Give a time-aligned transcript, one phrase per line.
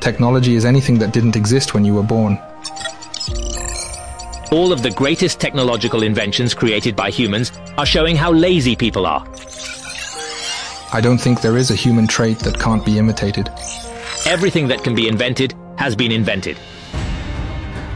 [0.00, 2.38] Technology is anything that didn't exist when you were born.
[4.50, 9.26] All of the greatest technological inventions created by humans are showing how lazy people are.
[10.92, 13.50] I don't think there is a human trait that can't be imitated.
[14.24, 16.56] Everything that can be invented has been invented.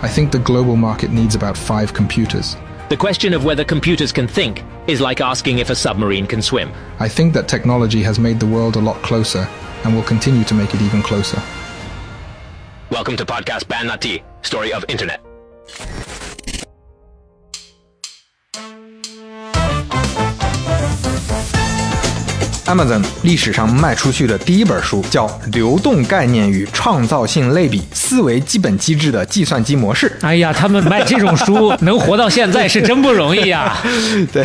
[0.02, 2.56] I think the global market needs about five computers.
[2.90, 6.72] The question of whether computers can think is like asking if a submarine can swim.
[6.98, 9.48] I think that technology has made the world a lot closer
[9.84, 11.40] and will continue to make it even closer.
[12.92, 15.31] Welcome to podcast Ban Nati, story of internet.
[22.72, 30.08] Amazon 历史上卖出去的第一本书叫《流动概念与创造性类比：思维基本机制的计算机模式》。
[30.26, 33.76] 哎呀，他们卖这种书能活到现在是真不容易呀！
[34.32, 34.42] 对，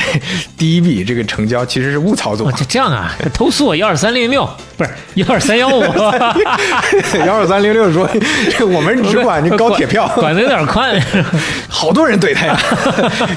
[0.57, 5.81] 第一笔这个成交其实是误操作哦，，这这样啊，投诉我幺二三零六不是幺二三幺五，
[7.25, 8.09] 幺二三零六说
[8.57, 11.01] 这我们只管这高铁票， 管的有点宽。
[11.69, 12.59] 好多人怼他呀。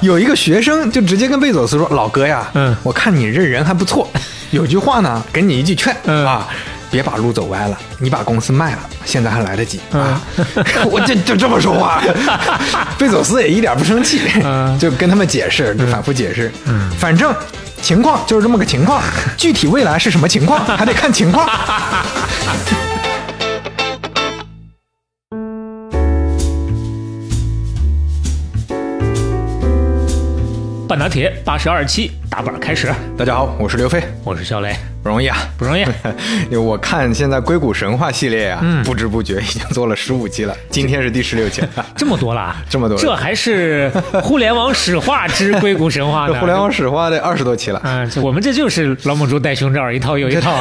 [0.03, 4.09] 有一个学生就直接跟贝佐斯说：“老哥呀，嗯我看你这人还不错，
[4.51, 6.49] 有句话呢，给你一句劝、嗯啊。”
[6.93, 10.21] 别把路走歪了，你把公司卖了，现在还来得及嗯啊！
[10.91, 12.03] 我这就这么说话，
[12.99, 16.51] 贝佐斯也一点不生气，嗯 就跟他们解释，就反复解释，
[16.99, 17.33] 反正
[17.81, 19.01] 情况就是这么个情况，
[19.39, 21.49] 具体未来是什么情况还得看情况。
[30.91, 34.75] 半打铁八十二期打板开始，大家好，我是刘飞，我是肖雷，
[35.05, 35.83] 不容易啊，不容易。
[36.51, 41.69] 因为我看现在硅谷神话系列啊，嗯不知不觉已经做了十五期了，今天是第十六期了。
[41.95, 43.89] 这么多了，这么多这还是
[44.25, 46.33] 互联网史话之硅谷神话呢。
[46.33, 47.81] 这互联网史话得二十多期了。
[47.85, 50.61] 嗯，这我们这就是老母猪戴胸罩，一套又一套。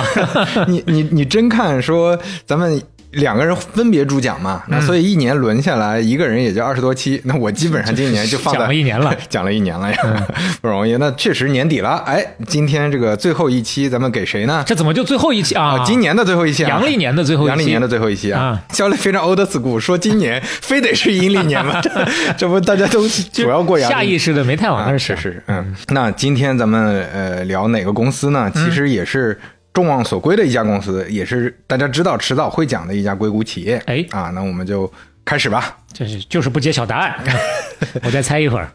[0.67, 2.80] 你你你真看说咱们
[3.11, 4.63] 两个人分别主讲嘛？
[4.67, 7.19] 嗯那所以一年轮下来，一个人也就二十多期。
[7.25, 10.27] 那我基本上今年就放在讲了一年了，嗯讲了一年了呀，
[10.61, 10.95] 不容易。
[10.97, 14.63] 那确实年底了，哎，今天这个最后一期，咱们给谁呢？
[14.66, 15.79] 这怎么就最后一期啊？
[15.79, 21.81] 啊，今年的最后一期啊，阳历年的最后一期阳历年的最后一期啊啊，肖雷非常 old school，说今年非得是阴历年吗？
[21.81, 21.89] 这
[22.38, 25.17] 这不大家都主要过阳历下意识的没太往那啊，儿想。
[25.17, 28.51] 是是，嗯，那今天咱们呃聊哪个公司呢？
[28.53, 29.39] 其实也是
[29.79, 33.81] 众望所归的一家公司，也是大家知道迟早会讲的一家硅谷企业。
[33.85, 34.91] 哎啊，那我们就
[35.23, 35.78] 开始吧。
[35.94, 37.16] 就是就是不揭晓答案，
[38.03, 38.69] 我再猜一会儿。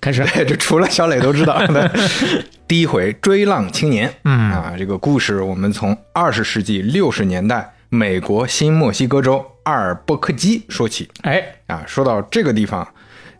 [0.00, 1.88] 开始，这除了小磊都知道的。
[2.66, 11.08] 第一回追浪青年，嗯啊，这个故事我们从二十世纪六十年代美国新墨西哥州阿尔伯克基说起。
[11.22, 12.86] 哎，啊，说到这个地方，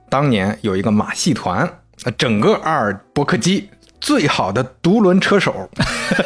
[0.09, 1.67] 当年有一个马戏团，
[2.05, 3.69] 啊整个阿尔伯克基
[4.01, 5.69] 最好的独轮车手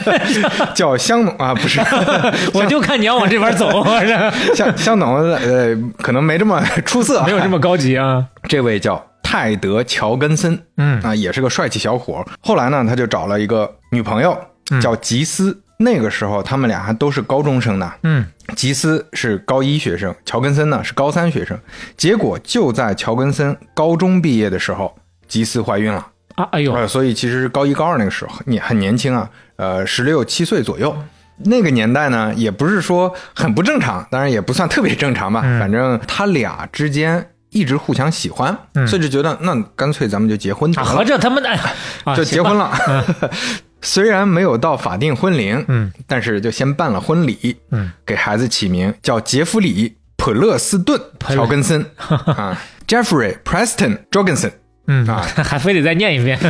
[0.75, 1.81] 叫香农啊，不是
[2.55, 8.25] 我就看你要往这边走， 是香香农，呃，可能没这么出色啊，没有这么高级啊。
[8.49, 12.25] 这位叫泰德·乔根森，嗯啊，也是个帅气小伙。
[12.41, 14.37] 后来呢，他就找了一个女朋友，
[14.71, 15.59] 嗯叫吉斯。
[15.79, 17.93] 那个时候他们俩还都是高中生呢。
[18.05, 21.59] 嗯，吉斯是高一学生，乔根森呢是高三学生。
[21.97, 24.95] 结果就在乔根森高中毕业的时候，
[25.27, 26.07] 吉斯怀孕了。
[26.37, 30.97] 啊，哎呦，呃，所以其实高一高二那个时候，你很年轻啊，呃，十六七岁左右。
[31.45, 35.41] 那个年代呢，也不是说很不正常，当然也不算特别正常吧。
[35.45, 38.57] 嗯反正他俩之间一直互相喜欢，
[38.87, 41.59] 所以就觉得那干脆咱们就结婚合着他们哎，
[42.05, 42.57] 啊就结婚。
[42.57, 42.73] 了。
[43.85, 51.01] 虽然没有到法定婚龄，嗯，但是就先办了婚礼，嗯，给孩子起名叫杰弗里·普勒斯顿·
[51.35, 52.57] 乔根森 啊
[52.87, 54.53] ，Jeffrey Preston Jorgensen。
[54.93, 56.39] 嗯啊， 还非得再念一遍。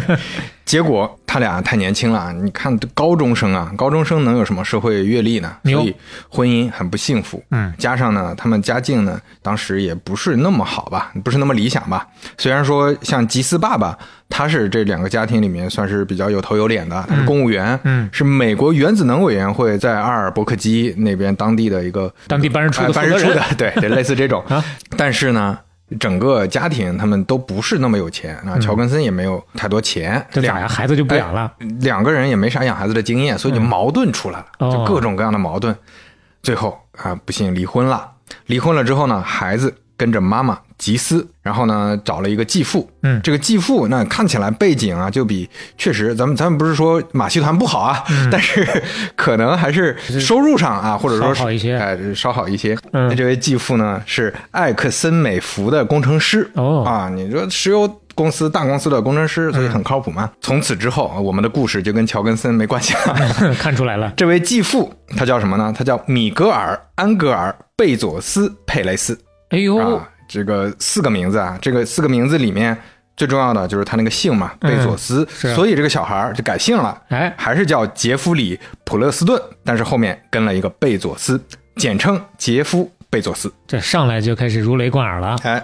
[0.65, 5.53] 结果他俩太年轻了，你看高中生啊，高中生能有什么社会阅历呢？
[5.65, 5.95] 所以
[6.31, 7.43] 婚姻很不幸福。
[7.51, 12.07] 嗯，加上呢，他们家境呢，当时也不是那么好吧，不是那么理想吧。
[12.39, 13.99] 虽然说像吉斯爸爸，
[14.31, 24.65] 他是这两个家庭里面算是比较有头有脸的，他是公务员，嗯是美国原子能委员会在阿尔伯克基那边当地的一个当地办事处的哎办事处负责的，对对，类似这种 啊。
[24.97, 25.59] 但是呢。
[25.99, 30.69] 整个家庭他们都不是那么有钱啊，乔根森也没有太多钱，嗯这俩？
[30.69, 31.53] 孩子就不养了？
[31.81, 35.77] 两个人也没啥养孩子的经验，所以就矛盾出来了，哦就各种各样的矛盾。
[36.43, 38.11] 最后啊，不幸离婚了。
[38.47, 42.91] 离婚了之后呢，孩子跟着妈妈吉斯，然后呢找了一个继父。
[43.05, 45.49] 嗯这个继父那看起来背景啊，就比
[45.79, 48.03] 确实咱们咱们不是说马戏团不好啊，
[48.33, 48.67] 但是
[49.15, 52.77] 可能还是收入上啊，或者说好一些哎稍好一些。
[52.93, 56.51] 嗯这位继父呢是艾克森美孚的工程师。
[56.55, 60.29] 哦啊，你说石油公司大公司的工程师，所以很靠谱嘛。
[60.41, 63.55] 从此之后，我们的故事就跟乔根森没关系了。
[63.59, 65.73] 看出来了，这位继父他叫什么呢？
[65.77, 69.17] 他叫米格尔·安格尔·贝佐斯·佩雷斯
[69.51, 70.09] 哎呦，啊。
[70.33, 72.75] 这个四个名字啊，这个四个名字里面
[73.19, 75.29] 最重要的就是他那个姓嘛，贝佐斯。
[75.31, 81.39] 是所以这个小孩儿就改姓了，哎，还是叫杰夫里·普勒斯顿，但是后面跟了一个贝佐斯，
[81.77, 83.53] 简称杰夫·贝佐斯。
[83.67, 85.37] 这上来就开始如雷贯耳了。
[85.43, 85.63] 哎，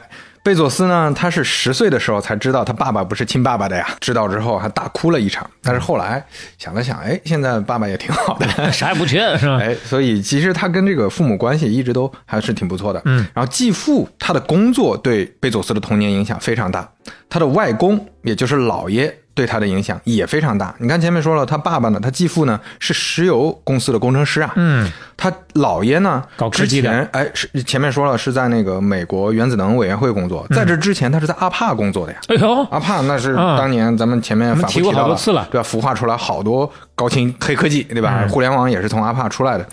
[0.49, 5.47] 贝佐斯呢，他是十岁的时候才知道他爸爸不是亲爸爸的呀，知道之后还大哭了一场。
[5.63, 6.25] 但是后来
[6.57, 9.59] 想了想，哎，现在爸爸也挺好的， 啥也不缺，是吧？
[9.61, 13.03] 哎，所以其实他跟这个父母关系一直都还是挺不错的。
[13.05, 16.91] 嗯，然后继父他的工作对贝佐斯的童年影响非常大，
[17.29, 20.75] 他的外公也就是姥爷对他的影响也非常大。
[20.79, 26.91] 你看前面说了，他爸爸呢，他继父呢是石油公司的工程师啊，嗯，他姥爷呢之搞科技的。
[26.91, 32.19] 前哎是前面说了是在那个美国原子能委员会工作，在这之前他是在阿帕工作的呀。
[32.27, 33.57] 哎呦，阿帕那是啊。
[33.57, 35.47] 当年咱们前面反复提到好多次了。
[35.53, 35.69] 对吧？
[35.69, 38.25] 孵化出来好多高清黑科技，对吧？
[38.25, 38.29] 嗯。
[38.29, 39.65] 互联网也是从阿帕出来的，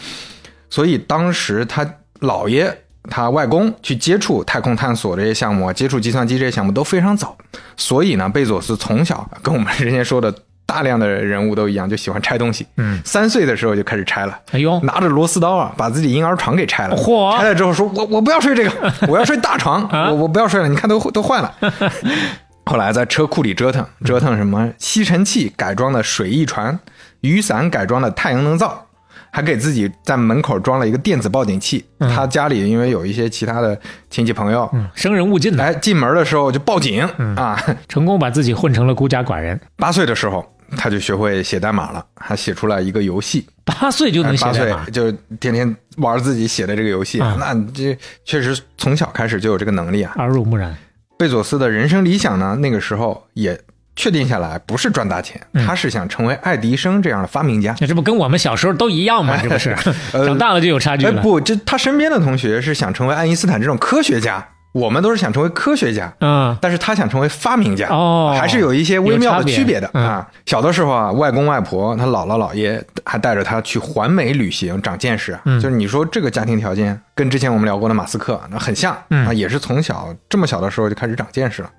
[0.70, 1.84] 所以当时他
[2.20, 2.72] 姥爷、
[3.10, 7.36] 他外公去接触太空探索这些项目，接触计算机这些项目都非常早，
[7.78, 10.34] 所以呢，贝佐斯从小跟我们之前说的
[10.66, 12.66] 大量的人物都一样，就喜欢拆东西。
[12.78, 14.40] 嗯，三岁的时候就开始拆了。
[14.52, 16.96] 哎呦，拿着螺丝刀啊，把自己婴儿床给拆了。
[16.98, 21.54] 嚯拆了之后说：“我我不要睡这个， 我要睡大床，啊我我不要睡了，你看都都坏了。
[22.68, 26.80] ”后来在车库里折腾，折腾什么吸尘器改装的水翼船，
[27.22, 28.85] 雨伞改装的太阳能灶，
[29.36, 31.84] 还给自己在门口装了一个电子报警器。
[32.00, 33.78] 他家里因为有一些其他的
[34.10, 37.62] 亲戚朋友，嗯，生人勿近的，哎，进门的时候就报警、嗯啊。
[37.90, 39.60] 成功把自己混成了孤家寡人。
[39.76, 43.46] 八岁的时候，他就学会写代码了，还写出来一个游戏。
[43.66, 45.12] 八岁就能写代码，就
[45.42, 50.14] 天天玩自己写的这个游戏，啊那这确实从小开始就有这个能力啊。
[50.16, 50.74] 耳濡目染。
[51.18, 53.60] 贝佐斯的人生理想呢，那个时候也
[53.96, 57.76] 确定下来，不是赚大钱，嗯他是想成为爱迪生这样的发明家。
[57.80, 59.38] 那这不跟我们小时候都一样吗？
[59.42, 59.76] 这不是，
[60.12, 61.22] 呃长大了就有差距哎，了。
[61.22, 66.14] 不，这他身边的同学是想成为爱因斯坦这种科学家，我们都是想成为科学家。
[66.20, 70.28] 嗯，但是他想成为发明家，哦还是有一些微妙的区别的啊。
[70.46, 81.70] 小的时候啊，外公外婆、他姥姥姥爷还带着他去环美旅行，长见识就是你说这个家庭条件跟之前我们聊过的马斯克那很像嗯啊，也是从小这么小的时候就开始长见识了。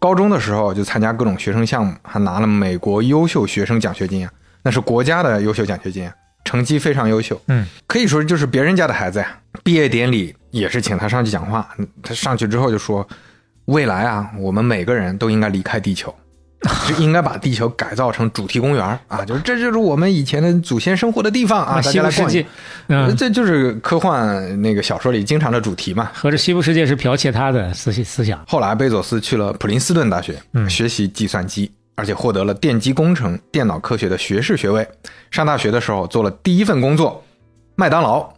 [0.00, 4.32] 高中的时候就参加各种学生项目，还拿了美国优秀学生奖学金啊，
[4.62, 6.12] 那是国家的优秀奖学金啊，
[6.44, 7.40] 成绩非常优秀。
[7.48, 9.38] 嗯，可以说就是别人家的孩子呀。
[9.62, 13.06] 毕业典礼也是请他上去讲话，嗯他上去之后就说
[13.66, 16.14] ：“未来啊，我们每个人都应该离开地球，
[16.86, 22.46] 就应该把地球改造成主题公园啊，就是这就是我们以前的祖先生活的地方啊，大西家来逛一部世界，
[22.88, 26.10] 嗯，这就是科幻那个小说里经常的主题嘛。
[26.12, 28.44] 合着西部世界是剽窃他的思思想。
[28.46, 34.86] 后来贝佐斯去了普林斯顿大学，嗯学习计算机，而且获得了电机工程、电脑科学的学士学位。
[35.30, 37.24] 上大学的时候做了第一份工作，
[37.80, 38.28] 麦当劳，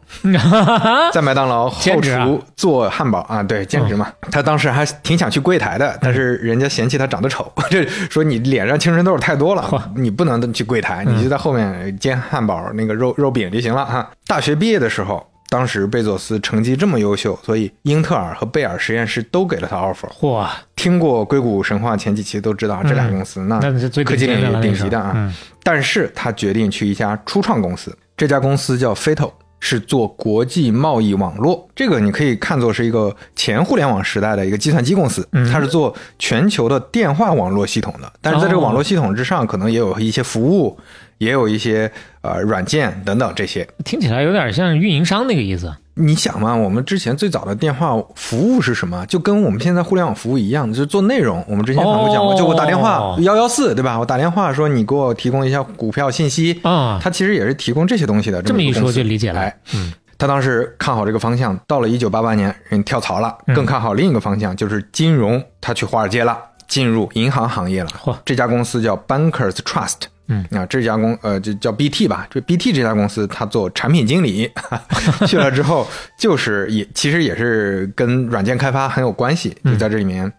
[1.13, 4.07] 在麦当劳后厨做汉堡啊，对，兼职嘛。
[4.31, 14.09] 他当时还挺想去柜台的，但是人家嫌弃他长得丑， 这说你脸上青春痘太多了，你不能去柜台，你就在后面煎汉堡那个肉肉饼就行了哈。
[14.29, 15.27] 大学毕业的时候。
[15.53, 20.09] 当时贝佐斯成绩这么优秀，所以英特尔和贝尔实验室都给了他 offer。
[20.19, 25.31] 嚯，听过硅谷神话前几期都知道，这俩公司、那那是最科技领域顶级的啊。
[25.63, 31.69] 但是他决定去一家初创公司，这家公司叫 Fatal，是做国际贸易网络。
[31.75, 38.13] 这个你可以看作是一个前互联网时代的一个计算机公司，嗯它是做全球的电话网络系统的。
[38.21, 40.79] 但是在这个哦网络系统之上，可能也有一些服务，
[41.19, 43.67] 也有一些呃软件等等这些。
[43.85, 45.75] 听起来有点像运营商那个意思。
[45.95, 49.05] 你想嘛，我们之前最早的电话服务是什么？
[49.07, 51.45] 就跟我们现在互联网服务一样，就是做内容。
[51.47, 53.99] 我们之前反复讲过，哦就我打电话幺幺四，对吧？
[53.99, 58.41] 我打电话说你给我提供一下股票信息啊它其实也是提供这些东西的。
[58.41, 67.91] 这么一说就理解了哎，嗯，他当时看好这个方向，到了一九八八年，人跳槽了，嗯更看好另一个方向，就是金融，他去华尔街了，进入银行行业了。
[68.25, 70.05] 这家公司叫 Bankers Trust。
[70.29, 74.51] 嗯，啊，这家公呃就叫 BT 吧，这 BT 这家公司，他做产品经理，
[75.27, 75.87] 去了之后
[76.17, 80.33] 就是也其实也是跟软件开发很有关系，就在这里面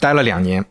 [0.00, 0.64] 待了两年，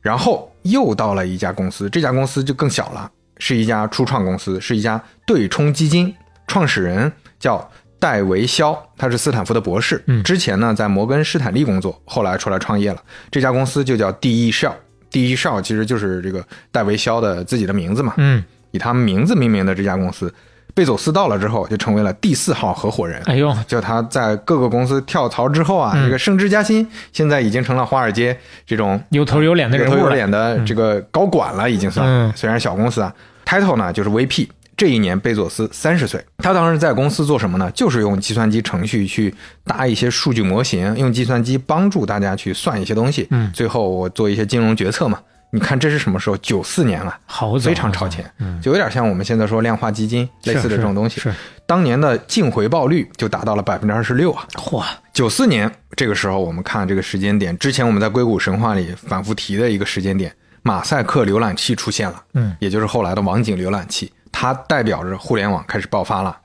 [0.00, 6.14] 然后又到了一家公司，这家公司就更小了，是一家初创公司，是一家对冲基金，
[6.46, 10.22] 创始人叫戴维肖，他是斯坦福的博士，嗯。
[10.22, 14.76] 之前呢在摩根士坦利工作，后来出来创业了，这家公司就叫第一少，
[15.12, 16.42] 第一少其实就是这个
[16.72, 20.32] 戴维肖的自己的名字嘛，嗯，以他名字命名的这家公司，
[20.74, 23.20] 贝佐斯到了之后，就成为了第四号合伙人。
[23.26, 30.10] 哎呦，就他在各个公司跳槽之后啊，嗯这个升职加薪，现在已经成了华尔街这种有头有脸的有头人物了。
[30.10, 32.06] 有脸的这个高管了，已经算。
[32.08, 33.14] 嗯虽然小公司啊
[33.44, 34.48] ，title 呢就是 VP。
[34.82, 37.70] 这一年，贝佐斯三十岁，他当时在公司做什么呢？
[37.70, 43.28] 就是用计算机程序去搭一些数据模型，用计算机帮助大家去算一些东西。
[43.30, 45.20] 嗯最后我做一些金融决策嘛。
[45.52, 46.36] 你看这是什么时候？
[46.38, 48.28] 九四年了，好，非常超前，
[48.60, 51.20] 就有点像我们现在说量化基金类似的这种东西。
[51.20, 51.32] 是
[51.64, 54.44] 当年的净回报率就达到了百分之二十六啊。
[54.54, 60.34] 嚯，九四年这个时候，我们看这个时间点，之前我们在硅谷神话里反复提的一个时间点，
[60.64, 66.36] 马赛克浏览器出现了，嗯，也就是后来的网景浏览器，它代表着互联网开始爆发了。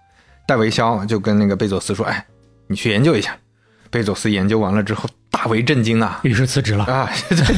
[0.46, 2.26] 戴维肖就跟那个贝佐斯说：“哎，
[2.68, 3.36] 你去研究一下。”
[3.90, 6.20] 贝佐斯研究完了之后大为震惊啊！
[6.24, 6.84] 于是辞职了。
[6.86, 7.10] 啊，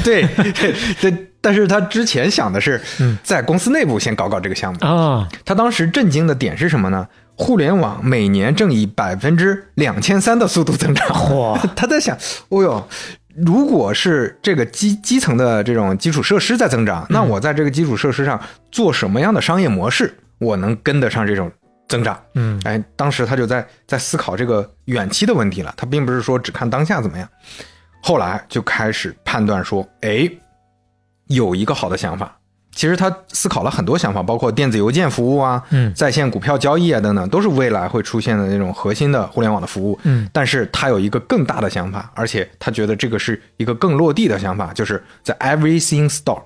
[0.03, 2.79] 对对对对， 但是他之前想的是
[3.24, 4.79] 在公司内部先搞搞这个项目。
[4.86, 7.07] 啊，他当时震惊的点是什么呢？
[7.36, 11.07] 互联网每年正以百分之两千三的速度增长。
[11.38, 12.17] 哇 他在想，
[12.50, 12.88] 哦哟，
[13.36, 21.51] 如果是这个基基层的这种基础设施在增长，那我在这个基础设施上做什么样的商业模式，我能跟得上这种
[21.88, 22.19] 增长？
[22.33, 27.29] 嗯，哎，当时他就在在思考这个远期的问题了，他并不是说只看当下怎么样。
[28.01, 30.29] 后来就开始判断说，哎，
[31.27, 32.38] 有一个好的想法。
[32.71, 39.99] 其实他思考了很多想法，包括电子邮件服务啊，嗯在线股票交易啊等等，都是未来会出现的那种核心的互联网的服务。
[40.03, 46.41] 嗯，但是他有一个更大的想法，而且他觉得这个是一个更落地的想法，就是在 Everything Store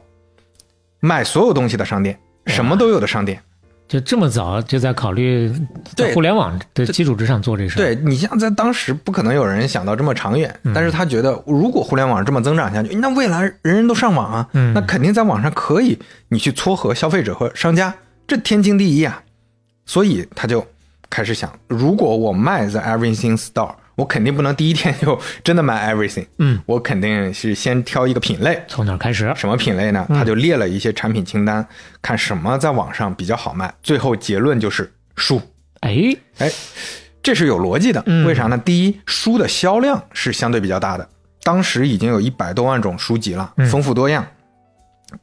[0.99, 3.41] 卖所有东西的商店，什么都有的商店。
[3.87, 5.53] 就这么早就在考虑
[5.95, 7.83] 在互联网的基础之上做这事儿。
[7.83, 15.99] 对你像在当时不可能有人想到这么长远，嗯但是他觉得如果互联网这么增长下去，那未来人人都上网啊，嗯那肯定在网上可以
[16.29, 17.93] 你去撮合消费者和商家，
[18.25, 19.21] 这天经地义啊。
[19.85, 20.65] 所以他就
[21.09, 29.31] 开始想，如果我卖在 Everything Store，我肯定不能第一天就 真的买 Everything，嗯，我肯定是先挑一个品类，从哪儿开始？
[29.35, 30.05] 什么品类呢？
[30.09, 31.65] 他就列了一些产品清单，
[32.01, 35.41] 看什么在网上比较好卖，最后结论就是书。
[35.81, 36.51] 哎，哎，
[37.21, 38.01] 这是有逻辑的。
[38.05, 38.57] 嗯为啥呢？
[38.57, 41.07] 第一，书的销量是相对比较大的，
[41.43, 44.25] 当时已经有一百多万种书籍了，嗯丰富多样。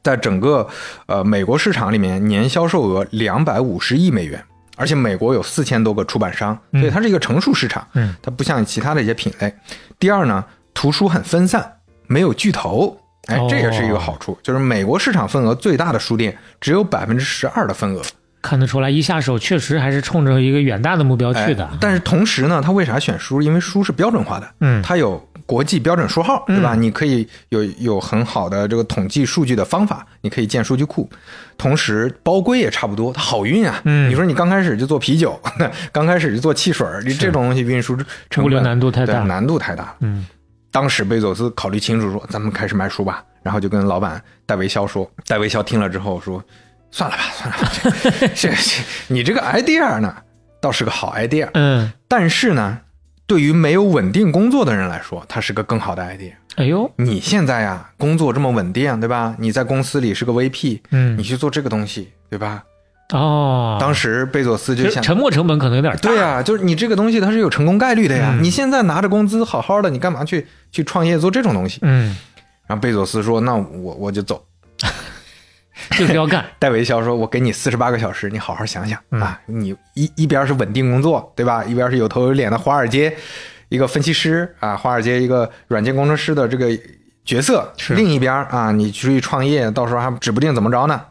[0.01, 0.65] 在整个
[1.07, 4.41] 呃美国市场里面，年销售额两百五十亿美元，
[4.77, 7.85] 而且美国有四千多个出版商，所以它是一个成熟市场。
[7.93, 9.53] 嗯，它不像其他的一些品类。
[9.99, 11.73] 第二呢，图书很分散，
[12.07, 12.97] 没有巨头。
[13.27, 18.01] 哎哦，这也是一个好处，就是美国市场份额最大的书店只有百分之十二的份额。
[18.41, 21.63] 看得出来，一下手确实还是冲着一个远大的目标去的。
[21.65, 23.39] 哎但是同时呢，他为啥选书？
[23.39, 26.75] 因为书是标准化的，嗯它有国际标准书号，对吧？
[26.75, 31.09] 你可以有有很好的这个统计数据的方法，你可以建数据库。
[31.57, 33.81] 同时包规也差不多，它好运啊。
[33.83, 35.37] 嗯你说你刚开始就做啤酒，
[35.91, 38.05] 刚开始就做汽水，你这种东西运输成
[38.37, 39.93] 本物流难度太大对难度太大
[40.71, 45.05] 当时贝佐斯考虑清楚说：“咱们开始卖书吧。”然后就跟老板戴维肖说。
[45.27, 46.41] 戴维肖听了之后说
[46.91, 47.69] ：“算了吧，算了吧，
[48.33, 50.15] 这这这你这个 idea 呢，
[50.61, 52.79] 倒是个好 idea，嗯，但是呢，
[53.31, 56.33] 对于没有稳定工作的人来说，它是个更好的 idea。
[56.57, 59.33] 哎呦，你现在呀，工作这么稳定，对吧？
[59.39, 62.61] 你在公司里是个 VP，嗯你去做这个东西，对吧？
[63.13, 65.99] 哦，当时贝佐斯就想，沉没成本可能有点大。
[66.01, 68.31] 对啊、就是你这个东西它是有成功概率的呀。
[68.33, 71.79] 嗯你现在拿着工资好好的，你干嘛去去创业做这种东西？
[71.83, 72.17] 嗯，
[72.67, 74.43] 然后贝佐斯说：“那我我就走。
[75.97, 79.39] 就是要干。”戴维肖说：“我给你四十八个小时，你好好想想、嗯啊！
[79.45, 81.63] 你一一边是稳定工作，对吧？
[81.63, 83.15] 一边是有头有脸的华尔街
[83.69, 86.67] 一个分析师啊，华尔街一个软件工程师的这个
[87.23, 87.71] 角色。
[87.77, 91.01] 是另一边啊，你出去创业，到时候还指不定怎么着呢。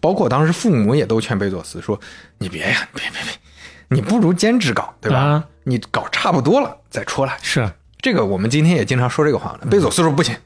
[0.00, 2.00] 包括当时父母也都劝贝佐斯说
[2.38, 3.32] ：‘你别呀，别别别，
[3.88, 5.18] 你不如兼职搞，对吧？
[5.18, 7.66] 啊你搞差不多了再出来。’是，
[8.02, 9.60] 这个我们今天也经常说这个话了。
[9.70, 10.36] 贝佐斯说不行，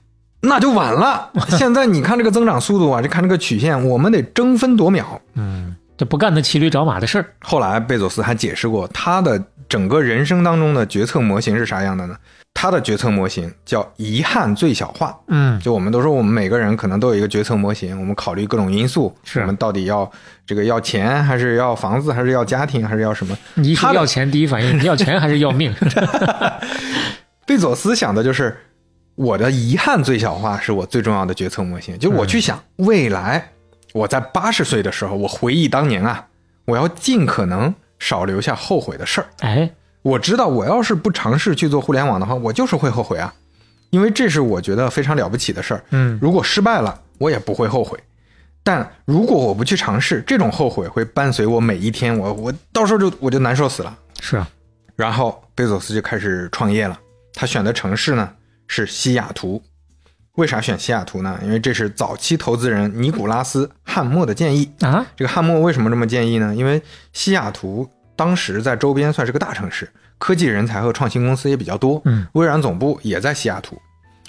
[0.40, 1.30] 那就晚了。
[1.58, 5.20] 现在你看这个增长速度啊，就看这个曲线，我们得争分夺秒。
[5.34, 7.26] 嗯，这不干那骑驴找马的事儿。
[7.40, 12.16] 后来贝佐斯还解释过，他的整个人生当中的决策模型是啥样的呢？
[12.54, 15.16] 他的决策模型叫遗憾最小化。
[15.28, 20.10] 嗯，就我们都说，我们每个人可能都有一个决策模型，我们考虑各种因素，是我们到底要
[20.44, 23.36] 这个要钱，还是要房子，还是要家庭，还是要什么？
[23.76, 25.72] 他要钱，第一反应要钱还是要命？
[27.46, 28.56] 贝佐斯想的就是
[29.18, 33.50] 我的遗憾最小化是我最重要的决策模型，就我去想未来
[33.92, 36.24] 我在八十岁的时候，我回忆当年啊，
[36.64, 39.26] 我要尽可能少留下后悔的事儿。
[39.40, 39.68] 哎，
[40.02, 43.34] 我知道我要是不尝试去做互联网的话，我就是会后悔啊，
[43.90, 45.84] 因为这是我觉得非常了不起的事儿。
[45.90, 47.98] 嗯，如果失败了，我也不会后悔。
[48.62, 53.98] 但如果我不去尝试，这种后悔会伴随我每一天，我我到时候就我就难受死了。
[54.20, 54.48] 是啊，
[54.94, 56.96] 然后贝佐斯就开始创业了，
[57.34, 58.30] 他选的城市呢
[58.68, 59.60] 是西雅图。
[60.36, 61.36] 为啥选西雅图呢？
[61.42, 64.70] 因为这是早期投资人尼古拉斯·汉默的建议。
[64.82, 66.54] 啊，这个汉默为什么这么建议呢？
[66.54, 66.80] 因为
[67.12, 72.00] 西雅图当时在周边算是个大城市，科技人才和创新公司也比较多。
[72.04, 73.76] 嗯，微软总部也在西雅图，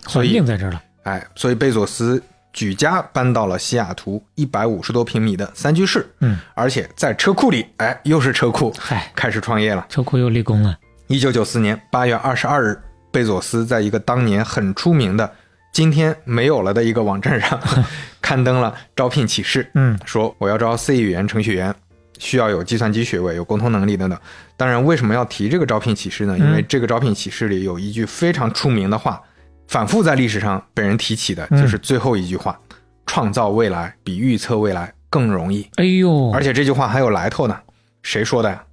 [0.07, 0.81] 所以定在这儿了。
[1.03, 2.19] 哎，所以贝佐斯
[2.53, 6.09] 举家搬到了西雅图一百五十多平米的三居室。
[6.21, 9.85] 嗯，而且在车库里，哎，又是车库，嗨，开始创业了。
[9.89, 10.75] 车库又立功了。
[11.05, 15.31] 一九九四年八月二十二日，贝佐斯在一个当年很出名的、
[15.71, 17.59] 今天没有了的一个网站上
[18.21, 21.73] 刊登了招聘启事，嗯，说我要招 C 语言程序员，
[22.17, 24.19] 需要有计算机学位、有沟通能力等等。
[24.55, 26.37] 当然，为什么要提这个招聘启事呢？
[26.37, 29.21] 因为这个招聘启事里有一句非常出名的话，
[29.67, 32.59] 反复在历史上被人提起的，就是最后一句话：
[33.05, 35.67] 创造未来比预测未来更容易。
[35.75, 37.57] 哎呦，而且这句话还有来头呢，
[38.03, 38.63] 谁说的呀？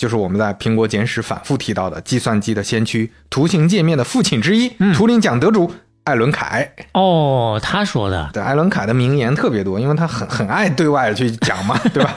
[0.00, 5.70] 就是我们在苹果简史反复提到的计算机的先驱、图形界面的父亲之一，图灵奖得主
[6.04, 6.72] 艾伦凯。
[6.94, 12.14] 哦，他说的对，艾伦凯的名言特别多，因为他很很爱对外去讲嘛， 对吧？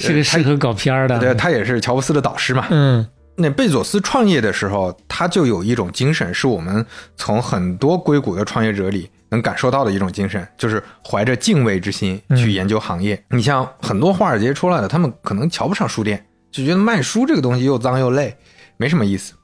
[0.00, 1.16] 是个适合搞片儿的。
[1.20, 2.66] 对，他也是乔布斯的导师嘛。
[2.70, 3.06] 嗯
[3.36, 6.84] 那贝佐斯创业的时候，他就有一种精神，是我们
[7.16, 13.20] 从很多硅谷的创业者里能感受到的一种精神，就是怀着敬畏之心去研究行业。
[13.30, 18.36] 你像很多华尔街出来的，他们可能瞧不上书店，就觉得卖书这个东西又脏又累，
[18.76, 19.34] 没什么意思。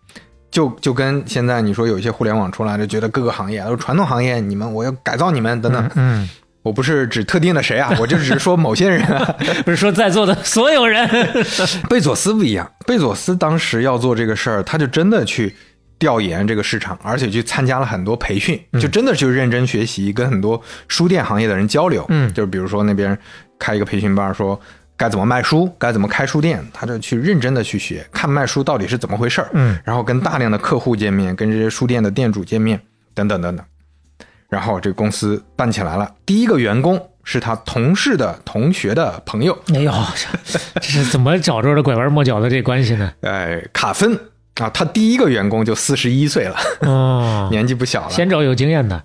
[0.49, 5.91] 就就跟现在你说有一些互联网出来的，觉得各个行业传统行业，你们我要改造你们等等。
[5.97, 6.29] 嗯，
[6.63, 9.35] 我不是指特定的谁啊， 我就只是说某些人啊。
[9.65, 11.09] 不是说在座的所有人。
[11.91, 15.53] 贝佐斯不一样，贝佐斯当时要做这个事儿，他就真的去
[15.99, 22.07] 调研这个市场，而且去参加了很多培训，就真的去认真学习，跟很多书店行业的人交流。
[22.09, 23.19] 嗯就是比如说那边
[23.59, 24.59] 开一个培训班，说
[25.01, 29.49] 该怎么卖书，该怎么开书店，他就去认真的去学，看卖书到底是怎么回事儿。
[29.55, 32.79] 嗯，然后跟大量的客户见面，跟这些书店的店主见面，
[33.15, 33.65] 等等等等。
[34.51, 39.91] 然后这个公司办起来了，第一个员工是他同事的同学的朋友，哎呦，
[40.45, 43.11] 这这是怎么找着的拐弯抹角的这关系呢？
[43.23, 44.15] 哎，卡芬
[44.57, 49.03] 啊，他第一个员工就四十一岁了，哦， 年纪不小了，先找有经验的。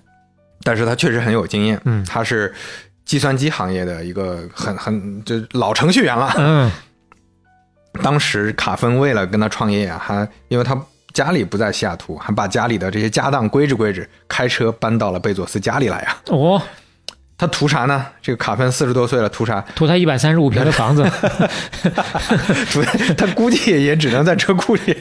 [0.62, 2.52] 但是他确实很有经验，嗯他是
[3.06, 6.34] 计算机行业的一个很很就老程序员了。
[6.36, 6.70] 嗯
[8.02, 10.78] 当时卡芬为了跟他创业啊，还因为他
[11.14, 16.20] 家里不在西雅图，还把家里的这些家当归置归置，开车搬到了贝佐斯家里来啊。
[16.26, 16.60] 哦，
[17.38, 18.04] 他图啥呢？
[18.20, 19.64] 这个卡芬四十多岁了，图啥？
[19.74, 21.02] 图他一百三十五平的房子
[22.70, 22.82] 图
[23.16, 24.94] 他估计也只能在车库里，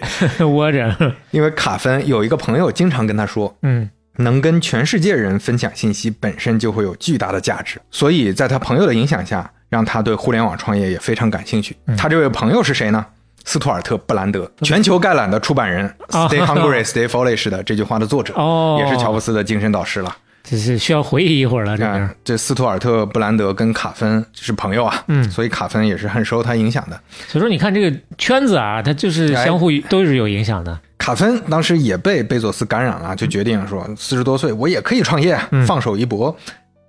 [0.46, 1.13] 窝着。
[1.32, 11.75] 因为卡芬有一个朋友经常跟他说，嗯能跟全世界人分享信息本身就会有巨大的价值，所以在他朋友的影响下，让他对互联网创业也非常感兴趣。
[11.97, 13.06] 他这位朋友是谁呢？
[13.47, 20.17] 斯图尔特·布兰德，全球概览的出版人啊，“Stay hungry, stay foolish” 的这句话的作者，哦也是乔布斯的精神导师了。
[20.43, 26.99] 这是需要回忆一会儿了，这这斯图尔特·布兰德跟卡芬是朋友啊，嗯所以卡芬也是很受他影响的。
[27.28, 30.80] 所以说你看这个圈子啊，它就是相互都是有影响的。
[31.06, 36.36] 卡芬当时也被贝佐斯感染了，就决定说四十多岁我也可以创业，放手一搏，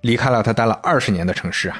[0.00, 1.76] 离开了他待了二十年的城市啊。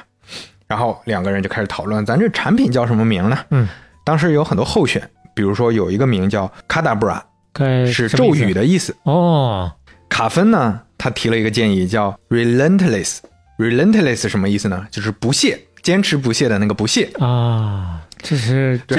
[0.67, 3.39] 然后两个人就开始讨论，咱这产品叫什么名呢？
[3.49, 3.67] 嗯，
[4.05, 5.01] 当时有很多候选，
[5.33, 8.95] 比如说有一个名叫卡达布拉，该是咒语的意思。
[9.01, 9.71] 哦，
[10.07, 13.17] 卡芬呢，他提了一个建议叫 relentless。
[13.57, 14.85] relentless 什么意思呢？
[14.91, 17.09] 就是不懈，坚持不懈的那个不懈。
[17.19, 18.95] 啊，这是这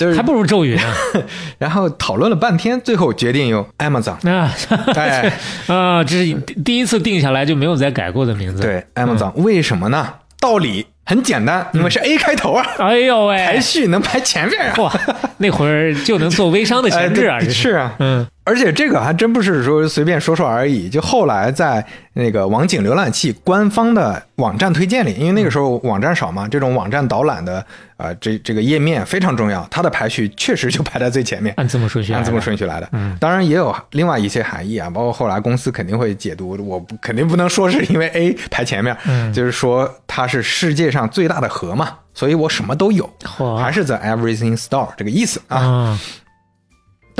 [0.00, 0.82] 就是还不如咒语呢。
[1.58, 4.16] 然后讨论了半天，最后决定用 Amazon。
[4.30, 4.50] 啊
[4.96, 5.30] 哎，
[5.68, 6.32] 啊，这是
[6.64, 10.14] 第一次定下来就没有再改过的名字。，对，Amazon、为什么呢？
[10.40, 14.74] 道理很简单，因为是 A 开头啊，哎呦喂，排序能排前面啊。
[14.78, 14.90] 哇，
[15.36, 20.88] 那会儿就能做微商的哎前置啊， 是啊，嗯而且这个还真不是说随便说说而已。
[20.88, 21.84] 就后来在
[22.14, 27.64] 那个网景浏览器官方的网站推荐里，因为那个时候网站少嘛，这种网站导览的
[27.96, 31.54] 呃这这个页面非常重要，它的排序确实就排在最前面。
[31.58, 43.08] 按字母顺序，按字母顺序来的，嗯，当然也有另外一些含义啊，包括后来公司肯定会解读，我肯定不能说是因为 A 排前面，嗯就是说它是世界上最大的河嘛，所以我什么都有，
[43.56, 45.96] 还是 the everything store 这个意思啊。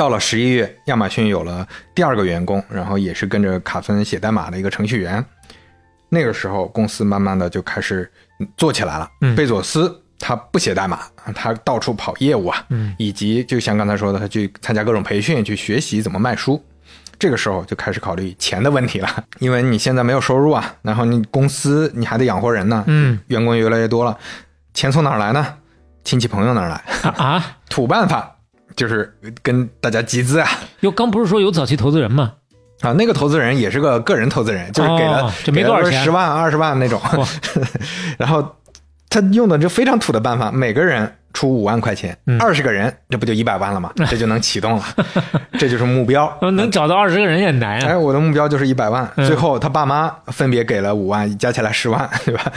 [0.01, 5.23] 啊，到了十一月，亚马逊有了第二个员工，然后也是跟着卡芬写代码的一个程序员。
[6.09, 8.11] 那个时候，公司慢慢的就开始
[8.57, 9.07] 做起来了。
[9.21, 11.01] 嗯贝佐斯他不写代码，
[11.35, 16.59] 他到处跑业务啊，嗯以及就像刚才说的，他去参加各种培训，去学习怎么卖书。
[17.19, 24.17] 这个时候就开始考虑钱的问题了，因为你现在没有收入啊，然后你公司你还得养活人呢，嗯员工越来越多了，
[24.73, 25.57] 钱从哪儿来呢？
[26.03, 26.83] 亲戚朋友哪儿来？
[27.03, 28.37] 啊啊， 土办法
[28.75, 30.47] 就是跟大家集资啊。
[30.81, 32.33] 哟，刚不是说有早期投资人吗？
[32.81, 37.27] 啊，那个投资人也是个个人投资人，就是给了、哦就没多少钱十万、二十万那种哇。
[38.17, 38.55] 然后
[39.09, 43.91] 他用的就非常土的办法，每个人出五万块钱，嗯二十、个人，这不就一百万了吗？
[44.09, 44.83] 这就能启动了，
[45.59, 46.25] 这就是目标。
[46.41, 47.99] 呃能找到二十个人也难哎，啊。
[47.99, 49.07] 我的目标就是一百万。
[49.15, 52.51] 嗯最后他爸妈分别给了五万，加起来十万，对吧？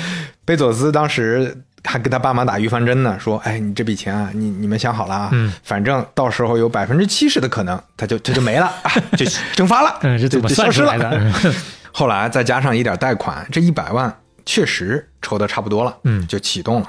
[0.47, 11.19] 贝佐斯当时还跟他爸妈打预防针呢，说：“哎，你这笔钱啊，你你们想好了啊，嗯反正到时候有百分之七十的可能，他就他就没了，啊、 就蒸发了， 嗯，是怎么就就消失算出来的？
[11.19, 11.33] 了。
[11.93, 14.13] 后来再加上一点贷款，这一百万
[14.45, 16.89] 确实筹的差不多了，嗯就启动了。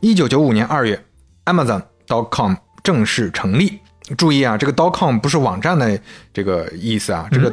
[0.00, 1.02] 一九九五年二月
[1.44, 3.80] ，Amazon.com 正式成立。
[4.18, 5.98] 注意啊，这个 .com 不是网站的
[6.32, 7.50] 这个意思啊，这个.，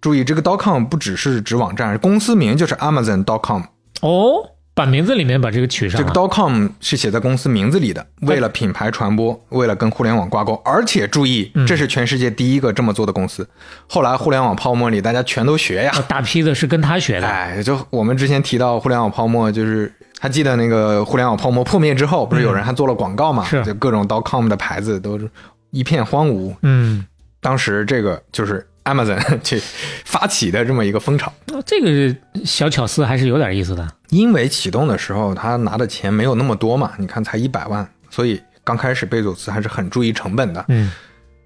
[0.00, 3.62] 注意这个 .com 不只是指网站，公司名就是 Amazon.com。
[4.00, 13.48] 哦，把名字里面把这个取上这个 dot com 是写在公司名字里的，为了品牌传播，为了跟互联网挂钩，而且注意，这是全世界第一个这么做的公司。
[13.86, 15.92] 后来互联网泡沫里，大家全都学呀。
[15.94, 17.28] 啊大批的是跟他学的。
[17.28, 23.44] 哎，就我们之前提到互联网泡沫，就是还记得那个互联网泡沫破灭之后，不是有人还做了广告嘛？
[23.44, 25.30] 是就各种 docom 的牌子都是
[25.70, 26.52] 一片荒芜。
[26.62, 27.06] 嗯，
[27.40, 29.62] 当时这个就是 Amazon 去
[30.04, 31.32] 发起的这么一个风潮。
[31.52, 32.12] 哦这个
[32.44, 33.88] 小巧思还是有点意思的。
[34.14, 40.64] 因为启动的时候他拿的钱没有那么多嘛，你看才一百万，所以刚开始贝佐斯还是很注意成本的。
[40.68, 40.92] 嗯，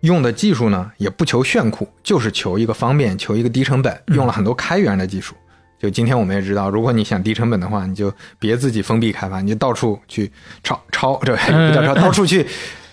[0.00, 5.34] 用的技术呢也不求炫酷，就是求一个方便，求一个低成本，用了很多开源的技术。
[5.80, 10.30] 就今天我们也知道，如果你想低成本的话，你就别自己封闭开发，你就到处去
[10.62, 12.44] 抄抄，对，不叫抄，到处去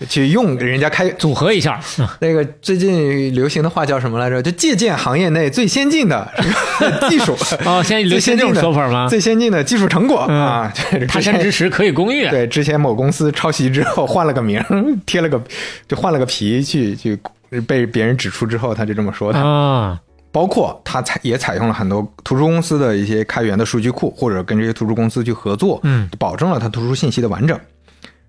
[0.08, 1.10] 去用人家开。
[1.12, 1.80] 组合一下。
[2.00, 4.42] 嗯 那个最近流行的话叫什么来着？
[4.42, 6.30] 就借鉴行业内最先进的
[7.10, 7.36] 技术。
[7.66, 9.08] 哦，现在流行这种说法吗？
[9.10, 10.74] 最先进的技术成果、嗯啊！
[10.76, 12.28] 他之前山之石可以攻玉。
[12.30, 14.62] 对，之前某公司抄袭之后换了个名，
[15.06, 15.42] 贴了个
[15.88, 17.18] 就换了个皮去去
[17.68, 19.40] 被别人指出之后，他就这么说的。
[19.40, 20.00] 啊，
[20.32, 27.58] 包括他采也采用了很多图书公司的一些开源的数据库，或者跟这些图书公司去合作，嗯，保证了他图书信息的完整。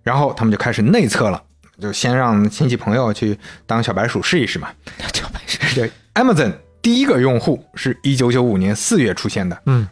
[0.02, 1.42] 然后他们就开始内测了，
[1.78, 4.68] 就先让亲戚朋友去当小白鼠试一试嘛。
[5.12, 5.58] 小白鼠。
[5.74, 9.86] 对，Amazon 第一个用户是一九九五年四月出现的，嗯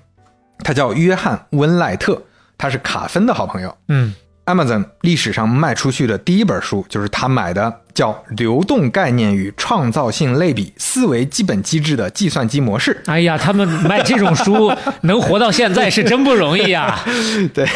[0.59, 2.23] 他叫约翰温赖特，
[2.57, 3.77] 他是卡芬的好朋友。
[3.89, 4.15] 嗯，
[4.47, 12.95] Amazon 历史上卖出去的第一本书就是他买的，叫《流动概念与创造性类比：思维基本机制的计算机模式》。
[13.11, 14.71] 哎呀，他们卖这种书
[15.03, 16.99] 能活到现在是真不容易呀。
[17.55, 17.67] 对，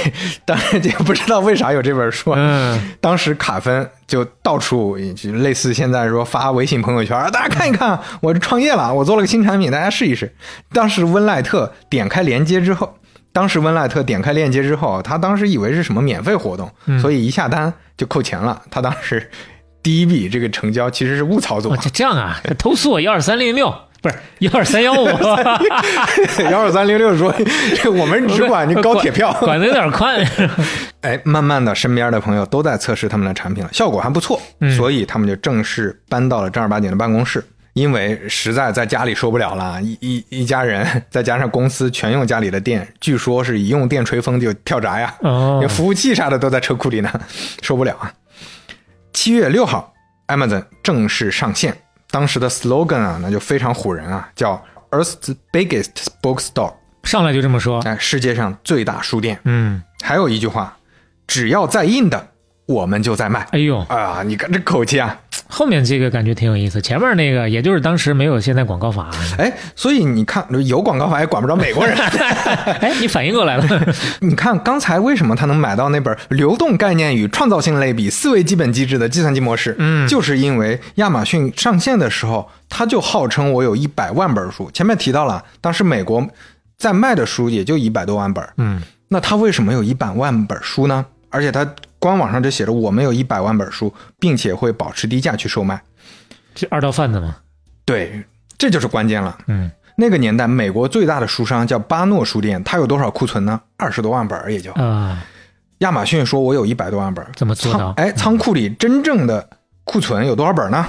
[0.45, 2.33] 当然也不知道为啥有这本书。
[2.37, 10.35] 嗯，当时卡芬就到处就类似现在说发微信朋友圈，大家看一看，我创业了，我做了个新产品，大家试一试。
[10.73, 12.99] 当时温赖特点开链接之后，
[13.39, 16.69] 当时温赖特点开链接之后，他当时以为是什么免费活动，
[17.01, 18.61] 所以一下单就扣钱了。
[18.69, 19.31] 他当时
[19.81, 23.73] 第一笔这个成交其实是误操作哦，，这这样啊，投诉我幺二三零六，
[24.03, 25.07] 不是幺二三幺五，
[26.51, 27.33] 幺二三零六说
[27.81, 30.21] 这我们只管你高铁票，管的有点宽。
[31.03, 34.43] 哎，慢慢的，身边的朋友都在测试他们的产品了，效果还不错，
[34.77, 37.45] 所以他们就正式搬到了正儿八经的办公室。
[37.79, 47.21] 因为实在在家里受不了了，一一一家人， 再加上公司全用家里的电，据说是一用电吹风就跳闸呀，哦连服务器啥的都在车库里呢，
[47.63, 48.13] 受不了啊。
[49.13, 49.93] 七月六号
[50.27, 51.77] ，Amazon 正式上线，
[52.11, 57.81] 当时的 slogan 啊，那就非常唬人啊，叫 Earth's biggest bookstore，上来就这么说。
[57.83, 59.39] 哎，世界上最大书店。
[59.45, 60.77] 嗯，还有一句话，
[61.27, 62.29] 只要在印的，
[62.69, 63.41] 我们就在卖。
[63.51, 65.19] 哎呦，啊，你看这口气啊！
[65.51, 69.09] 后面这个感觉挺有意思，前面那个也就是当时没有现在广告法。
[69.39, 71.97] 哎，所以你看，有广告法也管不着美国人。
[72.81, 73.65] 哎，你反应过来了？
[74.21, 79.73] 你看刚才为什么他能买到那本《流动概念与创造性类比：思维基本机制的计算机模式》？
[79.79, 84.71] 嗯就是因为亚马逊上线的时候，他就号称我有一百万本书。
[84.75, 86.23] 前面提到了，当时美国
[86.77, 88.47] 在卖的书也就一百多万本。
[88.59, 91.07] 嗯，那他为什么有一百万本书呢？
[91.31, 91.67] 而且他
[91.99, 95.81] 官网上就写着我们有一百万本书，并且会保持低价去售卖。
[96.55, 97.37] 这二道贩子吗。
[97.85, 98.23] 对，
[98.57, 99.37] 这就是关键了。
[99.47, 103.61] 嗯，那个年代，美国最大的书商叫巴诺书店，它有多少库存呢？
[103.77, 104.73] 二十多万本儿也就。
[104.73, 105.25] 啊，
[105.79, 109.49] 亚马逊说我有一百多万本儿，怎么做到仓哎，仓库里真正的
[109.85, 110.87] 库存有多少本呢？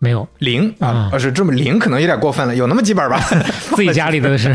[0.00, 3.20] 没有，零啊是这么零，可能有点过分了，有那么几本吧。
[3.74, 4.54] 自己家里的是。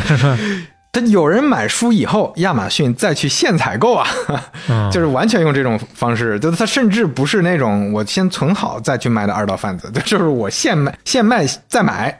[0.93, 4.07] 他有人买书以后，亚马逊再去现采购啊，
[4.69, 12.19] 嗯 就是完全用这种方式，就是他甚至不是那种我先存好再去卖的二道贩子， 就是我现卖现卖再买。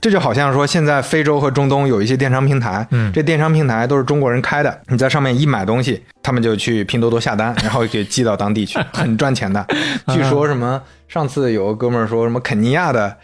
[0.00, 9.66] 这就好像说，现在非洲和中东有一些电商平台，嗯这电商平台都是中国人开的，你在上面一买东西，他们就去拼多多下单，然后给寄到当地去， 很赚钱的。
[10.08, 13.16] 据说什么，上次有个哥们儿说什么肯尼亚的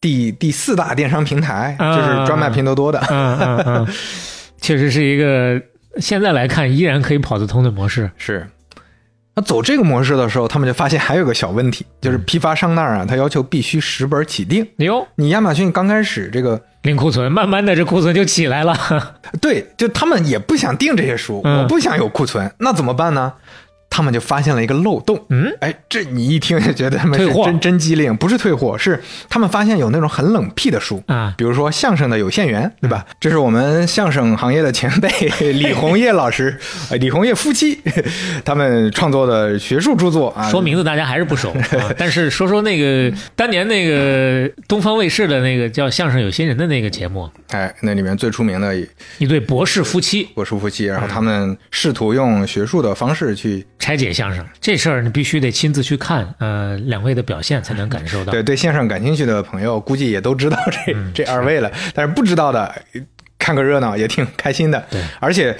[0.00, 2.98] 第第四大电商平台，啊就是专卖拼多多的。
[3.10, 3.86] 嗯嗯嗯，
[4.62, 5.60] 确实是一个
[6.00, 8.10] 现在来看依然可以跑得通的模式。
[8.16, 8.48] 是。
[9.34, 14.66] 那走这个模式的时候，他们就发现还有个小问题，就是批发商那儿啊，他要求必须十本起订。
[14.76, 18.76] 哟，你亚马逊刚开始这个，零库存，慢慢的这库存就起来了。
[19.40, 23.32] 对，就他们也不想订这些书，嗯我不想有库存，那怎么办呢？
[23.94, 25.22] 他们就发现了一个漏洞。
[25.28, 33.04] 嗯，哎，这你一听就觉得他们是退货真真机灵，不是退货，是他们发现有那种很冷僻的书啊比如说相声的有限元，对吧？
[33.20, 35.10] 这是我们相声行业的前辈
[35.52, 36.56] 李红叶老师，
[36.90, 37.78] 呃李红叶夫妻
[38.46, 40.48] 他们创作的学术著作啊。
[40.50, 48.74] 说名字大家还是不熟啊， 但是说说那个当年那个东方卫视的那个叫《相声有新人》的那个节目，哎，那里面最出名的
[49.18, 58.30] 一对博士夫妻博士夫妻，然后他们试图用学术的方式去拆解相声这事儿，你必须得亲自去看，呃，两位的表现才能感受到。
[58.30, 62.72] 对对相声感兴趣的朋友，估计也都知道这、嗯这二位了，但是不知道的，
[63.40, 64.86] 看个热闹也挺开心的。
[64.88, 65.56] 对，而且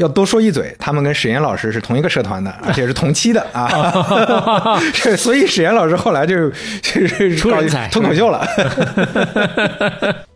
[0.00, 4.80] 要多说一嘴，他们跟史岩老师是同一个社团的， 而且是同期的啊。
[4.94, 6.48] 这 所以史岩老师后来就
[6.80, 8.44] 就是出人才脱口秀了。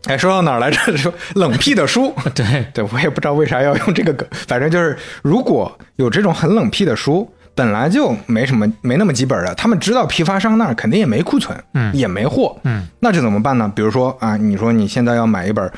[0.05, 0.95] 哎，说到哪儿来着？
[0.95, 2.13] 说冷僻的书。
[2.35, 13.71] 对，对我也不知道为啥要用这个梗，反正就是如果有这种很冷僻的书，本来就没什么没那么几本的，他们知道批发商那儿肯定也没库存，嗯也没货，嗯，那这怎么办呢？
[13.75, 15.71] 比如说啊，你说你现在要买一本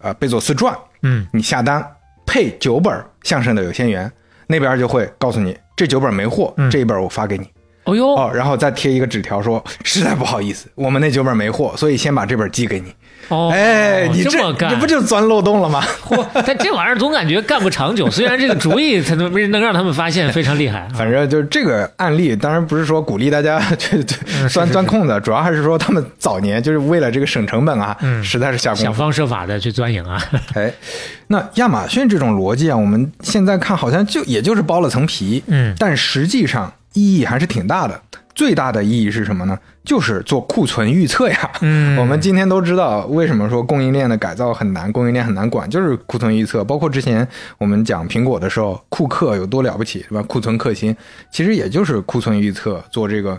[0.00, 1.84] 呃贝佐斯传，嗯，你下单
[2.24, 4.10] 配九本相声的有限元，
[4.46, 7.48] 那边就会告诉你这九本没货，嗯这一本我发给你。
[7.84, 12.94] 哦哟，哦，然后再贴一个纸条说，实在不好意思，我们那九本没货，所以先把这本寄给你。
[13.28, 15.82] 哦，哎，你这么干，你不就钻漏洞了吗？
[16.04, 16.24] 嚯！
[16.44, 20.88] 但这玩意儿总感觉干不长久，虽然这个主意才能能让他们发现非常厉害啊。
[20.94, 24.02] 反正就是这个案例，当然不是说鼓励大家去
[24.48, 28.74] 钻钻空子，主要还是说他们早年就是为了这个省成本啊，嗯实在是下。
[28.74, 30.22] 想方设法的去钻营啊。
[30.54, 30.72] 哎，
[31.28, 38.00] 那亚马逊这种逻辑啊，我们现在看好像就也就是剥了层皮，嗯但实际上意义还是挺大的。
[38.34, 39.58] 最大的意义是什么呢？
[39.84, 41.50] 就是做库存预测呀。
[41.60, 46.64] 嗯 我们今天都知道为什么说供应链的改造很难，供应链很难管，就是库存预测。
[46.64, 47.26] 包括之前
[47.58, 50.22] 我们讲苹果的时候，库克有多了不起，是吧？
[50.22, 50.96] 库存克星，
[51.30, 53.38] 其实也就是库存预测，做这个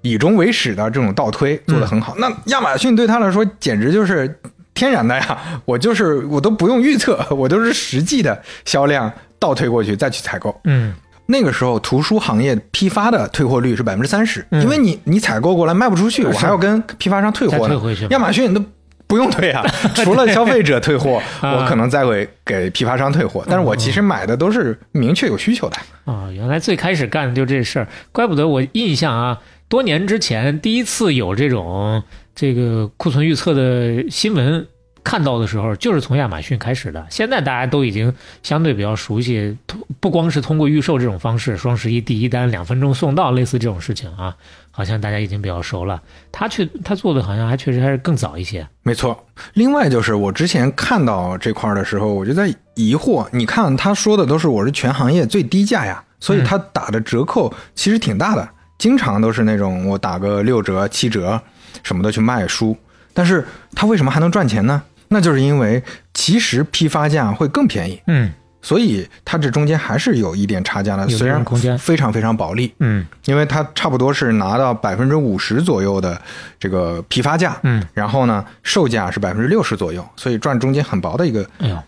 [0.00, 2.14] 以终为始的这种倒推做得很好。
[2.18, 4.40] 那亚马逊对他来说简直就是
[4.74, 5.38] 天然的呀！
[5.66, 10.58] 我就是我都不用预测，我都是实际的销量倒推过去再去采购。
[10.64, 10.94] 嗯
[11.26, 14.62] 那个时候，图书行业批发的退货率是百分之三十，嗯。
[14.62, 17.80] 因为你你采购过来卖不出去，我还要跟批发商退货呢。
[18.10, 18.62] 亚马逊都
[19.06, 19.64] 不用退啊，
[20.02, 21.56] 除了消费者退货，啊。
[21.56, 25.76] 我可能再会给批发商退货，但是我其实买的都是明确有需求的。
[26.04, 32.02] 啊、原来最开始干的就这事儿，怪不得我印象啊，多年之前第一次有这种
[32.34, 34.66] 这个库存预测的新闻
[35.04, 37.04] 看到的时候，就是从亚马逊开始的。
[37.10, 38.12] 现在大家都已经
[38.42, 39.56] 相对比较熟悉，
[40.00, 44.34] 不光是通过预售这种方式，双十一第一单两分钟送到，类似这种事情啊，
[44.70, 46.00] 好像大家已经比较熟了。
[46.30, 48.66] 他去他做的好像还确实还是更早一些。
[48.82, 61.40] 没错，另外就是我之前看到这块儿的时候，我就在疑惑，你看他说的都是我是全行业最低价呀，所以他打的折扣其实挺大的，经常都是那种我打个六折、七折
[61.82, 62.76] 什么的去卖书，
[63.12, 64.80] 但是他为什么还能赚钱呢？
[65.12, 65.82] 那就是因为
[66.14, 68.32] 其实批发价会更便宜，嗯
[68.64, 76.20] 所以它这中间还是有一点差价的，虽然空间非常非常薄利，嗯因为它差不多是拿到百分之五十左右的
[76.60, 81.44] 这个批发价，嗯，然后呢，售价是百分之六十左右，所以赚中间很薄的一个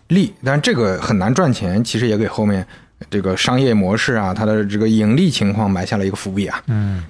[0.09, 2.67] 利，但这个很难赚钱，其实也给后面
[3.09, 6.61] 这个商业模式啊，它的这个盈利情况埋下了一个伏笔啊。
[6.67, 7.01] 嗯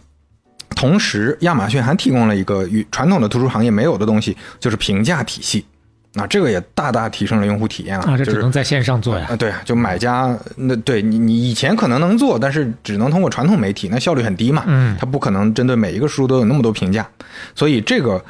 [0.75, 5.65] 同时，亚马逊还提供了一个与传统的图书行业没有的东西，就是评价体系。
[6.17, 9.27] 那这个也大大提升了用户体验啊，啊，这只能在线上做呀。
[9.29, 14.63] 啊，对，就买家那对你你以前可能能做，但是只能通过传统媒体，那效率很低嘛。
[14.65, 17.05] 嗯它不可能针对每一个书都有那么多评价，
[17.53, 18.23] 所以这个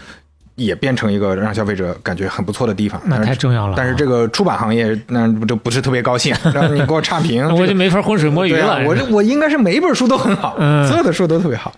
[0.56, 3.00] 也变成一个让消费者感觉很不错的地方。
[3.06, 8.84] 那太重要了啊但是这个出版行业那不就不是特别高兴，让你给我差评， 我就没法浑水摸鱼了。
[8.86, 11.72] 我这我应该是每一本书都很好，嗯所有的书都特别好。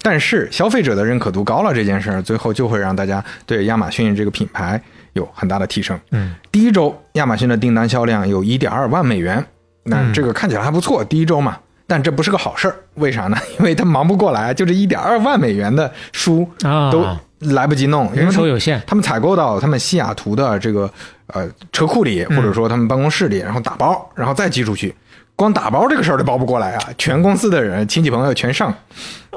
[0.00, 4.80] 但是消费者的认可度高了，这件事儿最后就会让大家对亚马逊这个品牌
[5.12, 5.98] 有很大的提升。
[6.10, 9.44] 嗯，第一周亚马逊的订单销量有一点二万美元，
[9.84, 11.58] 那嗯这个看起来还不错，第一周嘛。
[11.90, 13.36] 但这不是个好事儿，为啥呢？
[13.58, 17.02] 因为他忙不过来，就这一点二万美元的书啊，都
[17.38, 20.90] 来不及弄，因为他人手有限，他们采购到他们西雅图的这个
[21.28, 24.94] 呃车库里，或者说他们办公室里，然后打包，然后再寄出去。
[25.38, 26.82] 光打包这个事儿都包不过来啊！
[26.98, 28.74] 全公司的人、亲戚朋友全上，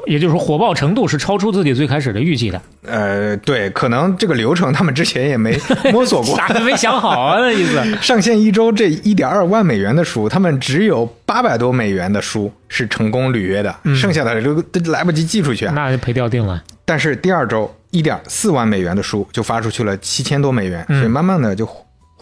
[0.04, 5.56] 也就是说火爆程度是超出自己最开始的预计的，呃，对，可能这个流程他们之前也没
[5.92, 7.80] 摸索过， 啥都没想好啊，那意思。
[8.02, 15.72] 上线一周这一点二万美元的书，他们只有八百多美元的书是成功履约的，剩下的都都来不及寄出去啊。
[15.72, 16.60] 那就赔掉定了。
[16.84, 21.64] 但是第二周一点四万美元的书就发出去了七千多美元，所以慢慢的就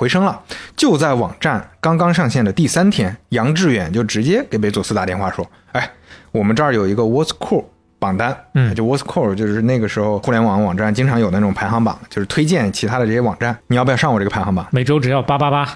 [0.01, 0.41] 回升了。
[0.75, 5.91] 就在网站刚刚上线的第三天，杨致远就直接给贝佐斯打电话说：“哎，
[6.33, 7.67] 我们这儿有一个 What's Cool
[7.99, 14.67] 榜单，嗯就 What's Cool，就是那个时候互联网网站经常有那种排行榜，就是推荐其他的这些网站，你要不要上我这个排行榜？
[14.71, 15.69] 每周只要八八八，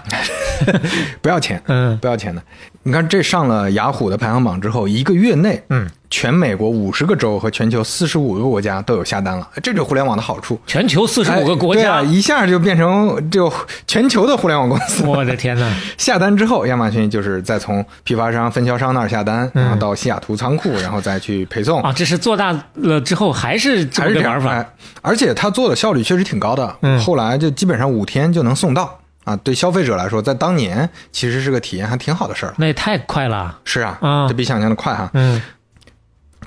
[1.21, 2.41] 不要钱，嗯不要钱的。
[2.81, 10.57] 你看这上了雅虎的排行榜之后，一个月内，嗯，全美国五十个州和全球四十五个国家都有下单了，这就是互联网的好处。
[10.65, 13.51] 全球四十五个国家，啊，一下就变成就
[13.85, 15.03] 全球的互联网公司。
[15.03, 15.69] 我的天哪！
[15.99, 21.81] 下单之后，亚马逊就是再从批发商、分销商那儿下单，嗯然后到西雅图仓库，然后再去配送。
[21.81, 24.51] 啊，这是做大了之后还是这还是这玩法？
[24.51, 24.65] 哎，
[25.01, 29.35] 而且他做的效率确实挺高的，嗯后来就基本上五天就能送到啊。
[29.43, 32.53] 对消费者来说，在当年其实是个体验还挺好的事儿。
[32.57, 33.59] 那也太快了。
[33.65, 35.09] 是啊，啊这比想象的快哈。
[35.13, 35.41] 嗯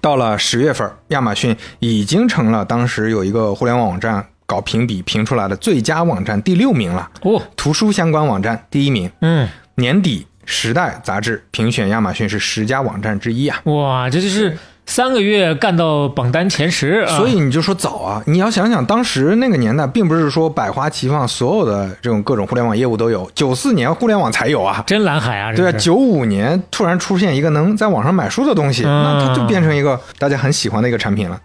[0.00, 9.10] 到了十月份，亚马逊已经成了当时有一个互联网网站搞评比评出来的最佳网站第六名了，哦图书相关网站第一名。
[9.20, 13.60] 嗯年底，《时代》杂志评选亚马逊是十佳网站之一啊。
[13.64, 14.56] 哇，这就是
[14.88, 23.30] 三个月干到榜单前十，啊、所以你就说早啊，你要想想当时那个年代，并不是说百花齐放，所有的这种各种互联网业务都有。
[23.34, 25.54] 九四年互联网才有啊，真蓝海啊！
[25.54, 31.38] 对啊，九五年突然出现一个能在网上买书的东西，嗯那它就变成一个大家很喜欢的一个产品了。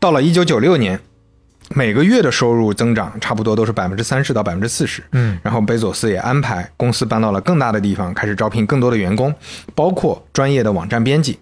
[0.00, 0.98] 到了一九九六年，
[1.70, 5.04] 每个月的收入增长差不多都是百分之三十到百分之四十。
[5.12, 9.32] 嗯然后贝佐斯也安排公司搬到了更大的地方，开始招聘更多的员工，
[9.76, 11.38] 包括专业的网站编辑。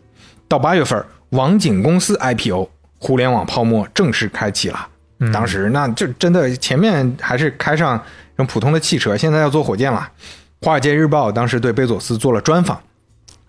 [0.49, 4.89] 到八月份，网景公司 IPO，互联网泡沫正式开启了。
[5.19, 7.99] 嗯当时那就真的前面还是开上
[8.37, 10.07] 用普通的汽车，现在要坐火箭了。
[10.61, 12.79] 华尔街日报当时对贝佐斯做了专访，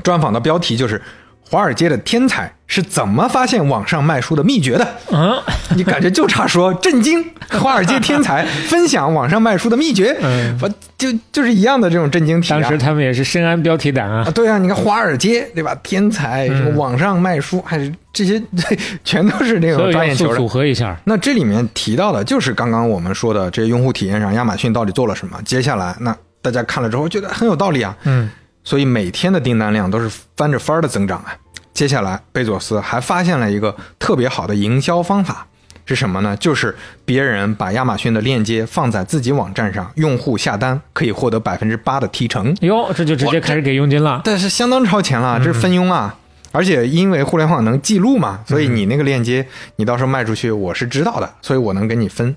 [0.04, 1.02] 专访的标题就是
[1.50, 4.88] “华尔街的天才是怎么发现网上卖书的秘诀的”。
[5.12, 5.34] 嗯
[5.76, 7.24] 你感觉就差说震惊，
[7.62, 12.60] 华尔街天才分享网上卖书的秘诀，嗯不就就是一样的这种震惊体啊。
[12.60, 14.32] 当时他们也是深谙标题党啊啊，。
[14.32, 15.76] 对啊，你看华尔街对吧？
[15.84, 18.42] 天才什么网上卖书，还是这些
[19.04, 20.48] 全都是这种所以要素抓眼球的组。
[20.48, 25.38] 合一下，那这里面提到的就是刚刚我们说的这些用户体验上，亚马逊到底做了什么？
[25.46, 28.30] 接下来那大家看了之后觉得很有道理啊，嗯
[28.68, 31.34] 所以每天的订单量都是翻着番儿的增长啊。
[31.74, 35.48] 接下来，贝佐斯还发现了一个特别好的营销方法，
[35.86, 36.36] 是什么呢？
[36.36, 36.76] 就是
[37.06, 44.20] 别人把亚马逊的链接放在自己网站上，用户下单可以获得百分之八的提成，哟，这就直接开始给佣金了。
[44.26, 46.14] 但是相当超前了，这是分佣啊。
[46.52, 52.36] 而且因为互联网能记录嘛，所以你那个链接你到时候卖出去，我是知道的，所以我能给你分。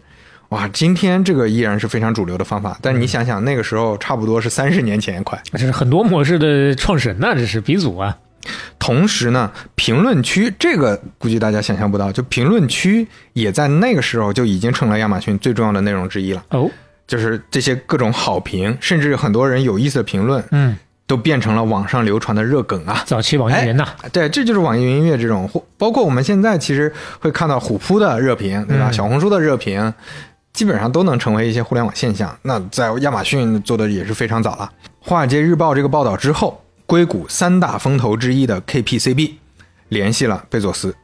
[0.51, 5.41] 哇，今天这个依然是非常主流的方法，但你想想那个时候差不多是三十年前快。
[5.53, 8.17] 这是很多模式的创始人呐，这是鼻祖啊。
[8.79, 16.43] 同时呢，评论区这个估计大家想象不到，就评论区也在那个时候就已经成了亚马逊最重要的内容之一了。
[16.51, 16.69] 哦，
[17.07, 20.75] 就是这些各种好评，甚至很多人有意思的评论，嗯，
[21.07, 23.05] 都变成了网上流传的热梗啊。
[23.07, 28.89] 早期网易云呐，对，这就是网易云音乐这种，或包括我们现在其实会看到虎扑的热评，对吧？
[28.89, 29.93] 嗯小红书的热评，
[30.53, 32.37] 基本上都能成为一些互联网现象。
[32.43, 34.71] 那在亚马逊做的也是非常早了。
[34.99, 39.33] 华尔街日报这个报道之后，硅谷三大风投之一的 KPCB
[39.89, 40.95] 联系了贝佐斯，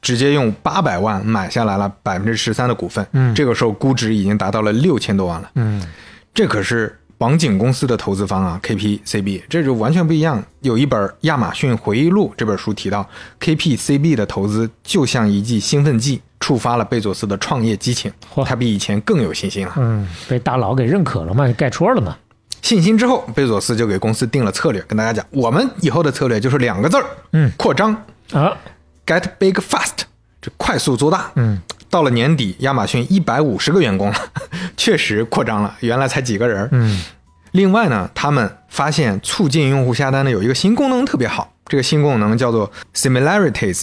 [0.00, 3.06] 直接用八百万买下来了百分之十三的股份。
[3.12, 5.50] 嗯这个时候估值已经达到了六千多万了。
[5.54, 5.82] 嗯
[6.32, 10.42] 这可是网景公司的投资方啊，KPCB，这就完全不一样。
[10.60, 13.06] 有一本《亚马逊回忆录》这本书提到
[13.40, 18.12] ，KPCB 的投资就像一剂兴奋剂，触发了贝佐斯的创业激情，
[18.44, 19.74] 他比以前更有信心了。
[19.76, 22.16] 嗯，被大佬给认可了嘛，盖戳了嘛。
[22.62, 27.94] 信心之后，贝佐斯就给公司定了策略，跟大家讲，我们以后的策略就是两个字儿，嗯，扩张
[28.32, 28.56] 啊
[29.06, 30.02] ，，get big fast，
[30.42, 31.30] 这快速做大。
[31.36, 34.16] 嗯，到了年底，亚马逊一百五十个员工了，
[34.76, 36.68] 确实扩张了，原来才几个人。
[36.72, 37.02] 嗯
[37.52, 43.82] 另外呢，他们发现促进用户下单的有一个新功能特别好，这个新功能叫做 Similarities，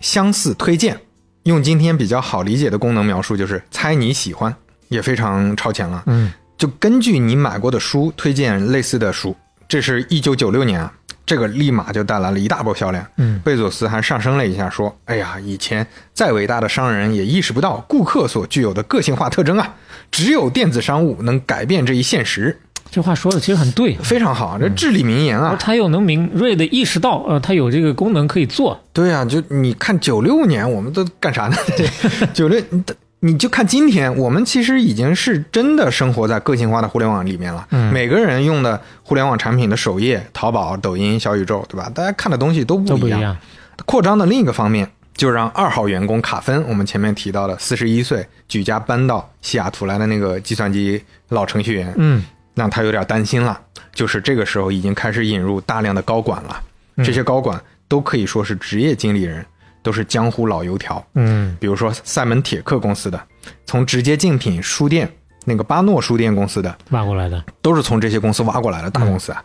[0.00, 1.00] 相似推荐，
[1.48, 4.54] 用今天比较好理解的功能描述，就是猜你喜欢，
[4.88, 6.02] 也非常超前了。
[6.06, 9.34] 嗯，就根据你买过的书推荐类似的书，
[9.66, 10.92] 这是一九九六年啊，
[11.24, 13.02] 这个立马就带来了一大波销量。
[13.16, 19.74] 嗯，贝佐斯还上升了一下，说：“哎呀，以前再伟大的商人也意识不到顾客所具有的个性化特征啊，
[20.10, 22.60] 只有电子商务能改变这一现实。
[22.90, 25.50] 这话说的其实很对”，非常好，这至理名言啊！
[25.50, 28.78] 而他又能敏锐的意识到，呃，他有这个功能可以做。
[28.92, 31.56] 对啊，就你看九六年我们都干啥呢？
[32.32, 32.82] 九六，你
[33.20, 37.66] 你就看今天，我们其实已经是真的生活在个性化的互联网里面了。
[37.70, 41.90] 嗯每个人用的互联网产品的首页，淘宝、抖音、小宇宙，对吧？
[41.94, 42.96] 大家看的东西都不一样。
[42.96, 43.36] 都不一样，
[43.84, 52.24] 扩张的另一个方面，就让二号员工卡芬，我们前面提到的四十一岁举家搬到西雅图来的那个计算机老程序员，嗯，
[52.58, 53.58] 让他有点担心了。
[53.94, 56.62] 就是这个时候已经开始引入大量的高管了，
[56.96, 59.44] 嗯这些高管都可以说是职业经理人，
[59.82, 61.04] 都是江湖老油条。
[61.14, 63.20] 嗯，比如说赛门铁克公司的，
[63.64, 65.10] 从直接竞品书店
[65.44, 69.42] 那个巴诺书店公司的，挖过来的，都是从这些公司挖过来的大公司啊，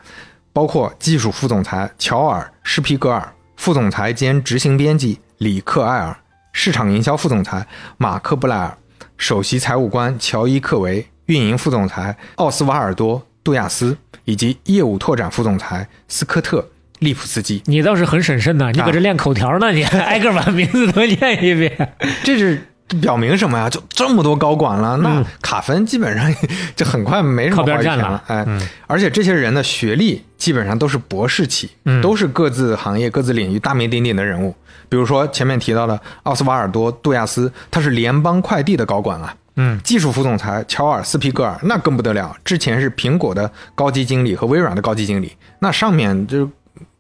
[0.51, 6.16] 包括技术副总裁乔尔·施皮格尔、副总裁兼执行编辑里克埃尔、
[6.51, 7.66] 市场营销副总裁
[7.97, 8.78] 马克布莱尔、
[9.18, 16.59] 首席财务官乔伊克维、运营副总裁奥斯瓦尔多·杜亚斯以及业务拓展副总裁斯科特·
[16.99, 17.61] 利普斯基。
[17.65, 21.95] 你倒是很审慎呐，你啊搁这练口条呢，你 挨个把名字都念一遍。
[22.24, 22.61] 这是
[23.01, 23.69] 表明什么呀？
[23.69, 26.34] 就这么多高管了，那嗯卡分基本上
[26.76, 28.43] 就很快没什么靠边站了话语权了。
[28.43, 34.55] 哎，嗯而且这些人的学历基本上都是博士起，嗯都是各自行业、各自领域大名鼎鼎的人物。
[34.89, 39.36] 比如说前面提到的奥斯瓦尔多·杜亚斯，他是联邦快递的高管啊。
[39.56, 46.49] 嗯，技术副总裁乔尔·斯皮格尔那更不得了，之前是苹果的高级经理和微软的高级经理，那上面就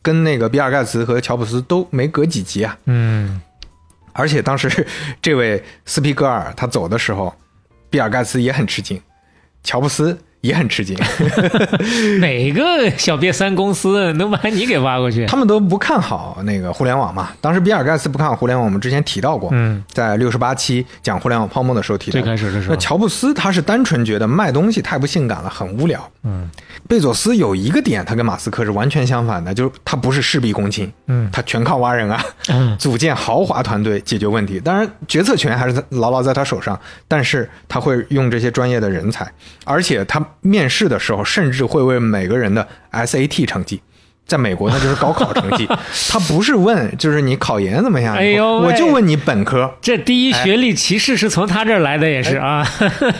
[0.01, 2.77] 跟那个比尔盖茨和乔布斯都没隔几级啊。
[2.85, 3.41] 嗯，
[4.11, 4.85] 而且当时
[5.21, 7.33] 这位斯皮格尔他走的时候，
[7.89, 9.01] 比尔盖茨也很吃惊，
[9.63, 10.93] 乔布斯也很吃惊，
[12.19, 15.25] 哪个小瘪三公司能把你给挖过去？
[15.25, 17.31] 他们都不看好那个互联网嘛。
[17.39, 22.29] 当时比尔盖茨不看好互联网，我们之前提到过，嗯，在六十八期讲互联网泡沫的时候提到最过。
[22.29, 26.11] 开始的时候那，乔布斯他是单纯觉得卖东西太不性感了，很无聊。
[26.23, 26.49] 嗯
[26.89, 32.21] 贝佐斯有一个点，他跟马斯克是完全相反的，就是他不是事必躬亲，嗯他全靠挖人啊。
[32.49, 34.59] 嗯组建豪华团队解决问题。
[34.59, 36.77] 当然，决策权还是牢牢在他手上，
[37.07, 39.31] 但是他会用这些专业的人才，
[39.63, 43.81] 而且他面试的时候甚至会问每个人的 SAT 成绩。
[44.25, 45.67] 在美国，那 就是高考成绩，
[46.09, 52.65] 他不是问就是你考研怎么样，哎呦我就问你本科，这第一学历歧视是从他这儿来的，也是啊。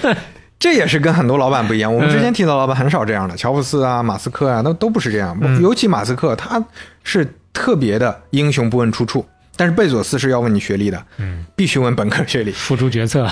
[0.58, 1.94] 这也是跟很多老板不一样。
[1.94, 5.38] 我们之前嗯提到老板很少这样的，乔布斯啊、马斯克啊，那都不是这样。
[5.42, 6.64] 嗯尤其马斯克，他
[7.04, 9.26] 是特别的英雄不问出处，
[9.58, 12.52] 但是贝佐斯是要问你学历的，嗯，必须问本科学历。
[12.52, 13.30] 付出决策，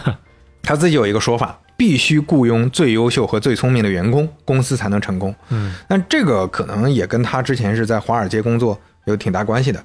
[0.61, 5.33] 他自己有一个说法，必须雇佣最优秀和最聪明的员工，公司才能成功。
[5.49, 9.83] 嗯，那这个可能也跟他之前是在华尔街工作有挺大关系的。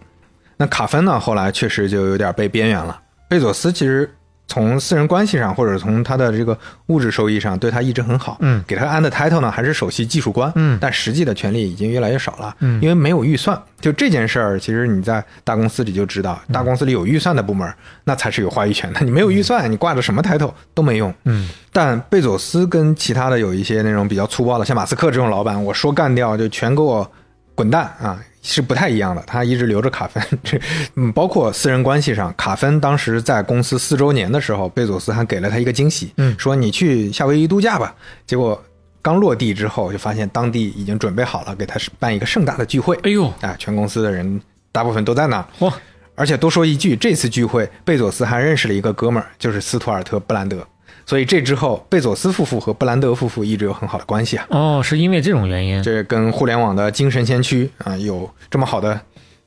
[0.59, 3.01] 那卡芬呢，后来确实就有点被边缘了。
[3.30, 4.14] 贝佐斯其实
[4.49, 8.36] 从私人关系上，或者从他的这个物质收益上，对他一直很好。
[8.40, 10.51] 嗯给他安的 title 呢，还是首席技术官。
[10.55, 12.55] 嗯但实际的权利已经越来越少了。
[12.61, 13.61] 嗯因为没有预算。
[13.80, 17.70] 就这件事儿，其实你在大公司里就知道，大公司里有预算的部门，
[18.05, 19.01] 那才是有话语权的。
[19.01, 21.12] 你没有预算，你挂着什么 title 都没用。
[21.24, 27.11] 嗯但贝佐斯跟其他的有一些那种比较粗暴的，像马斯克这种老板，我说干掉就全给我
[27.55, 28.18] 滚蛋啊，
[28.49, 29.22] 是不太一样的。
[29.26, 30.59] 他一直留着卡芬，这
[30.94, 37.92] 嗯，包括私人关系上，卡芬当时在公司四周年的时候，贝佐斯还给了他一个惊喜，嗯说你去夏威夷度假吧。
[38.24, 38.62] 结果
[39.03, 42.97] 刚落地之后，就发现当地已经准备好了，给他办一个盛大的聚会。
[43.03, 44.40] 哎呦，啊，全公司的人
[44.70, 45.47] 大部分都在那儿。
[45.59, 45.72] 嚯，
[46.14, 50.66] 而且多说一句，这次聚会，贝佐斯还认识了一个哥们儿，就是斯图尔特·布兰德。
[51.07, 54.46] 所以这之后，贝佐斯夫妇和布兰德夫妇一直有很好的关系啊。
[54.50, 55.82] 哦，是因为这种原因。
[55.82, 59.00] 这跟互联网的精神先驱啊有这么好的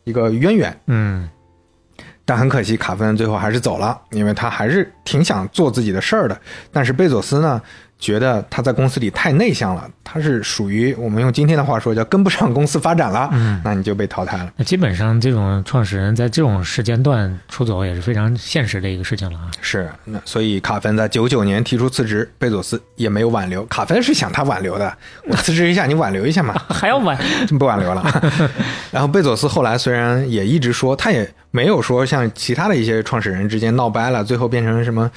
[0.05, 0.81] 一个渊源。
[0.87, 1.29] 嗯
[2.23, 6.41] 但很可惜，卡芬最后还是走了，因为他还是挺想做自己的事儿的。
[6.71, 7.59] 但是贝佐斯呢，
[7.99, 14.49] 觉得他在公司里太内向了，他是属于我们用今天的话说叫跟不上公司发展了，嗯那你就被淘汰了。
[14.55, 19.51] 那基本上这种创始人在这种时间段出走也是非常现实的一个事情了啊。
[19.59, 23.65] 是，那所以卡芬在九九年提出辞职，贝佐斯也没有挽留。
[23.65, 28.31] 卡芬是想他挽留的，我辞职一下，你挽留一下嘛， 还要挽，真不挽留了。
[28.91, 35.11] 然后贝佐斯后来虽然也一直说，他也没有说像其他的一些创始人之间闹掰了，最后变成什么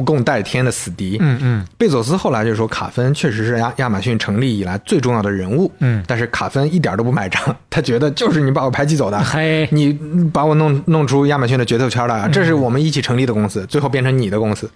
[0.00, 1.18] 不共戴天的死敌。
[1.20, 1.66] 嗯嗯。
[1.76, 9.92] 贝佐斯后来就说，卡芬确实是亚亚马逊成立以来最重要的人物，嗯，但是卡芬一点都不买账，他觉得就是你把我排挤走的， 嘿，你
[10.32, 14.70] 把我弄弄出亚马逊的决斗圈了，这是我们一起成立的公司，最后变成你的公司。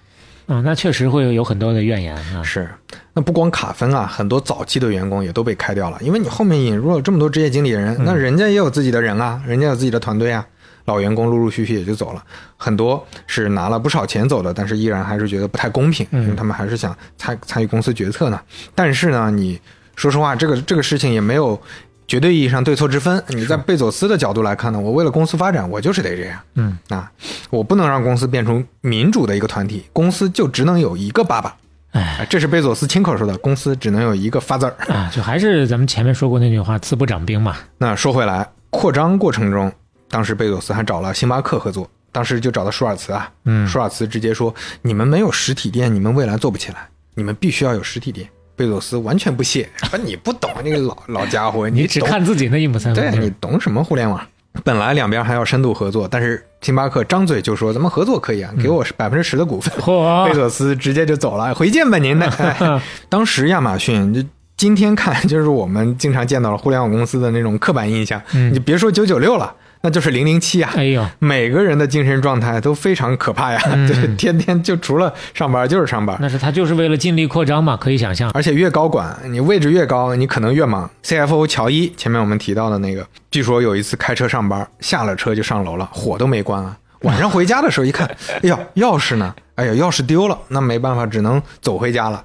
[0.46, 2.42] 嗯，那确实会有很多的怨言啊。
[2.42, 2.68] 是，
[3.14, 10.46] 那不光卡芬啊，很多早期的员工也都被开掉了，因为你后面引入了这么多职业经理人，那人家也有自己的人啊，人家有自己的团队啊，
[10.84, 12.22] 老员工陆陆续续也就走了，
[12.56, 18.40] 很多是拿了不少钱走的，但是依然还是觉得不太公平，因为他们还是想参参与公司决策呢。
[18.74, 19.60] 但是呢，你
[19.96, 21.60] 说实话，这个这个事情也没有。
[22.06, 23.24] 绝对意义上对错之分。
[23.28, 26.38] 你在贝佐斯的角度来看呢，我为了公司发展，我就是得这样。
[26.56, 27.10] 嗯啊，
[27.48, 31.56] 我不能让公司变成民主的一个团体，公司就只能有一个爸爸。
[31.92, 34.70] 哎哎，这是贝佐斯亲口说的，公司只能有一个 father。
[34.86, 37.56] 啊，就还是咱们前面说过那句话，自不长兵嘛。
[37.78, 39.72] 那说回来，扩张过程中，
[40.14, 43.28] 当时贝佐斯还找了星巴克合作，当时就找到舒尔茨啊。
[43.46, 54.24] 嗯舒尔茨直接说：“你们没有实体店，你们未来做不起来，你们必须要有实体店。”贝佐斯完全不屑，说：“你不懂那个老 老家伙，你只懂看自己那一亩三分地对你懂什么互联网？
[54.62, 59.74] 本来两边还要深度合作，但是星巴克张嘴就说咱们合作可以啊，给我百分之十的股份。
[59.82, 62.28] 嚯贝佐斯直接就走了，回见吧您的。
[62.28, 64.22] 哎当时亚马逊就
[64.56, 69.52] 今天看 就是我们经常见到了互联网公司的那种刻板印象，嗯你就别说九九六了，
[69.84, 70.72] 那就是零零七啊。
[70.74, 78.30] 哎呦，每个人的精神状态都非常可怕呀，嗯 就是天天就除了上班就是上班，那是他就是为了尽力扩张嘛，可以想象。
[78.30, 80.90] 而且越高管，你位置越高，你可能越忙。
[81.04, 86.74] CFO 乔伊，前面我们提到的那个，据说有一次开车上班，下了车就上楼了，火都没关啊。
[87.02, 88.06] 晚上回家的时候一看，
[88.42, 89.34] 哎呦，钥匙呢？
[89.56, 92.24] 哎呀，钥匙丢了，那没办法，只能走回家了。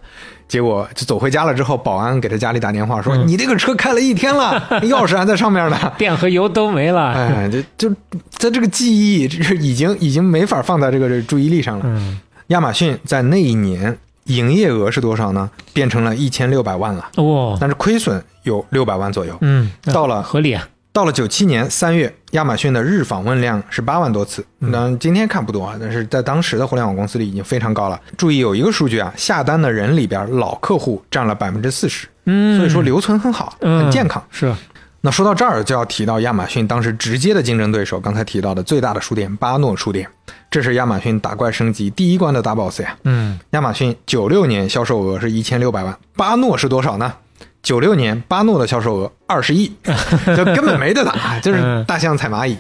[0.50, 7.14] 结果就走回家了之后，保安给他家里打电话说：“你这个车开了一天了， 钥匙还在上面呢。”电和油都没了。
[7.14, 7.96] 哎，就就
[8.32, 11.86] 在这个记忆，这是已经已经没法放在这个这注意力上了。
[11.86, 15.50] 嗯，亚马逊在那一年营业额是多少呢？
[15.72, 17.06] 变成了一千六百万了。
[17.18, 19.38] 哇，但是亏损有六百万左右。
[19.42, 20.68] 嗯，到了合理啊。
[21.00, 24.46] 到了九七年三月，亚马逊的日访问量是八万多次。
[24.58, 27.98] 那今天看不多啊，但是在当时的互联网公司里已经非常高了。
[28.18, 34.22] 注意有一个数据啊，下单的人里边老客户占了百分之四十，嗯，所以说留存很好，嗯很健康。
[34.30, 34.54] 是，
[35.00, 40.06] 那说到这儿，就要提到亚马逊当时直接的竞争对手，刚才提到的最大的书店巴诺书店，
[40.52, 42.98] 这是亚马逊打怪升级第一关的大 boss 呀。
[43.06, 47.14] 嗯，亚马逊九六年销售额是一千六百万，巴诺是多少呢？
[47.62, 49.72] 九六年巴诺的销售额二十亿，
[50.36, 52.58] 就根本没得打， 就是大象踩蚂蚁。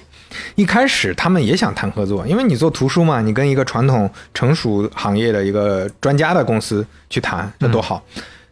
[0.55, 8.03] 一开始他们也想谈合作，因为你做图书嘛，你跟一个传统成熟行业的一个专家的公司去谈，那多好。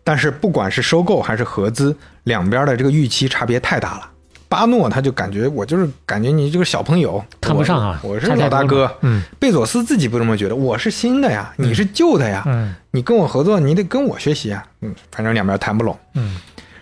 [0.04, 4.10] 但是不管是收购还是合资，两边的这个预期差别太大了。
[4.50, 8.90] 巴诺他就感觉我就是感觉你这个小朋友看不上啊我我是老大哥。
[9.02, 12.44] 嗯，贝佐斯自己不这么觉得，我是新的呀，你是旧的呀。
[12.46, 14.66] 嗯你跟我合作，你得跟我学习啊。
[14.82, 15.96] 嗯，反正两边谈不拢。
[16.16, 16.40] 嗯，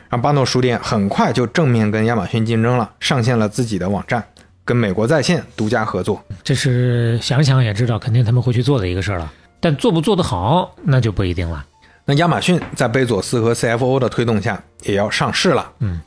[0.10, 4.24] 然后巴诺书店很快就正面跟亚马逊竞争了，上线了自己的网站，
[4.64, 6.24] 跟美国在线独家合作。
[6.44, 9.32] 这是想想也知道，肯定他们会去做的一个事儿了。
[9.60, 11.66] 但做不做得好，那就不一定了。
[12.06, 15.70] 那亚马逊在贝佐斯和 CFO 的推动下，也要上市了。
[15.80, 16.00] 嗯，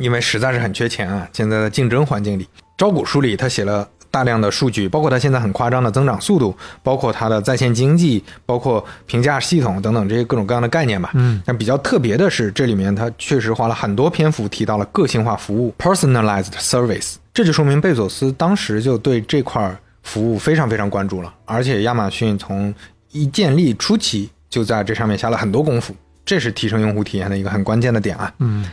[0.00, 1.28] 因为实在是很缺钱啊。
[1.32, 11.10] 现在的竞争环境里，招股书里他写了大量的数据，包括他现在很夸张的增长速度，包括它的在线经济，包括评价系统等等这些各种各样的概念吧。
[11.14, 22.74] 嗯，但比较特别的是，这里面他确实花了很多篇幅提到了个性化服务 （personalized service），这就说明贝佐斯当时就对这块服务非常非常关注了，而且亚马逊从
[23.12, 25.94] 一建立初期就在这上面下了很多功夫，
[26.24, 28.32] 这是提升用户体验的一个很关键的点啊。
[28.38, 28.68] 嗯，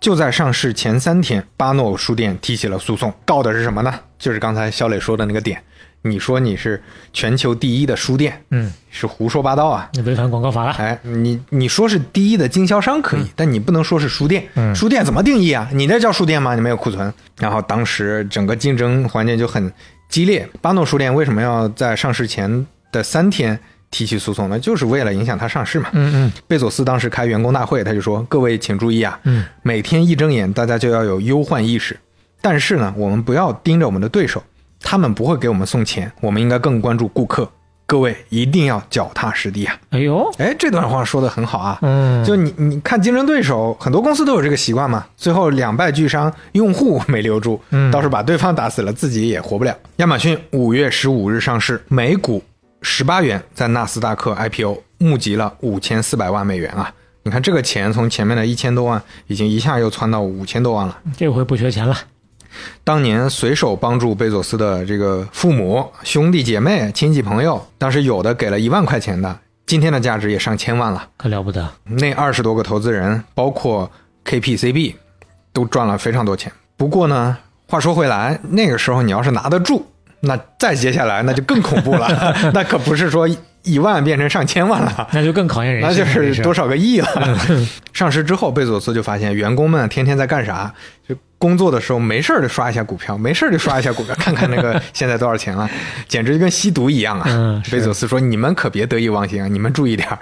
[0.00, 3.94] 就在上市前三天，巴诺书店提起了诉讼，告的是什么呢？
[4.18, 5.62] 就是刚才肖磊说的那个点，
[6.00, 6.82] 你说你是
[7.12, 9.90] 全球第一的书店，嗯，是胡说八道啊！
[9.92, 10.72] 你违反广告法了。
[10.72, 14.48] 哎，你你说是第一的经销商可以，但你不能说是书店。
[14.54, 15.68] 嗯书店怎么定义啊？
[15.72, 16.54] 你那叫书店吗？
[16.54, 17.12] 你没有库存。
[17.38, 19.70] 然后当时整个竞争环境就很
[20.08, 20.48] 激烈。
[20.62, 23.60] 巴诺书店为什么要在上市前的三天
[23.90, 24.58] 提起诉讼呢？
[24.58, 25.88] 就是为了影响他上市嘛。
[25.92, 31.98] 嗯嗯贝佐斯当时开员工大会，他就说：“各位请注意啊，嗯，每天一睁眼，大家就要有忧患意识。
[32.40, 34.42] 但是呢，我们不要盯着我们的对手，
[34.80, 37.50] 他们不会给我们送钱，我们应该更关注顾客。
[37.84, 41.76] 各位一定要脚踏实地啊！”哎呦，哎，这段话说的很好啊。
[41.82, 49.76] 嗯，就你你看竞争对手，很多公司都有这个习惯嘛，最后两败俱伤，用户没留住，嗯倒是把对方打死了，自己也活不了。
[49.96, 52.40] 亚马逊五月十五日上市，每股
[52.82, 56.92] 十八元，在纳斯达克 IPO，募集了五千四百万美元啊！
[57.22, 60.98] 你看这个钱从前面的一千多万，已经一下又窜到五千多万了。
[61.16, 61.96] 这回不缺钱了。
[62.82, 71.08] 当年随手帮助贝佐斯的这个父母、兄弟姐妹、亲戚朋友，当时有的给了一万块钱的，今天的价值也上千万了。
[71.16, 71.70] 可了不得。
[71.84, 73.88] 那二十多个投资人，包括
[74.24, 74.94] KPCB，
[75.52, 76.50] 都赚了非常多钱。
[76.76, 77.36] 不过呢，
[77.68, 79.86] 话说回来，那个时候你要是拿得住，
[80.20, 83.26] 那再接下来那就更恐怖了， 那可不是说
[83.62, 85.08] 一万变成上千万了。
[85.12, 86.68] 那就更考验人那就是多少？
[86.68, 87.08] 个亿了。
[87.94, 90.72] 上市之后，贝佐斯就发现员工们天天在干啥？
[91.08, 95.68] 就工作的时候没事儿就刷一下股票，没事儿就刷一下股票， 看看那个现在多少钱了，
[96.06, 97.24] 简直就跟吸毒一样啊！
[97.28, 100.18] 嗯贝佐斯说：“你们可别得意忘形啊，你们注意点儿。”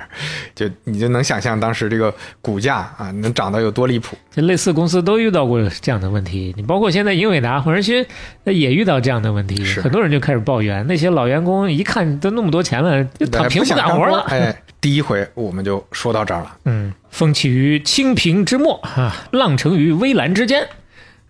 [0.55, 4.17] 就你就能想象当时这个股价啊，能涨到有多离谱。
[4.31, 8.05] 就类似公司都遇到过这样的问题，你包括现在英伟达、红仁勋
[8.45, 14.21] 那也遇到这样的问题，是很多人就开始抱怨，那些老员工一看都那么多钱了，就躺平不干干活了。
[14.29, 16.55] 哎，第一回我们就说到这儿了。
[16.67, 20.69] 嗯，风起于青萍之末啊，浪成于微澜之间。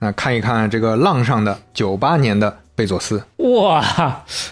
[0.00, 3.84] 那看一看这个浪上的九八年的贝佐斯，哇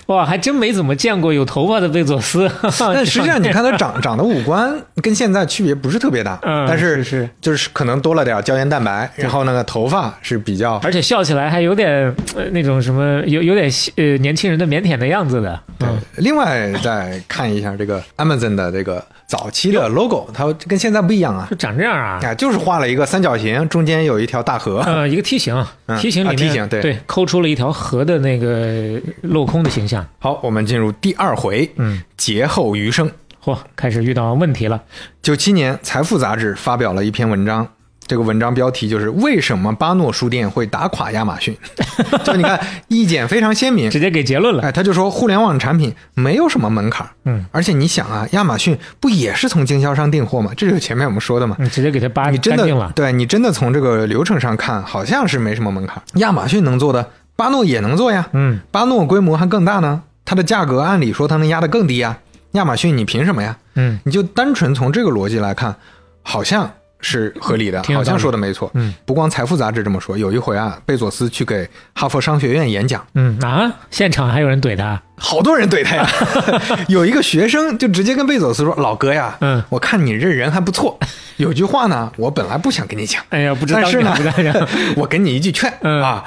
[0.07, 2.51] 哇，还真没怎么见过有头发的贝佐斯。
[2.93, 11.89] 但实际上你看他长 长的五官跟现在区别不是特别大，嗯但是是就是可能多了点胶原蛋白，然后那个头发是比较而且笑起来还有点、
[12.35, 15.61] 呃、那种什么，有有点呃年轻人的腼腆的样子的。
[15.83, 22.18] 嗯，另外再看一下这个 Amazon 的这个早期的 logo，它跟现在不一样啊就，长这样啊。
[22.24, 24.81] 啊，就是画了一个三角形，中间有一条大河。
[24.87, 25.55] 呃，一个梯形，
[25.87, 30.06] 嗯梯形里面、啊梯形对对，抠出了一条河的那个镂空的形象。
[30.18, 33.10] 好，我们进入第二回，嗯，劫后余生。
[33.44, 34.82] 嚯，开始遇到问题了。
[35.22, 37.66] 九七年，《财富》杂志发表了一篇文章，
[38.06, 41.56] 这个文章标题就是“为什么巴诺书店会打垮亚马逊”。
[42.24, 43.88] 就你看，意见非常鲜明。
[43.88, 44.64] 直接给结论了。
[44.64, 50.50] 哎，他就说互联网产品没有什么门槛，嗯，而且你想啊，亚马逊不也是从经销商订货吗？
[50.56, 51.56] 这就是前面我们说的嘛。
[51.60, 52.92] 你直接给他扒你真的。
[52.96, 56.02] 对你真的从这个流程上看，好像是没什么门槛。
[56.14, 58.28] 亚马逊能做的，巴诺也能做呀。
[58.32, 62.18] 嗯，巴诺规模还更大呢，它的价格按理说它能压得更低呀。
[62.53, 63.57] 亚马逊你凭什么呀？
[63.74, 65.76] 嗯，你就单纯从这个逻辑来看，
[66.22, 66.70] 好像
[67.01, 68.70] 是合理的，好像说的没错。
[68.72, 75.01] 嗯，不光《财富》杂志这么说，有一回啊，贝佐斯去给哈佛商学院演讲，嗯啊，现场还有人怼他。
[75.18, 76.09] 好多人怼他呀。
[76.89, 80.99] 有一个学生就直接跟贝佐斯说：“老哥呀，嗯我看你这人还不错，
[81.37, 84.14] 有句话呢，我本来不想跟你讲，哎呀，不知道但是呢
[84.97, 86.24] 我给你一句劝、嗯啊，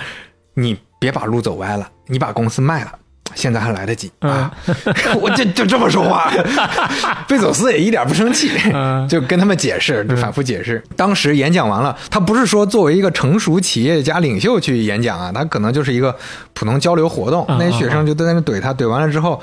[0.53, 2.91] 你别把路走歪了，你把公司卖了。”
[3.35, 4.51] 现在还来得及啊！
[5.21, 6.33] 我就就这么说话，
[7.29, 10.83] 贝佐斯也一点不生气，嗯就跟他们解释，反复解释。
[10.95, 16.13] 当时演讲完了，他不是说作为一个成熟企业家领袖去演讲啊，他可能就是一个
[16.55, 17.45] 普通交流活动。
[17.45, 19.39] 啊那些学生就在那怼他，怼完了之后，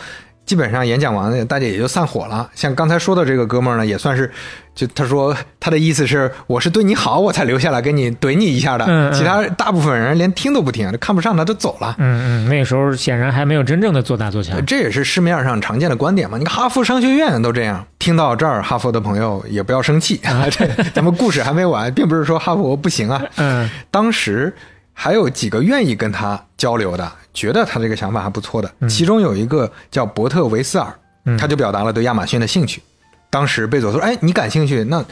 [0.47, 2.49] 基本上演讲完了，大家也就散伙了。
[2.55, 4.31] 像刚才说的这个哥们儿呢，也算是，
[4.75, 8.85] 就他说他的意思是，我是对你好，我才留下来跟你怼你一下的。
[8.87, 11.97] 嗯嗯其他大部分人连听都不听，就看不上他，都走了。
[11.99, 14.65] 嗯嗯，那时候显然还没有真正的做大做强。
[14.65, 16.39] 这也是市面上常见的观点嘛。
[16.39, 17.85] 你看哈佛商学院都这样。
[17.99, 20.21] 听到这儿，哈佛的朋友也不要生气，
[20.51, 23.21] 这咱们故事还没完，并不是说哈佛不行啊。
[23.37, 24.55] 嗯当时
[24.93, 28.89] 还有几个愿意跟他交流的，觉得他这个想法还不错的。
[28.89, 30.93] 其中有一个叫伯特维斯尔，
[31.27, 32.83] 嗯他就表达了对亚马逊的兴趣。
[33.29, 34.83] 当时贝佐斯说：“哎，你感兴趣？
[34.85, 35.05] 那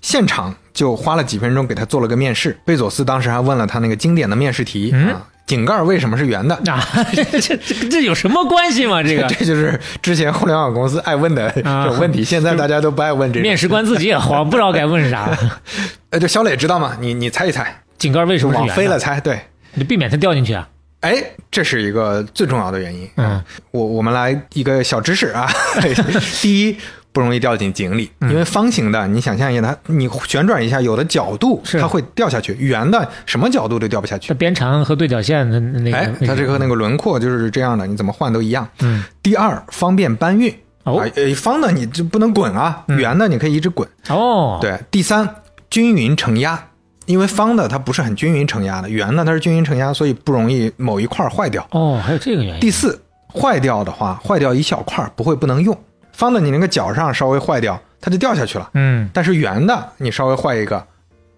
[0.00, 2.56] 现场就花了几分钟给他做了个面试。
[2.64, 6.54] 贝佐斯当时还问了他那个经典的面试题、嗯啊：井盖为什么是圆的？
[6.70, 6.80] 啊，
[7.12, 9.02] 这这这这有什么关系吗？
[9.02, 13.42] 这个 这就是之前互联网公司爱问的这种问题，现在大家都不爱问这个。
[13.42, 15.28] 面试官自己也慌，不知道该问啥。
[16.10, 16.96] 呃，就小磊知道吗？
[17.00, 18.68] 你你猜一猜，井盖为什么是圆的？
[18.68, 19.40] 往飞了猜，对。
[19.74, 20.68] 你避免它掉进去啊。
[21.02, 23.08] 哎，这是一个最重要的原因。
[23.16, 25.48] 嗯，我我们来一个小知识啊。
[26.40, 26.76] 第一，
[27.12, 34.34] 不容易掉进井里，因为方形的，你想象一下，它你旋转一下，有的角度是它会掉下去；圆的，什么角度都掉不下去这。
[34.34, 38.66] 边长和对角线的那个，哎，它这个那个轮廓就是这样的，你怎么换都一样。
[38.80, 40.52] 嗯，第二，方便搬运。
[40.84, 43.88] 哦啊，呃，方的你就不能滚啊，圆的你可以一直滚。
[44.08, 45.28] 哦，，对，第三，
[45.70, 46.60] 均匀承压，
[47.06, 51.66] 因为方的它不是很均匀承压的，圆的它是均匀承压，所以不容易某一块儿坏掉。
[51.70, 52.60] 哦，还有这个原因。
[52.60, 53.00] 第四，
[53.32, 55.76] 坏掉的话，坏掉一小块儿不会不能用。
[56.12, 58.70] 方的你那个角上稍微坏掉，它就掉下去了。
[58.74, 60.84] 嗯，但是圆的你稍微坏一个，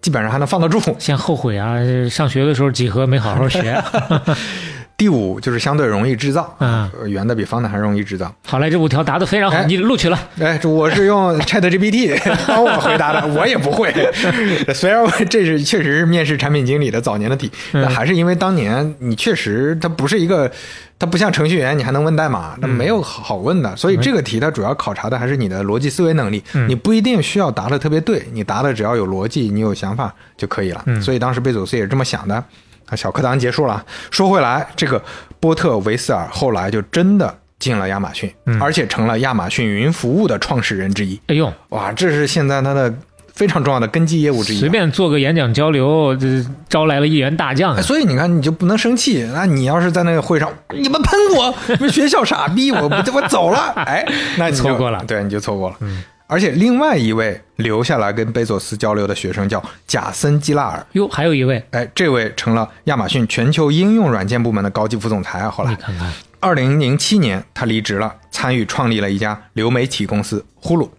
[0.01, 0.79] 基本上还能放得住。
[0.99, 1.75] 先后悔啊，
[2.09, 3.81] 上学的时候几何没好好学。
[4.97, 8.33] 第五就是相对容易制造，嗯呃圆的比方的还容易制造。
[8.45, 10.17] 好嘞，这五条答得非常好，哎你录取了。
[10.39, 12.17] 哎，这我是用 Chat GPT
[12.47, 13.93] 帮我回答的，我也不会。
[14.73, 17.51] 虽然我这是确实是面试产品经理的早年的题，
[17.89, 20.49] 还是因为当年你确实它不是一个，
[20.97, 23.75] 它不像程序员，你还能问代码，那没有好好问的。
[23.75, 30.81] 所以这个题它主要考察的还是你的逻辑思维能力，嗯你不一定需要答的特别对，你答的只要有逻辑，你有想法就可以了。
[30.85, 32.41] 嗯所以当时贝佐斯也是这么想的。
[32.89, 33.83] 啊，小课堂结束了。
[34.11, 35.01] 说回来，这个
[35.39, 41.19] 波特维斯尔后来就真的进了亚马逊，嗯而且成了亚马逊云服务的创始人之一。
[41.27, 42.93] 哎呦，哇，这是现在他的
[43.33, 44.59] 非常重要的根基业务之一啊。
[44.59, 47.81] 随便做个演讲交流，这招来了一员大将！
[47.81, 49.23] 所以你看，你就不能生气。
[49.33, 54.05] 那你要是在那个会上，你们喷我，你们学校傻逼，我不我走了，哎，
[54.37, 55.75] 那你就 错过了对，你就错过了。
[55.81, 65.49] 嗯，而且另外一位留下来跟贝佐斯交流的学生叫贾森基拉尔，哟，还有一位，哎，这位成了亚马逊全球应用软件部门的高级副总裁啊。
[65.49, 70.89] 后来，你看看，二零零七年他离职了，参与创立了一家流媒体公司呼噜。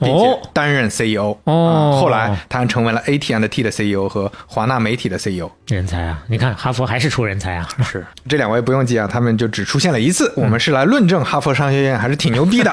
[0.00, 5.48] 并且哦担任 CEO 哦啊后来他还成为了 AT&T 的 CEO 和华纳媒体的 E CEO。
[5.68, 6.20] 人才啊！
[6.26, 7.68] 你看哈佛还是出人才啊！
[7.84, 10.32] 是这两位不用记啊，他们就只出现了一次。
[10.36, 12.72] 我们是来论证哈佛商学院还是挺牛逼的。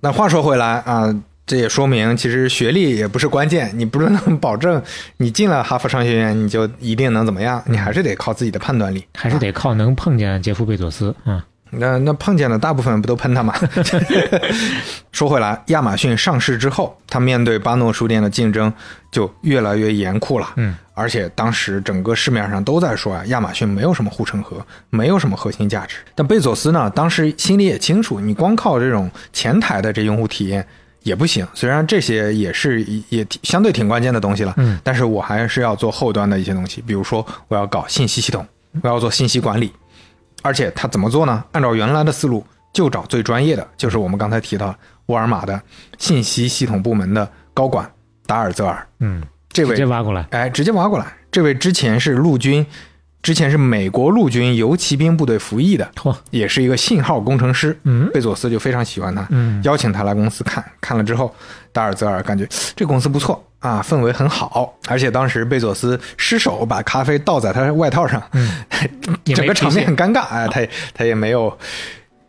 [0.00, 1.14] 那话说回来啊，
[1.46, 4.82] 这也说明其实学历也不是关键，你不是 能保证
[5.18, 9.04] 你进了哈佛商学院你就一定能怎么样，你还是得靠自己的判断力。
[9.14, 11.44] 还是得靠能碰见杰夫贝佐斯啊！
[11.70, 13.54] 那那碰见的大部分不都喷他吗？
[15.12, 18.72] 说回来，亚马逊上市之后，他面对巴诺书店的竞争
[19.10, 20.48] 就越来越严酷了。
[20.56, 25.96] 嗯，而且当时整个市面上都在说啊，亚马逊没有什么护城河，没有什么核心价值。
[26.14, 30.66] 但贝佐斯呢，当时心里也清楚，你光靠这种前台的这用户体验。
[31.02, 38.46] 也不行，虽然这些也是也相对挺关键的东西了，嗯，但是我还是要做后端的一些东西，比如说我要搞信息系统，
[38.82, 39.72] 我要做信息管理，
[40.42, 41.44] 而且他怎么做呢？
[41.52, 44.74] 按照原来的思路，就找最专业的，就是我们刚才提到
[45.06, 45.60] 沃尔玛的
[45.98, 47.90] 信息系统部门的高管
[48.26, 51.06] 达尔泽尔，嗯，这位直接挖过来，哎，直接挖过来。
[51.30, 52.66] 这位之前是陆军，
[53.22, 55.88] 之前是美国陆军游骑兵部队服役的，
[56.30, 57.78] 也是一个信号工程师。
[57.84, 61.34] 嗯贝佐斯就非常喜欢他，嗯邀请他来公司看，看了之后，
[61.72, 68.50] 达尔泽尔感觉这公司不错啊，氛围很好，而且当时贝佐斯失手把咖啡倒在他外套上，嗯
[69.34, 71.56] 整个场面很尴尬，啊，他也他也没有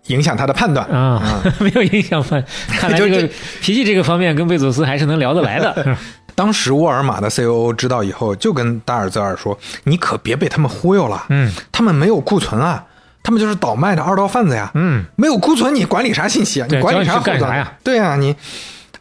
[0.07, 0.85] 影响他的判断。
[0.87, 2.43] 啊， 没有影响判。
[2.67, 3.29] 看来这个
[3.61, 5.97] 脾气这个方面跟贝佐斯还是能聊得来的。
[6.35, 12.83] 当时沃尔玛的 COO 知道以后，就跟达尔泽尔说：“你可别被他们忽悠了，嗯他们没有库存啊，
[13.23, 16.67] 他们就是倒卖的二道贩子呀，嗯，没有库存，你管理啥信息啊？
[16.69, 17.73] 你管理啥叫你去干后端啥呀？
[17.83, 18.35] 对啊，你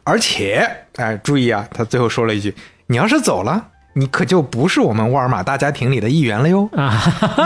[0.04, 2.54] 而且哎，注意啊，他最后说了一句：
[2.86, 3.64] 你要是走了，
[3.94, 6.68] 你可就不是我们沃尔玛大家庭里的一员了哟。
[6.76, 6.92] 啊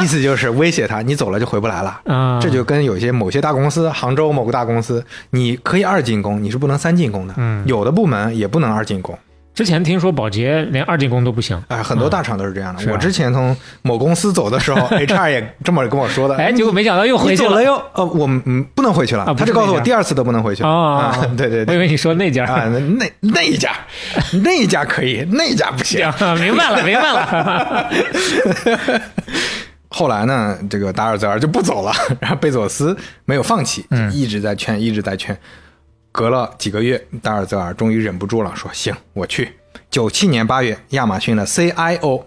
[0.02, 2.00] 意思就是威胁他，你走了就回不来了。
[2.06, 7.34] 啊，这就跟有些某些大公司，杭州某个大公司，你可以二进宫，你是不能三进宫的。
[7.36, 9.16] 嗯有的部门也不能二进宫。
[9.54, 12.92] 之前听说保洁连二进宫都不行，哎，很多大厂都是这样的。
[12.92, 16.36] 我之前从某公司走的时候， HR 也这么跟我说的。
[16.36, 19.22] 哎，结果没想到又回去走了哟，呃，我们嗯不能回去了。
[19.22, 20.68] 啊他就告诉我第二次都不能回去了。
[20.68, 21.72] 啊 啊，对对对。
[21.72, 23.70] 我以为你说那家啊，那那那一家，
[24.42, 26.04] 那一家可以， 那一家不行。
[26.04, 27.90] 啊，明白了，明白了。
[29.88, 35.38] 后来呢，这个达尔泽尔就不走了，然后贝佐斯没有放弃，嗯一直在劝，一直在劝。
[36.14, 39.52] 隔了几个月，达尔泽尔终于忍不住了，说：“行，我去。”
[39.90, 42.22] 九七年八月，亚马逊的 CIO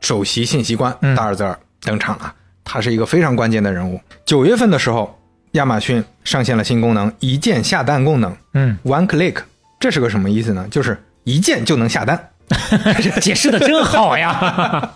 [0.00, 4.00] 首席信息官嗯达尔泽尔登场了，他是一个非常关键的人物。
[4.24, 5.20] 九月份的时候，
[5.52, 9.38] 亚马逊上线了新功能——一键下单功能嗯，（One Click）。
[9.80, 10.68] 这是个什么意思呢？
[10.70, 12.30] 就是一键就能下单。
[13.20, 14.90] 解释的真好呀。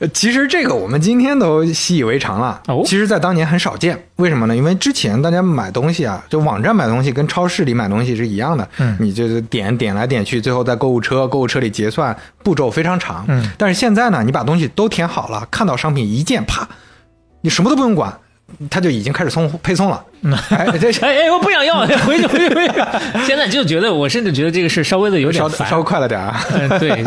[0.00, 3.98] 呃 其实这个我们今天都习以为常了，哦其实，在当年很少见。
[4.16, 4.56] 为什么呢？
[4.56, 13.24] 因为之前大家买东西啊，就网站买东西跟超市里买东西是一样的，嗯你就是点点来点去，最后在购物车，购物车里结算，步骤非常长。
[13.28, 16.68] 嗯，但是现在呢，你把东西都填好了，看到商品一键啪，
[17.40, 18.18] 你什么都不用管，
[18.70, 20.04] 它就已经开始送配送了。
[20.50, 22.74] 哎，这是 哎哎，我不想要， 回去回去回去。
[23.24, 25.68] 现在就觉得，我甚至觉得这个事稍微的有点烦。
[25.68, 26.44] 稍稍微快了点啊。
[26.52, 27.02] 嗯，对，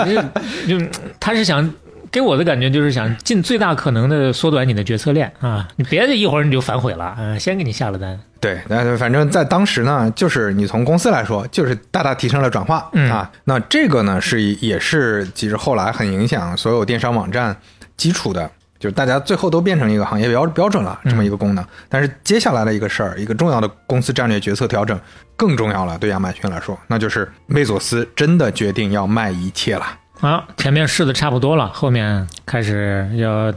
[0.68, 0.86] 就就
[1.20, 1.74] 他是想
[2.12, 8.20] 给我的感觉就是想尽最大可能的缩短你的决策链啊，你别一会儿你就反悔了，嗯，先给你下了单。
[8.40, 13.32] 对，那反正在当时呢，就是你从公司来说，就是大大提升了转化、嗯啊。
[13.46, 17.56] 那这个呢是也是其实后来很影响所有电商网站
[17.96, 18.52] 基础的，
[18.84, 21.66] 就是大家最后都变成一个行业标标准了这么一个功能。
[21.88, 25.00] 但是接下来的一个事儿，一个重要的公司战略决策调整
[25.38, 29.86] 更重要了，对亚马逊来说，那就是贝佐斯真的决定要卖一切了。
[30.20, 33.54] 啊，前面试的差不多了，后面开始要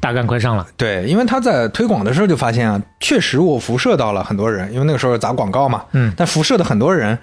[0.00, 0.66] 大干快上了。
[0.76, 7.18] 对，因为他在推广的时候就发现啊，确实我辐射到了很多人，因为那个时候砸广告嘛，嗯但辐射的很多人，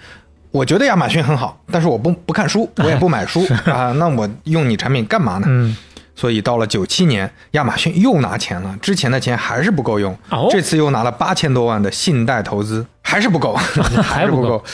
[0.49, 5.45] 我觉得亚马逊很好，但是我不不看书，我也不买书 啊，那我用你产品干嘛呢？
[5.47, 5.77] 嗯
[6.15, 13.53] 所以到了九七年，亚马逊又拿钱了，之前的钱还是不够用，哦这次又拿了八千多万的信贷投资，还是不够，
[14.03, 14.65] 还是不不够够。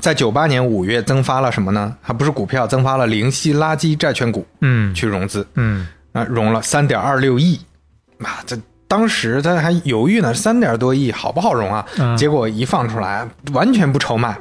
[0.00, 1.96] 在九八年五月增发了什么呢？
[2.02, 7.60] 还不是股票，增发了零息垃圾债券股嗯去融资，嗯，啊，融了三点二六亿，
[8.18, 11.86] 啊，这当时他还犹豫呢，三点多亿好不好融啊？
[11.98, 14.36] 嗯结果一放出来，完全不愁卖。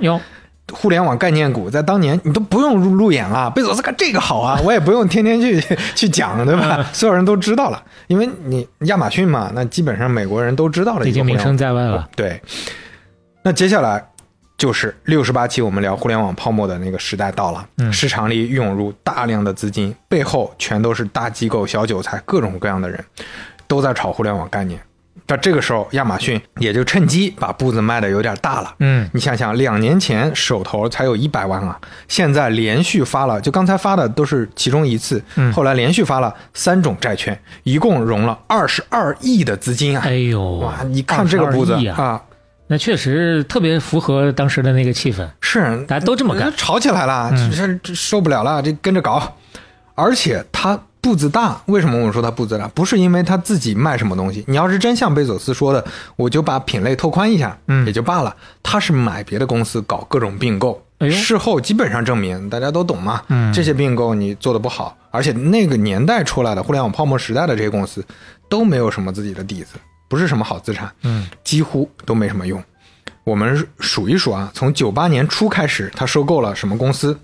[0.70, 5.60] 哟，互联网概念股在当年你都不用入路演了，贝佐斯看这个好啊， 我也不用天天去
[5.96, 6.86] 去讲，对吧？
[6.94, 12.08] 所有人都知道了，因为你亚马逊嘛，那基本上美国人都知道了，已经名声在外了。
[12.16, 12.42] 对，
[13.44, 14.04] 那接下来
[14.58, 23.04] 就是六十八期我们聊互联网泡沫的那个时代到了，嗯市场里涌入大量的资金，背后全都是大机构、小韭菜，各种各样的人
[23.68, 24.80] 都在炒互联网概念。
[25.32, 28.76] 到这个时候，亚马逊也就趁机把步子迈的有点大了。
[28.80, 31.80] 嗯，你想想，两年前手头才有一百万啊，
[32.10, 40.04] 现在连续发了，就刚才发的都是其中一次，嗯后来连续发了三种债券，一共融了二十二亿的资金啊！
[40.06, 42.22] 哎呦，哇，你看这个步子啊，啊，
[42.68, 46.52] 那确实特别符合当时的那个气氛，是大家都这么干。
[46.58, 47.32] 吵起来了，
[47.82, 49.38] 这受不了了，这跟着搞。
[49.96, 52.68] 而且他步子大，为什么我说他步子大？
[52.70, 55.84] 不是因为他自己卖什么东西，你要是真像贝佐斯说的，
[56.16, 58.36] 我就把品类拓宽一下，嗯也就罢了。
[58.62, 63.24] 他是买别的公司搞各种并购，哎事后基本上证明，大家都懂嘛。
[63.30, 68.06] 嗯这些并购你做的不好，而且那个年代出来的互联网泡沫时代的这些公司
[68.48, 72.64] 都没有什么自己的底子，不是什么好资产，嗯，几乎都没什么用。
[73.24, 77.18] 我们数一数啊，从九八年初开始，他收购了什么公司？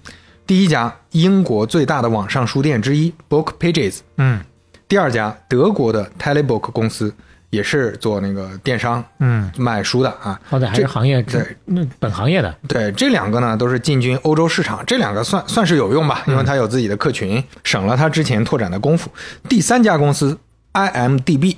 [0.47, 4.39] 第一家英国最大的网上书店之一 Book Pages，嗯
[4.87, 7.13] 第二家德国的 Telebook 公司，
[7.49, 10.39] 也是做那个电商嗯，卖书的啊。
[10.47, 12.55] 好歹还是行业对那本行业的。
[12.69, 19.11] 对，这两个呢都是进军欧洲市场，这两个算算是有用吧，因为它有自己的客群，省了它之前拓展的功夫。
[19.49, 20.39] 第三家公司
[20.71, 21.57] IMDB。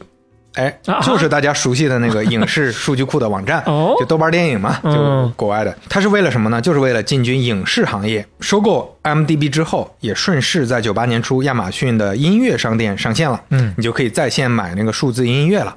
[0.55, 5.77] 哎啊，就是大家熟悉的那个影视数据库的网站， 哦就豆瓣电影嘛，就嗯国外的。
[5.87, 6.59] 它是为了什么呢？
[6.59, 8.25] 就是为了进军影视行业。
[8.39, 13.41] 收购 IMDB 之后，也顺势在九八年初，亚马逊的音乐商店上线了。
[13.49, 15.75] 嗯你就可以在线买那个数字音乐了。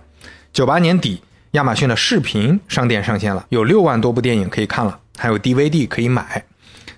[0.52, 6.42] 九八年底，亚马逊的视频商店上线了，有六万多部电影可以看了，还有 DVD 可以买。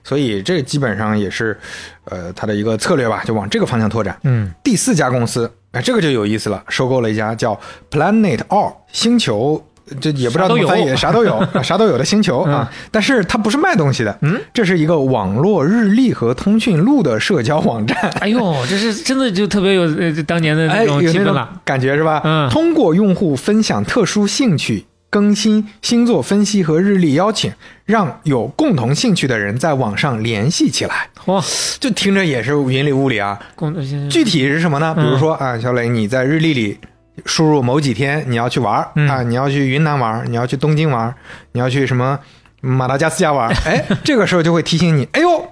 [0.05, 1.59] 所以这基本上也是，
[2.05, 4.17] 呃，它的一个策略吧，就往这个方向拓展。
[4.23, 7.59] 嗯第四家公司，哎，这个就有意思了，收购了一家叫
[7.91, 9.65] Planet All 星球。
[10.01, 12.73] 这也不知道怎么翻译，啥都有，啥都有 的星球啊！
[12.91, 17.95] 但是它不是卖东西的，嗯，这是一个网络日历和通讯录的社交网站。
[18.21, 21.61] 哎呦，这是真的就特别有呃当年的哎，那种有那种气氛了。
[21.67, 22.23] 感觉是吧？
[22.25, 27.53] 嗯通过用户分享特殊兴趣、更新、星座分析和日历邀请，
[27.85, 31.09] 让有共同兴趣的人在网上联系起来。
[31.27, 31.41] 哇，
[31.79, 33.39] 就听着也是云里雾里啊。
[33.55, 33.73] 工
[34.11, 34.93] 具体是什么呢？
[34.93, 36.77] 比嗯如说啊，小磊，你在日历里
[37.25, 41.15] 输入某几天你要去玩啊，你要去云南玩儿，你要去东京玩儿，
[41.53, 42.19] 你要去什么
[42.61, 45.47] 马达加斯加玩儿， 哎，这个时候就会提醒你，哎呦，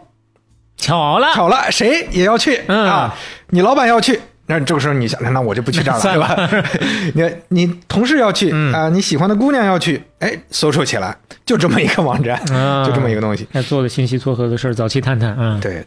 [0.76, 3.14] 巧了，巧了，谁也要去、嗯啊？
[3.50, 4.20] 你老板要去，
[4.52, 6.68] 那这个时候你想，那我就不去这儿了， 对吧？
[7.48, 13.46] 你你同事要去啊、嗯你喜欢的姑娘要去，哎，搜索起来，就这么一个网站， 啊就这么一个东西。
[13.52, 15.58] 那做的信息撮合的事儿，早期探探啊。
[15.62, 15.84] 对，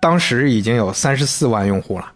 [0.00, 2.06] 当时已经有三十四万用户了，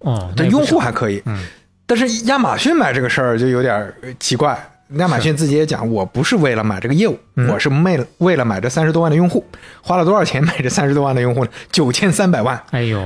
[0.00, 1.44] 哦，这用户还可以，嗯，
[1.86, 4.58] 但是亚马逊买这个事儿就有点呃奇怪。
[4.92, 9.44] 亚马逊自己也讲，我不是为了买这个业务，嗯我是为了为了买这三十多万的用户，
[9.82, 11.50] 花了多少钱买这三十多万的用户呢？
[11.70, 12.98] 九千三百万，哎呦，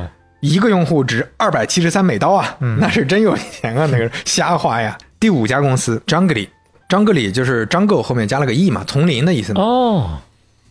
[0.42, 4.98] 一个用户值二百七十三美刀啊，嗯那是真有钱啊，那个瞎花呀。
[5.20, 6.48] 第五家公司张格里，
[6.88, 9.62] 张格里就是张购后面加了个 e 嘛，丛林的意思嘛。
[9.62, 10.18] 哦，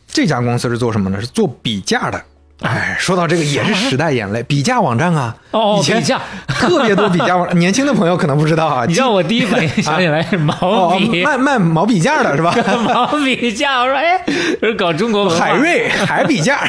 [0.08, 1.22] 这家公司是做什么呢？
[1.22, 2.22] 是做比价的。
[2.62, 8.86] 哎，说到这个也是时代眼泪， 比价网站啊，哦以前比价特别多比价网， 年轻的朋友可能不知道啊。
[8.88, 12.54] 你知道我第一反应 想起来是毛卖卖毛笔架的是吧？
[12.86, 14.24] 毛笔架，我说哎，
[14.62, 16.60] 这是搞中国文化海瑞海笔架。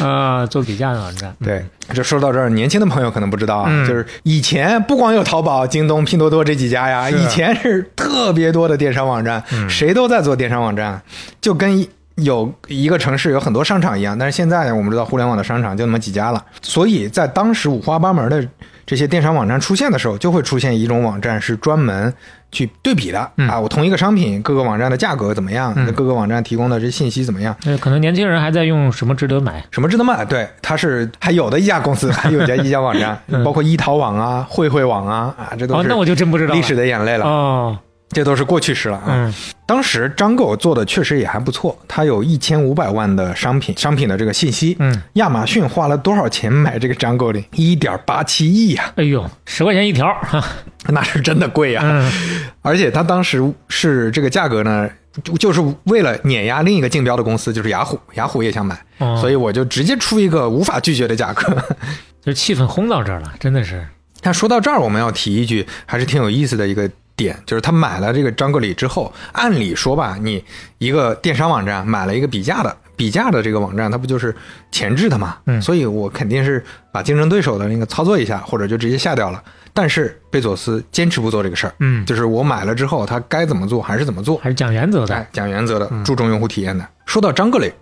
[0.00, 1.34] 啊，做比价的网站。
[1.42, 11.00] 对，这说到这儿，年轻的朋友可能不知道啊，嗯就是以前不光有淘宝、京东、拼多多这几家呀，以前是特别多的电商网站，嗯谁都在做电商网站，
[11.40, 14.18] 就跟一有一个城市有很多商场一样。
[14.18, 18.46] 但是现在我们知道，互联网的商场就那么几家了，所以在当时五花八门的
[18.84, 22.12] 这些电商网站出现的时候，就会出现一种网站是专门
[22.50, 27.56] 去对比的、嗯啊，我同一个商品，各个网站的价格怎么样，嗯各个网站提供的这信息怎么样。
[27.64, 29.64] 那可能年轻人还在用什么值得买？
[29.70, 30.24] 什么值得卖？
[30.24, 37.24] 对，它是还有的一家公司，还有一家一家网站， 嗯包括一淘网啊、慧慧网啊啊，这都那我就真不知道历史的眼泪了。
[37.24, 37.78] 哦，
[38.12, 39.06] 这都是过去式了啊。
[39.08, 39.34] 嗯
[39.64, 44.76] 当时张狗做的确实也还不错，它有一千五百万的商品，商品的这个信息。
[44.80, 47.42] 嗯，亚马逊花了多少钱买这个张狗的？
[47.52, 50.44] 一点八七亿呀、哎呦，十块钱一条，哈，
[50.92, 52.12] 那是真的贵呀、嗯
[52.60, 54.86] 而且他当时是这个价格呢，
[55.24, 61.56] 就就是为了碾压另一个竞标的公司，就是雅虎，雅虎也想买，哦所以我就直接出一个无法拒绝的价格。
[62.20, 63.86] 就气氛轰到这儿了，真的是，
[64.20, 70.44] 但说到这儿，我们要提一句，还是挺有意思的一个点，就是他买了这个张格里之后，按理说吧，你
[70.78, 74.34] 一个电商网站买了一个比价的，比价的这个网站，它不就是
[74.70, 75.36] 前置的嘛？
[75.46, 79.42] 嗯所以我肯定是把竞争对手的那个操作一下，或者就直接下掉了。
[79.74, 86.86] 但是贝佐斯坚持不做这个事儿，嗯，就是我买了之后，他该怎么做还是怎么做，还是讲原则的哎，，讲原则的，注重用户体验的。
[87.06, 87.72] 说到张格里，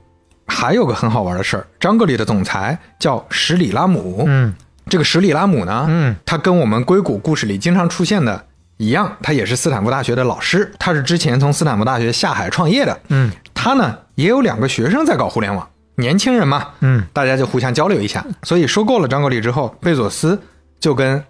[0.47, 4.55] 还有个很好玩的事儿，张格里的总裁叫史里拉姆，嗯
[4.89, 8.45] 这个史里拉姆呢，嗯，他跟我们硅谷故事里经常出现的
[8.81, 12.99] 一样，他也是斯坦福大学的老师，他是之前从斯坦福大学下海创业的。
[13.11, 18.25] 嗯他呢也有两个学生在搞互联网，年轻人嘛，嗯，大家就互相交流一下。
[18.43, 20.41] 所以收购了张国立之后，贝佐斯
[20.81, 21.23] 就跟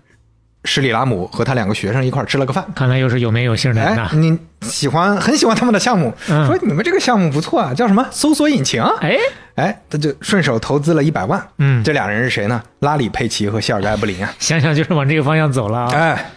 [0.64, 2.64] 施里拉姆和他两个学生一块儿吃了个饭。
[2.76, 8.80] 看来又是有名有姓的人哎，，你喜欢很喜欢他们的项目，嗯说你们这个项目不错啊，叫什么搜索引擎？
[9.01, 9.16] 哎，
[9.57, 11.44] 哎，他就顺手投资了一百万。
[11.59, 12.62] 嗯这俩人是谁呢？
[12.78, 14.32] 拉里·佩奇和谢尔盖·布林啊。
[14.38, 16.30] 想想就是往这个方向走了啊，哎，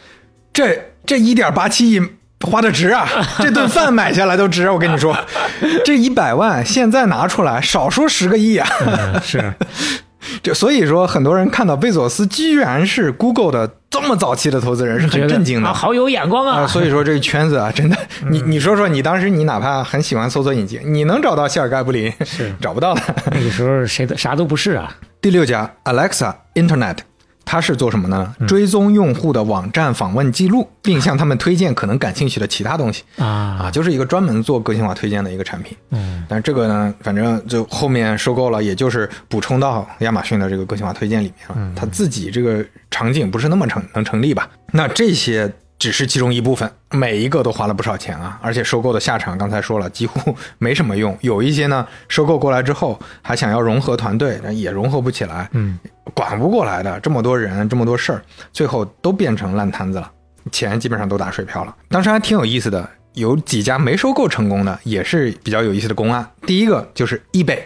[0.54, 2.02] 这这一点八七亿
[2.42, 3.08] 花的值啊！
[3.40, 5.18] 这顿饭买下来都值，我跟你说，
[5.84, 8.68] 这一百万现在拿出来，少说十个亿啊！
[8.86, 9.54] 嗯是，
[10.44, 15.74] 就所以说，很多人看到贝佐斯居然是 Google 的这么早期的投资人，是很震惊的啊，。
[15.74, 17.98] 好有眼光啊，啊，所以说这个圈子啊，真的，
[18.30, 23.02] 你你说说，你当时你哪怕很喜欢搜索引擎，你能找到谢尔盖·布林是找不到的。
[23.32, 26.98] 那个时候谁的啥都不是啊，第六家 Alexa Internet，
[27.46, 28.36] 它是做什么呢？
[28.48, 33.26] 追踪用户的网站访问记录，并向他们推荐可能感兴趣的其他东西啊，
[33.64, 35.78] 啊，就是一个专门做个性化推荐的一个产品。
[35.92, 41.74] 嗯但这个呢，反正就后面收购了，也就是补充到亚马逊的这个个性化推荐里面了。
[41.76, 44.50] 它自己这个场景不是那么成能成立吧？
[44.72, 45.52] 那这些
[45.84, 48.40] 只是其中一部分，每一个都花了不少钱啊！
[48.42, 51.18] 而且收购的下场刚才说了，几乎没什么用。
[51.20, 55.78] 有一些呢，收购过来之后还想要融合团队，但也融合不起来，嗯，
[56.14, 58.24] 管不过来的，这么多人，这么多事儿，
[58.54, 60.10] 最后都变成烂摊子了，
[60.54, 61.76] 钱基本上都打水漂了。
[61.90, 66.26] 当时还挺有意思的，有几家没收购成功的，也是比较有意思的公案。
[66.48, 67.60] 第一个就是 eBay，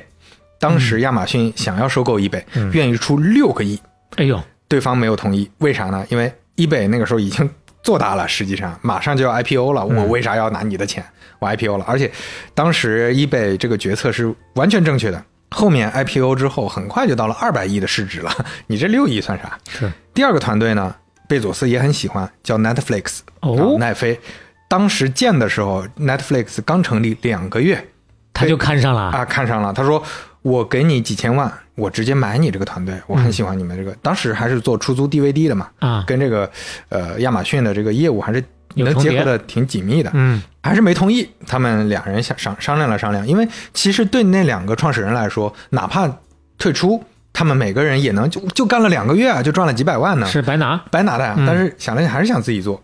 [0.59, 3.79] 当时亚马逊想要收购 eBay，、嗯愿意出六个亿，
[4.15, 6.03] 哎呦，对方没有同意，为啥呢？
[6.09, 7.47] 因为 eBay 那个时候已经
[7.87, 11.01] 做大了，实际上马上就要 IPO 了，我为啥要拿你的钱？
[11.39, 12.11] 我 IPO 了，而且
[12.53, 15.23] 当时 eBay 这个决策是完全正确的。
[15.51, 18.29] 后面 IPO 之后，很快就到了二百亿的市值了，
[18.67, 19.57] 你这六亿算啥？
[19.69, 19.89] 是。
[20.13, 20.93] 第二个团队呢，
[21.29, 23.75] 贝佐斯也很喜欢，叫 Netflix 哦。
[23.75, 24.19] 啊奈飞。
[24.67, 27.87] 当时建的时候，Netflix 刚成立两个月。
[28.33, 30.03] 他就看上了，啊，看上了，他说
[30.41, 33.95] 我给你几千万，我直接买你这个团队，我很喜欢你们这个。
[34.01, 36.49] 当时还是做出租 DVD 的嘛，啊，跟这个
[36.89, 40.09] 呃亚马逊的这个业务还是能结合的挺紧密的。
[40.15, 41.29] 嗯还是没同意。
[41.45, 46.11] 他们两人想商商量了商量，因为其实对那两个创始人来说，哪怕
[46.57, 47.01] 退出，
[47.31, 51.35] 他们每个人也能就就干了两个月啊，就赚了几百万呢，是白拿，白拿的呀。
[51.37, 52.81] 嗯但是想了想，还是想自己做，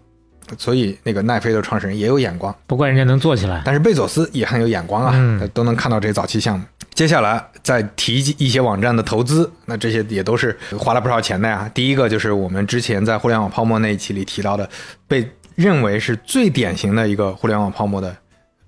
[0.57, 6.63] 所以那个奈飞的创始人也有眼光，不怪人家能做起来，但是贝佐斯也很有眼光啊，嗯都能看到这些早期项目。
[6.93, 11.69] 接下来再提一些网站的投资，那这些也都是花了不少钱的呀。
[11.73, 14.69] 第一个就是我们之前在互联网泡沫那一期里提到的，
[15.07, 18.15] 被认为是最典型的一个互联网泡沫的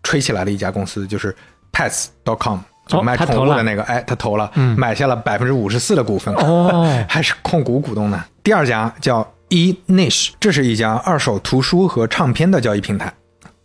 [0.04, 1.36] 吹起来的一家公司，就是
[1.72, 8.24] Pets.com，就哦卖宠物的那个，哎，他投了，嗯买下了百分之五十四的股份，哦 还是控股股东呢。
[8.44, 13.14] 第二家叫 eNiche，这是一家二手图书和唱片的交易平台。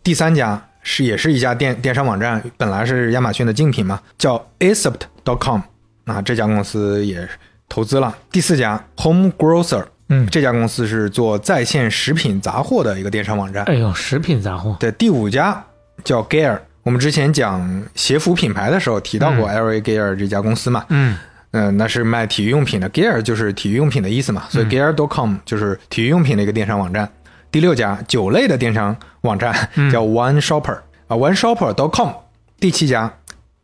[0.03, 5.61] 第三家是也是一家电电商网站，本来是亚马逊的竞品嘛，叫 Acept.com，
[6.05, 7.27] 啊，这家公司也
[7.69, 8.15] 投资了。
[8.31, 13.63] 第四家 Home Grocer，嗯，这家公司是做在线食品杂货的一个电商网站。
[13.65, 15.63] 哎呦，食品杂货，对，第五家
[16.03, 19.79] 叫 Gear，我们之前讲鞋服品牌的时候提到过 L.A.
[19.81, 21.15] Gear 这家公司嘛，嗯
[21.51, 27.07] 嗯、那是卖体育用品的，Gear 就是体育用品的意思嘛，所以 Gear.com 就是体育用品的一个电商网站。
[27.51, 29.53] 第六家酒类的电商网站
[29.91, 32.13] 叫 One Shopper 啊，One Shopper dot com。
[32.59, 33.13] 第七家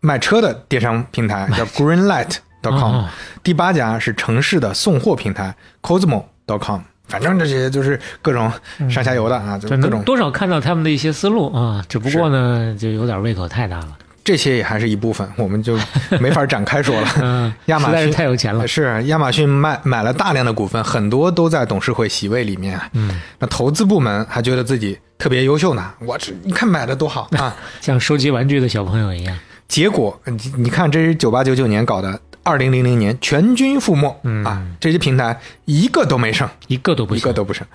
[0.02, 2.96] 卖车的电商平台叫 Green Light dot com。
[2.96, 3.10] 哦
[3.44, 6.82] 第八家是城市的送货平台 Cosmo dot com。
[7.06, 8.52] 反正这些就是各种
[8.90, 13.98] 上下游的啊，就就各种多少看到他们的一些思路啊，只不过呢，就有点胃口太大了。
[14.28, 15.80] 这些也还是一部分，我们就
[16.20, 17.08] 没法展开说了。
[17.22, 18.68] 嗯，亚马实在是逊太有钱了。
[18.68, 22.78] 是亚马逊卖买了大量的股份，很多都在董事会席位里面。
[22.92, 27.56] 嗯，那投资部门还觉得自己特别优秀呢，我这你看买的多好啊！
[27.80, 29.34] 像收集玩具的小朋友一样。
[29.70, 34.64] 结果你你看，这是九八九九年搞的，二零零零年全军覆没、嗯啊！
[34.80, 37.68] 这些平台一个都没剩，一个都不行，一个都不剩，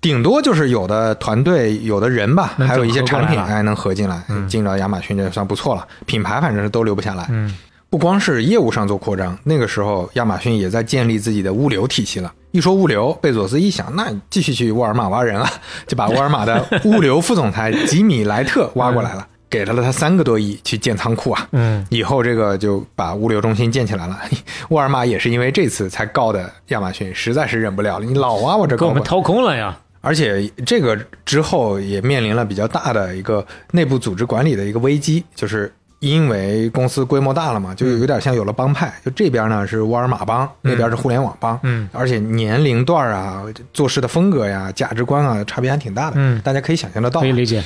[0.00, 5.86] 顶多就是有的团队、有的人吧，还有一些产品哎能合进来，进到亚马逊这算不错了。
[6.06, 7.26] 品牌反正是都留不下来。
[7.28, 7.54] 嗯
[7.90, 12.32] 不光是业务上做扩张，那个时候亚马逊也在建立自己的物流体系了。
[12.50, 15.48] 一说物流，贝佐斯一想，那继续去沃尔玛挖人啊，
[15.86, 21.48] 就把沃尔玛的物流副总裁吉米莱特挖过来了，给了他三个多亿去建仓库啊。
[21.52, 24.18] 嗯，以后这个就把物流中心建起来了。
[24.70, 28.76] 沃尔玛也是因为这次才告的亚马逊，实在是忍不了了，你老挖我这。
[28.76, 29.78] 给我们掏空了呀。
[30.00, 47.26] 而且这个之后也面临了比较大的一个内部组织管理的一个危机，就是因为公司规模大了嘛，就有点像有了帮派，就这边呢是沃尔玛帮，那边是互联网帮，嗯，而且年龄段啊、做事的风格呀、价值观啊，差别还挺大的，嗯大家可以想象得到可。
[47.26, 47.64] 以理解。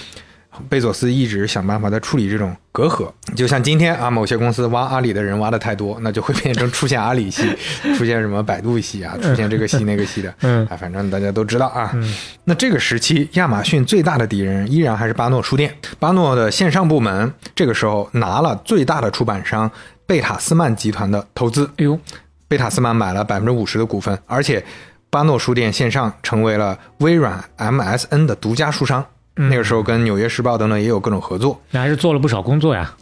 [0.69, 7.43] 贝佐斯一直想办法在处理这种隔阂，就像今天啊，某些公司挖阿里的人挖的太多，那就会变成出现阿里系，
[7.97, 11.93] 出现什么百度系啊，出现这个系那个系的，嗯啊，反正大家都知道啊。
[12.45, 15.75] 那这个时期，亚马逊最大的敌人依然还是巴诺书店。
[15.99, 19.71] 巴诺的线上部门这个时候拿了最大的出版商
[20.07, 21.99] 贝塔斯曼集团的投资，哎呦，
[22.47, 24.65] 贝塔斯曼买了百分之五十的股份，而且
[25.11, 29.05] 巴诺书店线上成为了微软 MSN 的独家书商。
[29.39, 31.61] 那个时候跟《纽约时报》等等也有各种合作。
[31.71, 32.95] 那还是做了不少工作呀。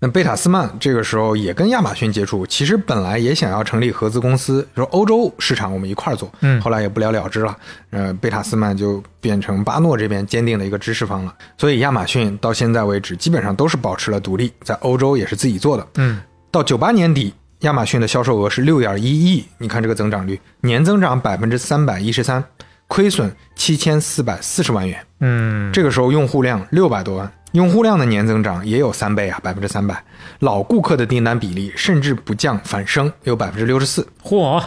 [0.00, 7.56] 那贝塔斯曼这个时候也跟亚马逊接触，其实本来也想要成立合资公司，说欧洲市场我们一块儿做，嗯后来也不了了之了。
[7.90, 11.34] 呃，贝塔斯曼就变成巴诺这边坚定的一个支持方了。
[11.56, 15.84] 所以亚马逊到现在为止基本上都是保持了独立，在欧洲也是自己做的。
[15.96, 16.20] 嗯，
[16.52, 22.44] 到九八年底，亚马逊的销售额是六点一亿，你看这个增长率，年增长百分之三百一十三，
[22.88, 24.98] 亏损七千四百四十万元。
[25.20, 30.02] 嗯，这个时候用户量六百多万，用户量的年增长也有三倍啊，百分之三百。
[30.40, 34.06] 老顾客的订单比例甚至不降反升，有百分之六十四。
[34.24, 34.62] 嚯，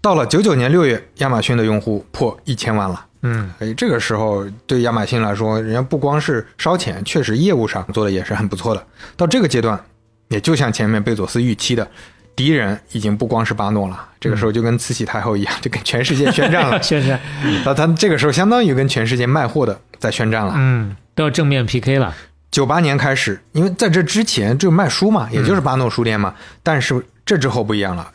[0.00, 3.06] 到了九九年六月，亚马逊的用户破一千万了。
[3.22, 8.86] 嗯，哎这个时候对亚马逊来说，人家不光是烧钱，确实业务上做的也是很不错的。
[9.16, 9.82] 到这个阶段，
[10.28, 11.88] 也就像前面贝佐斯预期的，
[12.36, 16.80] 敌人已经不光是巴诺了，这个时候就跟慈禧太后一样，就跟全世界宣战了。
[16.82, 17.20] 宣战，
[17.64, 20.54] 那他这个时候相当于跟全世界卖货的在宣战了。
[20.56, 22.14] 嗯，都要正面 PK 了。
[22.50, 26.34] 九八年开始，因为在这之前就卖书嘛，也就是巴诺书店嘛。
[26.62, 28.10] 但是这之后不一样了，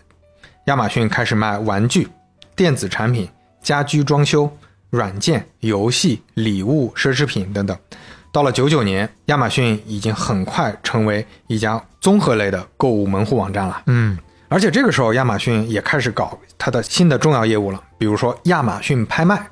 [0.65, 2.07] 亚马逊开始卖玩具、
[2.55, 3.28] 电子产品、
[3.61, 4.49] 家居装修、
[4.89, 7.78] 软件、游戏、礼物、奢侈品等等。
[8.32, 13.82] 到了九九年，亚马逊已经很快成为一家综合类的购物门户网站了。
[13.88, 14.17] 嗯，
[14.47, 19.47] 而且这个时候，亚马逊也开始搞它的新的重要业务了，比如说亚马逊拍卖。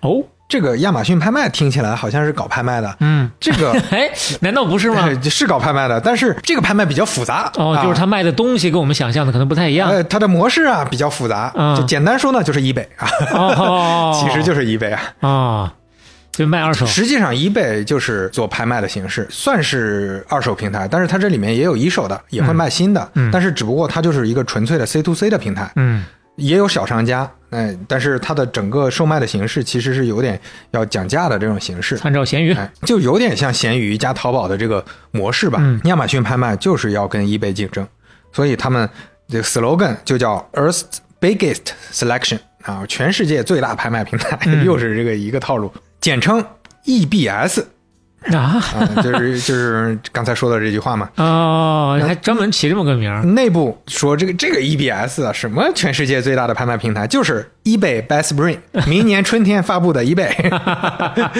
[0.00, 5.06] 哦，这个亚马逊拍卖听起来好像是搞拍卖的，嗯，这个 哎，难道不是吗？
[5.06, 7.52] 对 是搞拍卖的，但是这个拍卖比较复杂。
[7.56, 9.90] 哦，就是他卖的东西跟我们想象的可能不太一样。
[9.90, 11.76] 呃，它的模式啊比较复杂，嗯。
[11.76, 15.28] 就简单说呢，就是 eBay 啊，哦， 其实就是 eBay 啊。
[15.28, 15.74] 啊，
[16.32, 16.86] 就卖二手。
[16.86, 26.04] 实际上，eBay 就是做拍卖的形式，算是二手平台，但是它这里面也有一手的，也会卖新的，嗯但是只不过它就是一个纯粹的 C to C 的平台，嗯
[26.36, 32.54] 也有小商家，哎，但是它的整个售卖的形式其实是有点要讲价的这种形式，参照闲鱼。
[32.54, 35.58] 哎，就有点像闲鱼加淘宝的这个模式吧。
[35.60, 37.86] 嗯亚马逊拍卖就是要跟 eBay 竞争，
[38.32, 38.88] 所以他们
[39.28, 40.84] 这个 slogan 就叫 Earth's
[41.20, 45.70] Biggest Selection 啊，全世界最大拍卖平台，嗯 又是这个一个套路，
[46.00, 46.44] 简称
[46.86, 47.64] EBS
[48.32, 51.08] 啊啊，就是就是刚才说的这句话嘛。
[51.16, 53.22] 哦，还专门起这么个名儿。
[53.24, 60.34] 内部说这个这个 EBS 啊，什么全世界最大的拍卖平台，就是 eBay by Spring， 明年春天发布的 eBay。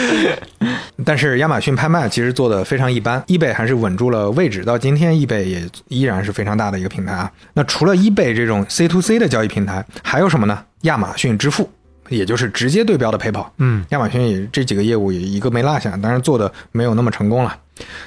[1.04, 7.30] 但是亚马逊拍卖其实做的非常一般，eBay 还是稳住了位置，到今天 eBay 也依然是非常大的一个平台啊。
[7.52, 10.64] 那除了 eBay 这种 C to C 的交易平台，还有什么呢？
[10.82, 11.70] 亚马逊支付。
[12.10, 17.56] 也就是直接对标的 PayPal，嗯，亚马逊也这几个业务也一个没落下，当然做的没有那么成功了。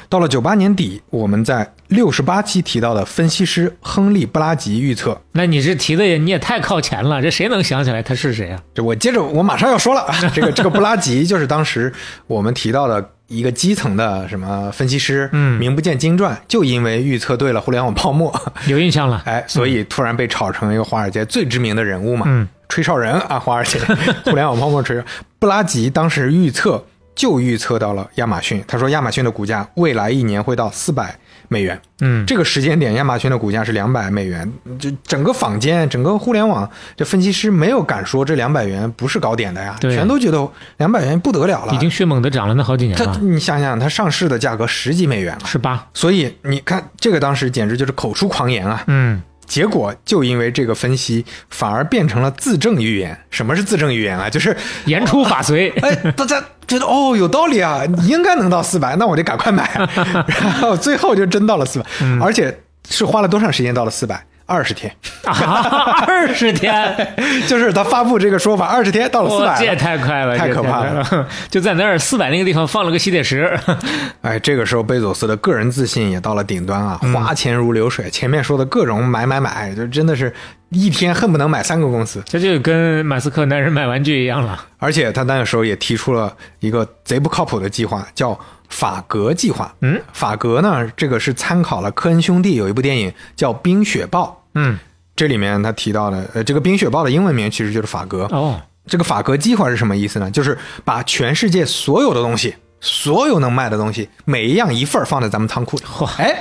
[0.07, 8.61] 到了九八年底，我们在六十八期提到的分析师亨利·布拉吉预测，那你这提的也你也太靠前了，这谁能想起来他是谁啊？
[8.75, 11.91] 这我接着我马上要说了， 这个这个布拉吉就是当时
[12.27, 15.57] 我们提到的一个基层的什么分析师，嗯。
[15.59, 18.31] 名不见经传，就因为预测对了互联网泡沫，
[18.67, 19.23] 有印象了。
[19.25, 23.79] 哎，所以突然被炒成一个华尔街最知名的人物嘛，嗯，吹哨人啊，华尔街
[24.25, 25.05] 互联网泡沫吹哨。
[25.37, 31.15] 布拉吉当时预测就预测到了亚马逊，他说亚马逊的股价未来一年会到四百
[31.49, 31.79] 美元。
[32.01, 41.75] 嗯，这个时间点，亚马逊的股价是两百美元，就整个坊间、整个互联网这分析师没有敢说这两百元不是高点的呀，全都觉得两百元不得了了。
[41.75, 45.85] 已经迅猛的涨了那好几年它，了，你想想，它上市的价格十几美元了，是吧？
[45.93, 48.83] 所以你看这个当时简直就是口出狂言啊！
[48.87, 53.17] 嗯，结果就因为这个分析，反而变成了自证预言。
[53.29, 54.29] 什么是自证预言啊？
[54.29, 54.55] 就是
[54.85, 55.69] 言出法随。
[55.81, 59.69] 哎，大家觉得哦有道理啊，应该能到四百，那我得赶快买，
[60.41, 61.85] 然后最后就真到了四百、
[62.21, 62.57] 而且
[62.89, 64.25] 是花了多长时间到了四百？
[64.45, 64.93] 二十天，
[65.25, 67.15] 啊，二十天，
[67.47, 69.75] 就是他发布这个说法，二十天到了四百，这也。
[69.75, 71.27] 太快了，太可怕了了！
[71.49, 73.59] 就在那儿四百那个地方放了个吸铁石，
[74.21, 78.09] 哎，这个时候贝佐斯的个人自信也到了顶端啊，花钱如流水。
[78.09, 80.33] 前面说的各种买买买，就真的是
[80.73, 82.21] 一天恨不能买三个公司。
[82.25, 84.65] 这就跟马斯克男人买玩具一样了。
[84.77, 88.37] 而且他那个时候也提出了一个贼不靠谱的计划，叫
[88.69, 89.73] 法格计划。
[89.81, 94.77] 嗯，法格呢，这个是参考了科恩兄弟有一部电影叫《冰雪暴》，嗯，
[95.15, 98.23] 这里面他提到的，呃，这个《冰雪暴》的英文名其实就是法格。
[98.31, 100.29] 哦，这个法格计划是什么意思呢？
[100.31, 105.83] 就是把全世界所有的东西，所有能卖的东西，每一样一份儿放在咱们仓库里。
[105.83, 106.35] 嚯哎，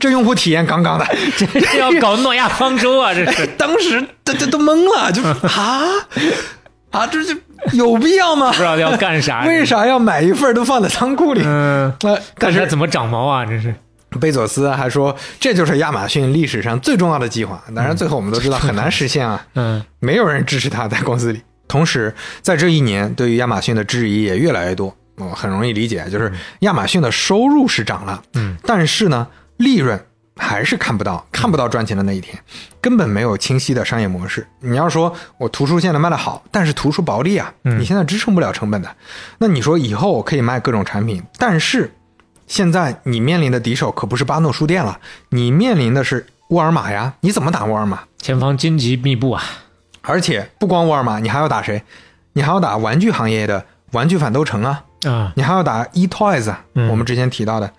[0.00, 1.06] 这用户体验杠杠的，
[1.36, 3.14] 这是要搞诺亚方舟啊！
[3.14, 5.84] 这是 当时这这都懵了，就是 啊
[6.90, 7.34] 啊，这这
[7.72, 8.56] 有必要吗不？
[8.56, 9.44] 知道要干啥。
[9.46, 9.64] 为？
[9.64, 11.42] 啥要买一份儿都放在仓库里？
[11.44, 13.46] 嗯，那，但是怎么长毛啊！
[13.46, 13.74] 这是
[14.20, 17.62] 贝佐斯还说，这就是亚马逊历史上最重要的计划。
[17.74, 21.42] 当然，最后我们都知道很难实现啊，嗯没有人支持他在公司里。
[21.66, 24.94] 同时，在这一年，对于亚马逊的质疑也越来越多。
[25.16, 29.26] 我、很容易理解，就是亚马逊的收入是涨了，嗯，但是呢，
[29.58, 30.04] 利润
[30.36, 32.36] 还是看不到，看不到赚钱的那一天，
[32.80, 34.46] 根本没有清晰的商业模式。
[34.60, 38.96] 你要说我图书现在卖的好，但是图书薄利啊，嗯你现在支撑不了成本的。
[39.38, 41.94] 那你说以后我可以卖各种产品，但是
[42.46, 48.00] 现在你面临的敌手可不是巴诺书店了，你面临的是沃尔玛呀，你怎么打沃尔玛？
[48.18, 49.42] 前方荆棘密布啊！
[50.02, 51.82] 而且不光沃尔玛，你还要打谁？
[52.34, 56.88] 你还要打玩具行业的玩具反斗城啊，啊，你还要打 eToys 啊，嗯。
[56.88, 57.70] 我们之前提到的，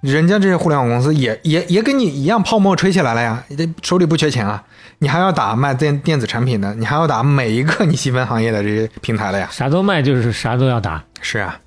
[0.00, 4.62] 人家这些互联网公司也也也跟你一样泡沫吹起来了呀，这手里不缺钱啊，
[4.98, 11.02] 你还要打卖电电子产品的，你还要打每一个你细分行业的这些平台了呀，啥都卖，就是啥都要打。
[11.20, 11.58] 是啊，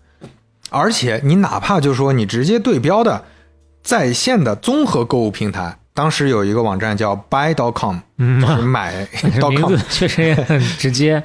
[0.70, 3.24] 而且你哪怕就说你直接对标的
[3.82, 8.40] 在线的综合购物平台，当时有一个网站叫 Buy.com，嗯。
[8.40, 9.80] 就是买 名 .com 字。
[9.90, 11.24] 确实也很直接。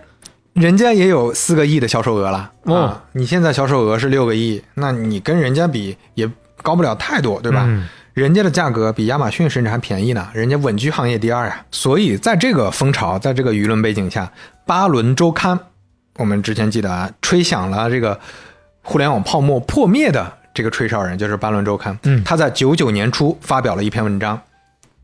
[0.54, 3.04] 人家也有四个亿的销售额了、哦啊！
[3.12, 6.30] 你现在销售额是六个亿，那你跟人家比也
[6.62, 7.64] 高不了太多，对吧？
[7.66, 11.64] 嗯人家的价格比亚马逊甚至还便宜呢，人家稳居行业第二呀。
[11.70, 14.30] 所以在这个风潮，在这个舆论背景下，
[14.66, 15.58] 巴伦周刊，
[16.18, 18.20] 我们之前记得啊，吹响了这个
[18.82, 21.98] 互联网泡沫破灭的这个吹哨人，就是巴伦周刊。
[22.02, 24.38] 嗯他在九九年初发表了一篇文章，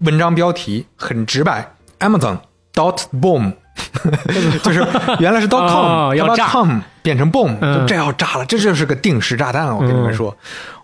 [0.00, 1.66] 文章标题很直白
[2.00, 2.36] ，Amazon
[2.74, 3.54] dot boom，
[4.62, 4.86] 就是
[5.18, 9.74] 原来是 dot com，、哦要炸 com 变成 boom，嗯就这要炸了，这就是个定时炸弹啊！
[9.74, 10.36] 我跟你们说，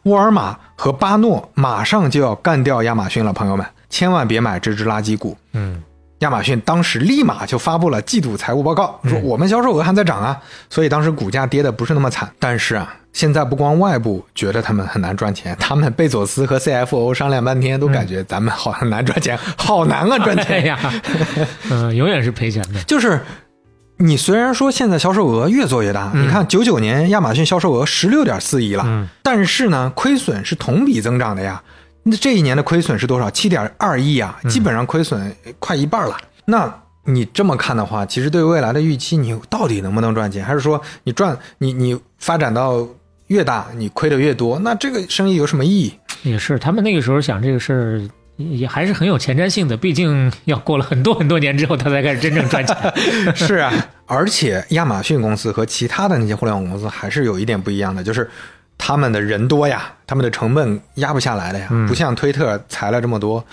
[0.05, 5.37] 沃尔玛和巴诺马上就要干掉亚马逊了，朋友们，千万别买这只垃圾股。
[5.53, 5.83] 嗯，
[6.21, 10.39] 亚马逊当时立马就发布了季度财务报告，说我们销售额还在涨啊，
[10.71, 12.31] 所以当时股价跌的不是那么惨。
[12.39, 20.66] 但是啊，现在不光外部觉得他们很难赚钱， 他们贝佐斯和 CFO 商量半天，都感觉咱们好很难赚钱，好难啊赚哎钱。
[20.66, 20.78] 呀，
[21.70, 22.82] 嗯，永远是赔钱的。
[22.82, 23.19] 就是
[23.99, 31.62] 你虽然说现在销售额越做越大，嗯你看九九年亚马逊销售额十六点四亿了，嗯但是呢，亏损是同比增长的呀。
[32.03, 33.31] 那这一年的亏损是多少？
[33.31, 36.16] 七点二亿啊，基本上亏损快一半了。
[36.47, 36.70] 那
[37.05, 40.45] 你这么看的话，其实对未来的预期，你到底能不能赚钱？
[40.45, 42.86] 还是说你赚你你发展到
[43.35, 44.59] 越大，你亏的越多？
[44.61, 45.93] 那这个生意有什么意义？
[46.23, 48.01] 也是，他们那个时候想这个事儿，
[48.36, 49.77] 也还是很有前瞻性的。
[49.77, 52.77] 毕竟要过了很多很多年之后，他才开始真正赚钱。
[53.35, 53.73] 是啊，
[54.06, 58.31] 而且亚马逊公司和其他的那些互联网公司还是有一点不一样的，就是
[58.78, 63.44] 他们的人多呀，他们的成本压不下来的呀，嗯不像推特裁了这么多，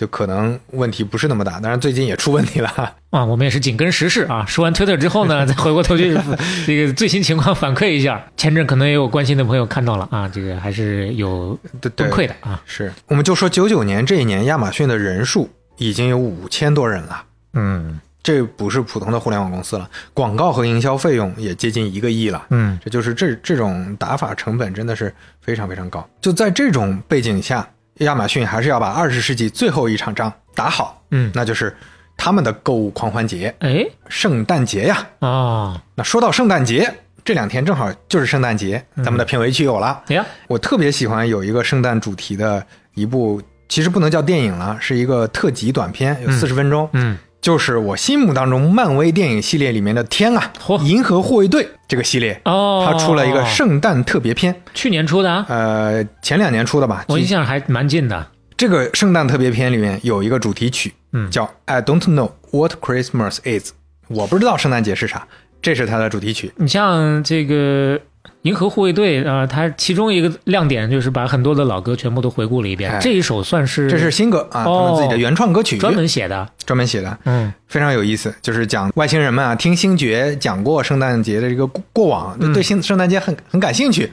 [0.00, 1.60] 就可能问题不是那么大。
[1.60, 2.70] 当然最近也出问题了，
[3.10, 4.46] 啊，我们也是紧跟时事啊。
[4.46, 6.18] 说完推特之后呢， 再回过头去
[6.66, 8.24] 这个最新情况反馈一下。
[8.34, 11.58] 前阵可能也有关心的朋友看到了啊，这个还是有
[11.94, 12.58] 崩溃的啊。
[12.64, 17.22] 是，我们就说九九年这一年，亚马逊的人数已经有五千多人了。
[17.52, 22.46] 嗯这不是普通的互联网公司了，广告和营销费用也接近一个亿了。
[22.48, 25.12] 嗯这就是这这种打法成本真的是
[25.42, 26.08] 非常非常高。
[26.22, 27.68] 就在这种背景下，
[28.00, 31.74] 亚马逊还是要把二十世纪最后一场仗打好，嗯，那就是
[32.16, 35.06] 他们的购物狂欢节哎——圣诞节呀。
[35.20, 36.92] 啊，那说到圣诞节，
[37.24, 40.02] 这两天正好就是圣诞节，咱们的片尾曲有了。
[40.08, 42.64] 哎呀，我特别喜欢有一个圣诞主题的
[42.94, 46.88] 一部，其实不能叫电影了，是一个特辑短片，有四十分钟。
[46.92, 50.52] 嗯，就是我心目当中漫威电影系列里面的天啊，
[50.82, 57.04] 银河护卫队这个系列，哦，它出了一个圣诞特别篇，去年出的啊，呃，前两年出的吧。
[57.08, 58.26] 我印象还蛮近的。
[58.56, 63.72] 这个圣诞特别篇里面有一个主题曲，嗯叫 I don't know what Christmas is，
[64.08, 65.26] 我不知道圣诞节是啥，
[65.62, 66.52] 这是它的主题曲。
[66.56, 67.98] 你像这个
[68.42, 72.90] 银河护卫队啊、呃它其中一个亮点就是把很多的老歌全部都回顾了一遍。
[72.90, 76.48] 哎这一首算是这是新歌啊，他们自己的原创歌曲，专门写的。
[76.64, 84.10] 专门写的，嗯，非常有意思，就是讲外星人们啊，听星爵讲过圣诞节的这个过过往，嗯对圣圣诞节很很感兴趣，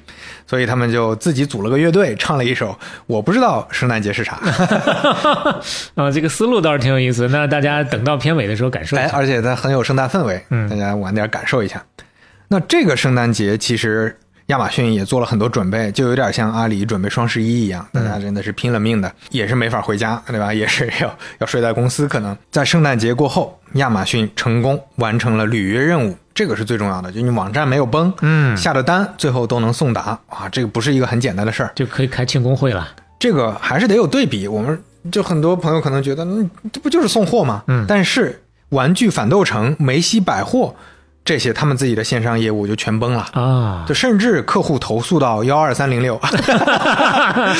[0.48, 4.40] 所以他们就自己组了个乐队，唱了一首我不知道圣诞节是啥，
[5.96, 7.28] 啊，这个思路倒是挺有意思。
[7.28, 9.16] 那大家等到片尾的时候感受一哎，下。
[9.16, 11.84] 而且它很有圣诞氛围，嗯大家晚点感受一下。
[12.48, 14.18] 那这个圣诞节其实
[14.48, 20.54] 亚马逊也做了很多准备，就有点像阿里准备双十一一样，大家真的是拼了命的，也是没法回家，对吧？
[20.54, 31.72] 也是要要睡在公司，可能在圣诞节过后，亚马逊成功完成了履约任务，这个是最重要的，就你网站没有崩，嗯下的单最后都能送达，哇，这个不是一个很简单的事儿。
[31.76, 32.88] 就可以开庆功会了。
[33.20, 34.48] 这个还是得有对比。
[34.48, 37.64] 我们就很多朋友可能觉得，嗯，这不就是送货吗？
[37.68, 40.74] 嗯但是玩具反斗城、梅西百货
[41.28, 43.28] 这些他们自己的线上业务就全崩了。
[43.34, 46.16] 啊，就甚至客户投诉到幺二三零六，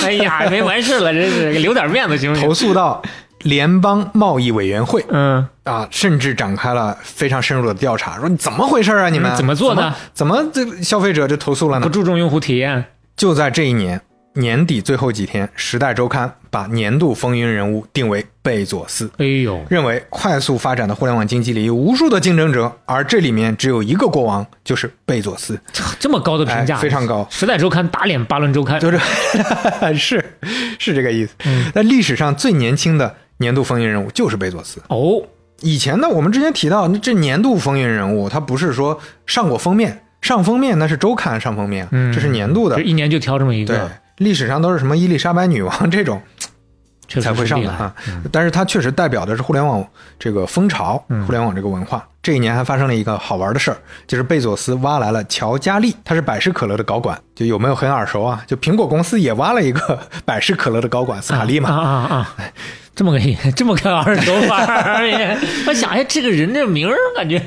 [0.06, 2.54] 哎呀，没完事了，真是留点面子行不行投？
[2.54, 3.02] 诉到
[3.42, 9.10] 联邦贸易委员会嗯，啊，甚至展开了非常深入的调查，说你怎么回事啊？
[9.10, 9.94] 你们、嗯怎么做的？
[10.14, 11.86] 怎么怎么这消费者就投诉了呢？
[11.86, 12.86] 不注重用户体验。
[13.18, 14.00] 就在这一年
[14.36, 19.08] 年底最后几天，《时代周刊》把年度风云人物定为贝佐斯。
[19.18, 25.60] 哎呦，认为快速发展的互联网经济里有无数的竞争者，而这里面只有一个国王，就是贝佐斯，
[26.00, 29.00] 这么高的评价，哎非常高时代周刊打脸巴伦周刊，就是
[29.96, 30.26] 是
[30.80, 31.36] 是这个意思。
[31.46, 34.82] 嗯历史上最年轻的年度风云人物就是贝佐斯。
[34.88, 35.22] 哦，
[35.62, 42.82] 以前呢，我们之前提到，那这年度风云人物，他不是说上过封面，上封面那是周刊上封面，嗯这是年度的。
[42.82, 46.22] 一年就挑这么一对个，，历史上都是什么伊丽莎白女王 这种
[47.22, 47.94] 才会上的啊。
[48.32, 49.86] 但是它确实代表的是互联网
[50.20, 52.08] 这个风潮，嗯互联网这个文化。
[52.22, 58.44] 这一年还发生了一个好玩的事儿，就是贝佐斯挖来了乔加利，他是百事可乐的高管，就有没有很耳熟啊？
[58.46, 61.70] 就苹果公司也挖了一个 百事可乐的高管斯卡利嘛。
[61.70, 62.36] 啊啊啊！
[62.94, 63.20] 这么个
[63.56, 65.38] 这么个耳熟法儿，
[65.68, 67.42] 我想哎，这个人这名儿感觉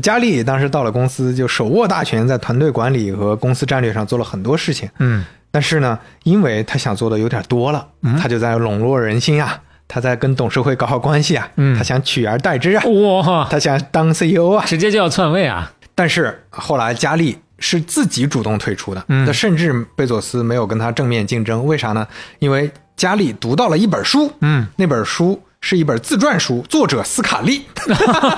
[0.00, 4.88] 加利当时到了公司，就手握大权，在团队管理和公司战略上做了很多事情。
[5.00, 5.22] 嗯
[5.56, 7.88] 但是呢，因为他想做的有点多了，
[8.20, 9.58] 他就在笼络人心啊，
[9.88, 14.62] 他在跟董事会搞好关系啊，嗯他想取而代之啊，哇，他想当 CEO 啊。
[14.66, 15.72] 直接就要篡位啊！
[15.94, 22.06] 但是后来佳丽是自己主动退出的，嗯那甚至贝佐斯没有跟他正面竞争，为啥呢？
[22.38, 27.64] 因为佳丽读到了一本书，嗯，那本书是一本自传书，作者斯卡利。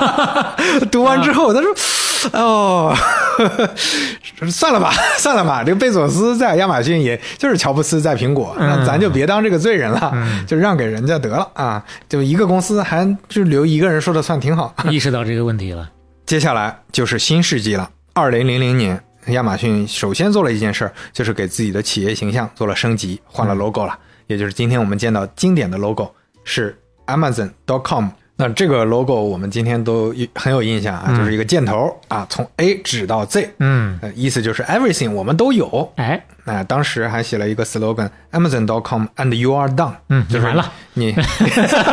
[0.92, 1.74] 读完之后，他说
[2.38, 2.94] ：“哦，
[4.50, 5.62] 算了吧， 算了吧。
[5.64, 10.12] 这个贝佐斯在亚马逊，也就是乔布斯在苹果，那咱就别当这个罪人了，
[10.46, 11.84] 就让给人家得了啊。
[12.08, 14.74] 就一个公司，还就留一个人说的算挺好。
[14.90, 15.90] 意识到这个问题了。
[16.26, 17.90] 接下来就是新世纪了。
[18.12, 28.08] 二零零零年，亚马逊首先做了一件事儿，就是给自己的企业形象做了升级，换了 logo 了，也就是今天我们见到经典的 logo 是 Amazon.com。
[28.40, 35.92] 那这个 logo 我们今天都很有印象啊，就是一个箭头啊，从 A 指到 Z，嗯，呃，意思就是 everything 我们都有。
[35.96, 41.12] 哎，那、当时还写了一个 slogan Amazon.com and you are done，嗯就是完了你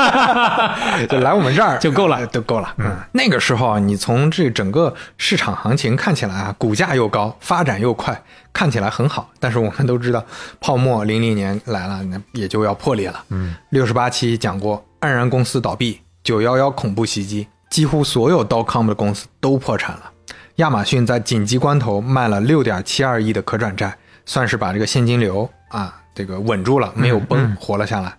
[1.09, 2.75] 就来我们这儿就够了就够了。
[2.77, 8.23] 嗯，那个时候啊，你从这整个市场行情看起来啊，股价又高，发展又快，
[8.53, 9.31] 看起来很好。
[9.39, 10.23] 但是我们都知道，
[10.59, 13.23] 泡沫零零年来了，那也就要破裂了。
[13.29, 20.11] 嗯，六十八期讲过，安然公司倒闭，九幺幺恐怖袭击，几乎所有 dotcom 的公司都破产了。
[20.55, 23.95] 亚马逊在紧急关头卖了六点七二亿的可转债，
[24.25, 28.11] 算是把这个现金流啊这个稳住了，没有崩，活了下来。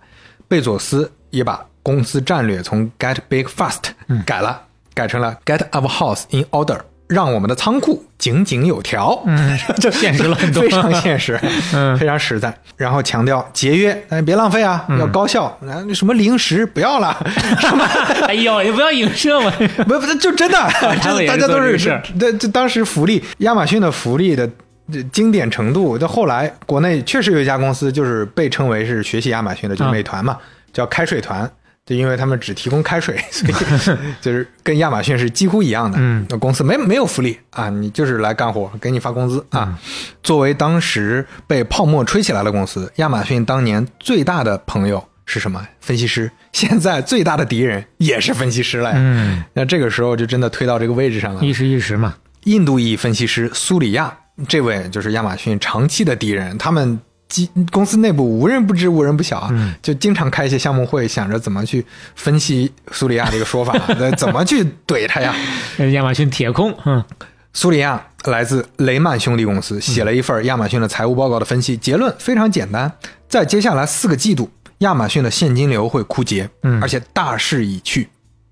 [0.47, 3.81] 贝佐斯也把公司战略从 Get Big Fast
[4.25, 4.61] 改了，
[4.93, 9.21] 改成了 Get Our House in Order，让我们的仓库井井有条。
[9.25, 11.39] 嗯， 这现实了很多非常现实，
[11.73, 12.53] 嗯非常实在。
[12.75, 15.45] 然后强调节约，但别浪费啊，要高效。
[15.61, 17.17] 啊，什么零食不要了，
[18.27, 19.51] 哎呦，也不要影射嘛。
[19.85, 20.57] 不不，就真的，
[21.01, 24.47] 他们也是这大家都是做这这这当时福利，亚马逊的福利的
[25.11, 30.37] 经典程度，到后来国内确实有一家公司就是被称为是学习亚马逊的，就美团嘛，
[30.71, 31.49] 叫开水团。
[31.87, 33.53] 就因为他们只提供开水，所以
[34.19, 35.97] 就是跟亚马逊是几乎一样的。
[36.01, 39.79] 嗯那公司没没有福利啊，你就是来干活，给你发工资啊。
[40.21, 45.65] 作为当时被泡沫吹起来的公司，亚马逊当年最大的朋友是什么？
[45.79, 46.29] 分析师。
[46.51, 48.95] 现在最大的敌人也是分析师了呀。
[48.97, 51.41] 嗯，那这个时候就真的推到这个位置上了。
[51.41, 54.13] 一时一时嘛，印度裔分析师苏里亚，
[54.49, 56.99] 这位就是亚马逊长期的敌人，他们
[57.29, 61.85] 基公司内部无人不知，无人不晓啊，嗯就经常开一些项目会，想着怎么去
[62.15, 65.35] 分析苏里亚这个说法， 呃怎么去怼他呀。
[65.77, 67.03] 呃亚马逊铁空，嗯
[67.53, 72.91] 苏里亚来自雷曼兄弟公司，写了一份亚马逊的财务报告的分析，结论非常简单，
[73.27, 74.49] 在接下来四个季度，
[74.79, 78.07] 亚马逊的现金流会枯竭，嗯而且大势已去，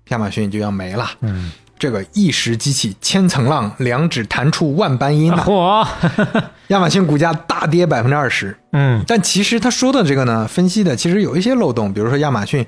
[0.08, 1.08] 亚马逊就要没了。
[1.20, 5.86] 嗯，这个一石激起千层浪，两指弹出万般音呐、嚯，
[6.68, 12.64] 亚马逊股价大跌百分之二十，嗯但其实他说的这个呢，分析的其实有一些漏洞，比如说亚马逊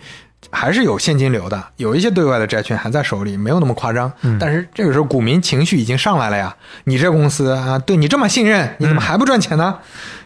[0.50, 4.12] 还是有现金流的，有一些对外的债券还在手里，没有那么夸张。
[4.38, 6.54] 但是这个时候股民情绪已经上来了呀，
[6.84, 9.78] 你这公司啊，对你这么信任，你怎么还不赚钱呢？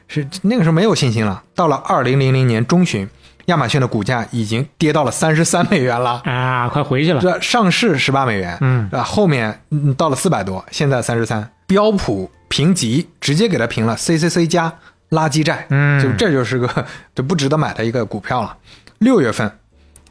[0.08, 1.42] 是那个时候没有信心了。
[1.54, 3.08] 到了二零零零年中旬，
[3.46, 6.20] 亚马逊的股价已经跌到了三十三美元了。
[6.24, 11.50] 啊，快回去了，这上市十八美元，嗯啊，后面嗯到了四百多，现在三十三。
[11.66, 14.72] 标普评级直接给它评了 CCC 加
[15.10, 18.56] 垃圾债，嗯就这就是个就不值得买的一个股票了。
[18.98, 19.50] 六月份，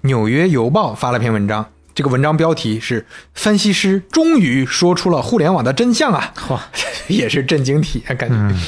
[0.02, 6.62] 纽约邮报发了篇文章，这个文章标题是“分析师终于说出了互联网的真相啊”，哇，
[7.08, 8.36] 也是震惊体感觉。
[8.36, 8.60] 嗯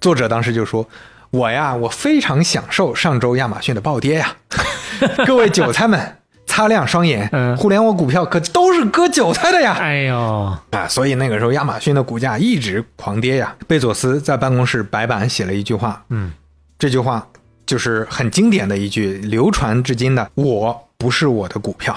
[0.00, 0.86] 作者当时就说
[1.34, 4.36] ：“我呀，我非常享受上周亚马逊的暴跌呀，
[5.26, 9.74] 各位韭菜们，擦亮双眼，嗯互联网股票可都是割韭菜的呀！
[9.80, 13.52] 哎呦，啊，所以那个时候亚马逊的股价一直狂跌呀。
[13.66, 16.30] 贝佐斯在办公室白板写了一句话，嗯，
[16.78, 17.26] 这句话
[17.66, 21.96] 就是很经典的一句，流传至今的：“我不是我的股票。”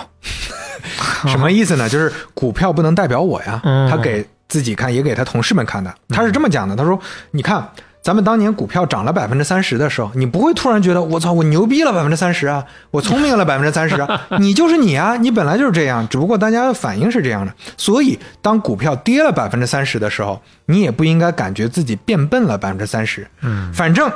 [1.29, 1.87] 什么意思呢？
[1.87, 3.61] 就是股票不能代表我呀。
[3.63, 5.93] 嗯他给自己看，也给他同事们看的。
[6.09, 6.99] 他是这么讲的：他说，
[7.29, 7.69] 你看。
[8.07, 17.53] 咱们当年股票涨了百分之三十的时候，你不会突然觉得我操，我牛逼了百分之三十啊，我聪明了 百分之三十啊，你就是你啊，你本来就是这样，只不过大家的反应是这样的。
[17.75, 23.27] 所以，当股票跌了百分之三十的时候，你也不应该感觉自己变笨了百分之三十。
[23.41, 24.09] 嗯，反正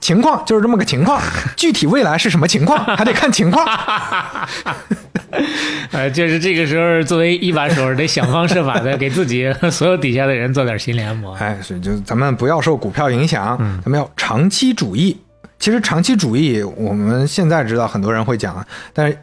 [0.00, 1.20] 情况就是这么个情况，
[1.54, 3.66] 具体未来是什么情况还得看情况。
[5.92, 11.34] 呃， 就是这个时候，作为一把手，得想方设法的给自己和所有底下的人做点心理按摩。
[11.34, 15.16] 哎，所以就咱们不要受股票影响，咱们要长期主义。
[15.58, 19.18] 其实长期主义，我们现在知道很多人会讲啊，但是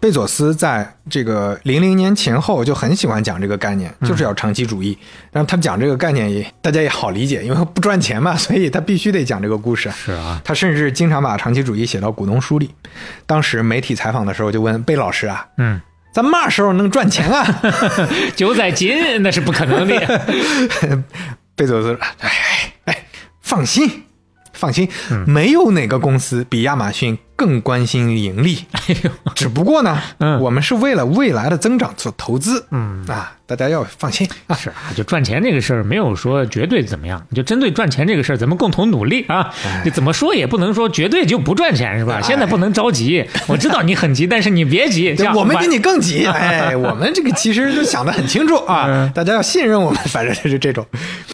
[0.00, 4.96] 贝佐斯在这个零零年前后就很喜欢讲这个概念，就是要长期主义。
[5.32, 9.90] 然后他讲这个概念也大家也好理解，因为不赚钱嘛，所以他必须得讲这个故事。
[9.90, 12.70] 是啊，他甚至经常把长期主义写到股东书里。
[13.26, 15.80] 当时媒体采访的时候就问贝老师啊，嗯，
[16.12, 17.60] 咱嘛时候能赚钱啊？
[18.36, 20.22] 九载金那是不可能的。
[21.56, 23.04] 贝佐斯说：“哎哎哎，
[23.40, 24.04] 放心，
[24.52, 24.88] 放心，
[25.26, 28.64] 没有哪个公司比亚马逊更关心盈利。
[28.72, 32.66] 哎呦，只不过呢，嗯我们是为了未来的增长做投资。
[32.72, 34.56] 嗯啊，大家要放心啊。
[34.56, 39.54] 是啊，就赚钱这个事儿没有说绝对怎么样，就针对赚钱这个事儿，咱们共同努力啊。
[39.84, 42.14] 你怎么说也不能说绝对就不赚钱是吧？
[42.18, 50.84] 哎现在不能着急， 我知道你很急，但是你别急，我们比你更急，哎， 我们这个其实都想得很清楚啊，嗯大家要信任我们， 反正就是这种。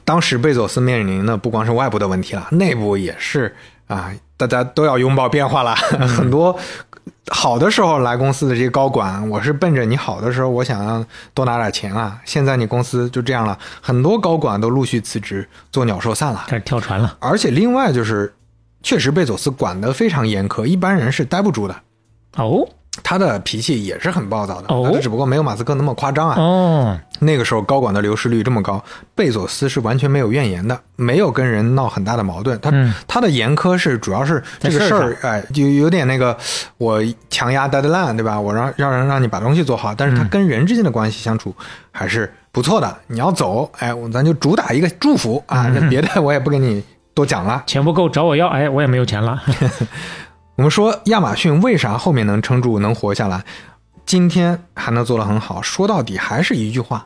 [0.05, 3.57] 当时贝佐斯面临的不光是外部的问题了，内部也是
[3.87, 5.74] 啊，大家都要拥抱变化了。
[6.06, 6.56] 很多
[7.28, 12.20] 好的时候来公司的这些高管，我是奔着你好的时候，我想要多拿点钱啊。
[12.24, 16.44] 现在你公司就这样了，很多高管都陆续辞职，做鸟兽散了。
[16.48, 17.16] 开始跳船了。
[17.20, 18.35] 而且另外就是，
[18.82, 21.74] 确实贝佐斯管得非常严苛，一般人是待不住的。
[22.36, 22.69] 哦
[23.03, 26.37] 他的脾气也是很暴躁的，只不过没有马斯克那么夸张啊。
[26.39, 28.83] 哦，那个时候高管的流失率这么高，
[29.15, 32.59] 贝佐斯是完全没有怨言的，没有跟人闹很大的矛盾。
[32.61, 36.37] 他、嗯他的严苛是主要是这个事儿事，哎，就有点那个
[36.79, 38.41] 我强压 deadline，对吧？
[38.41, 41.55] 我让让人让你把东西做好，但是他嗯跟人之间的关系相处
[41.91, 42.97] 还是不错的。
[43.09, 47.62] 你要走，哎，我咱就主打一个祝福啊，嗯别的我也不跟你多讲了。
[47.66, 49.41] 钱不够找我要，哎，我也没有钱了。
[50.57, 53.45] 我们说亚马逊为啥后面能撑住、能活下来，
[54.07, 55.61] 今天还能做得很好？
[55.61, 57.05] 说到底还是一句话：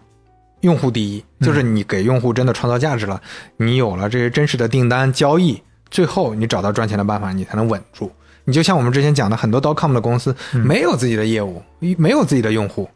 [0.61, 3.21] 用户第一，就是你给用户真的创造价值了，
[3.57, 8.13] 你有了这些真实的订单交易，最后你找到赚钱的办法，你才能稳住。
[8.45, 11.63] 你就像我们之前讲的，很多 dotcom 的公司没有自己的业务，
[11.97, 12.89] 没有自己的用户，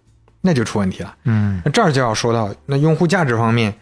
[0.42, 1.14] 那就出问题了。
[1.24, 3.74] 嗯那这儿就要说到，那用户价值方面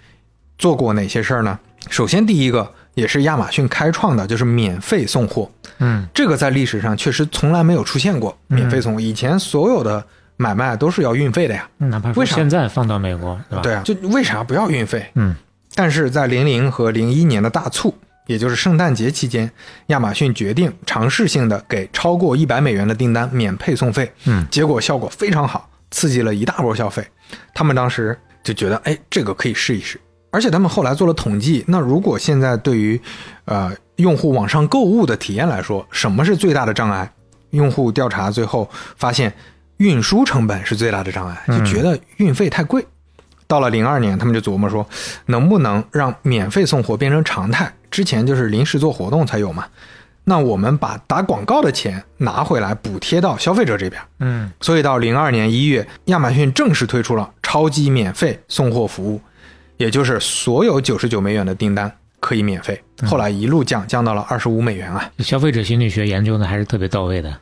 [0.56, 1.58] 做过哪些事儿呢？
[1.88, 5.50] 首先，第一个也是亚马逊开创的，就是免费送货。
[5.78, 10.04] 嗯这个在历史上确实从来没有出现过免费送货，以前所有的
[10.36, 11.68] 买卖都是要运费的呀。
[11.78, 13.62] 哪怕说为啥现在放到美国，对吧？
[13.62, 15.10] 对啊，就为啥不要运费？
[15.14, 15.34] 嗯，
[15.74, 17.94] 但是在零零和零一年的大促，
[18.26, 19.50] 也就是圣诞节期间，
[19.86, 24.12] 亚马逊决定尝试性的给超过一百美元的订单免配送费。
[24.26, 27.06] 嗯，结果效果非常好，刺激了一大波消费。
[27.54, 29.98] 他们当时就觉得，哎，这个可以试一试。
[30.30, 33.00] 而且他们后来做了统计，那如果现在对于
[33.44, 37.12] 呃用户网上购物的体验来说，什么是最大的障碍？
[37.50, 39.32] 用户调查最后发现，
[39.78, 42.86] 运输成本是最大的障碍，就觉得运费太贵。
[43.48, 44.86] 到了零二年，他们就琢磨说，
[45.26, 47.72] 能不能让免费送货变成常态？
[47.90, 49.66] 之前就是临时做活动才有嘛。
[50.22, 54.00] 那我们把打广告的钱拿回来补贴到消费者这边。
[54.20, 59.20] 嗯所以到零二年一月，亚马逊正式推出了超级免费送货服务，
[59.80, 61.90] 也就是所有九十九美元的订单
[62.20, 62.78] 可以免费。
[63.06, 65.10] 后来一路降，降到了二十五美元啊。
[65.20, 67.34] 消费者心理学研究的还是特别到位的。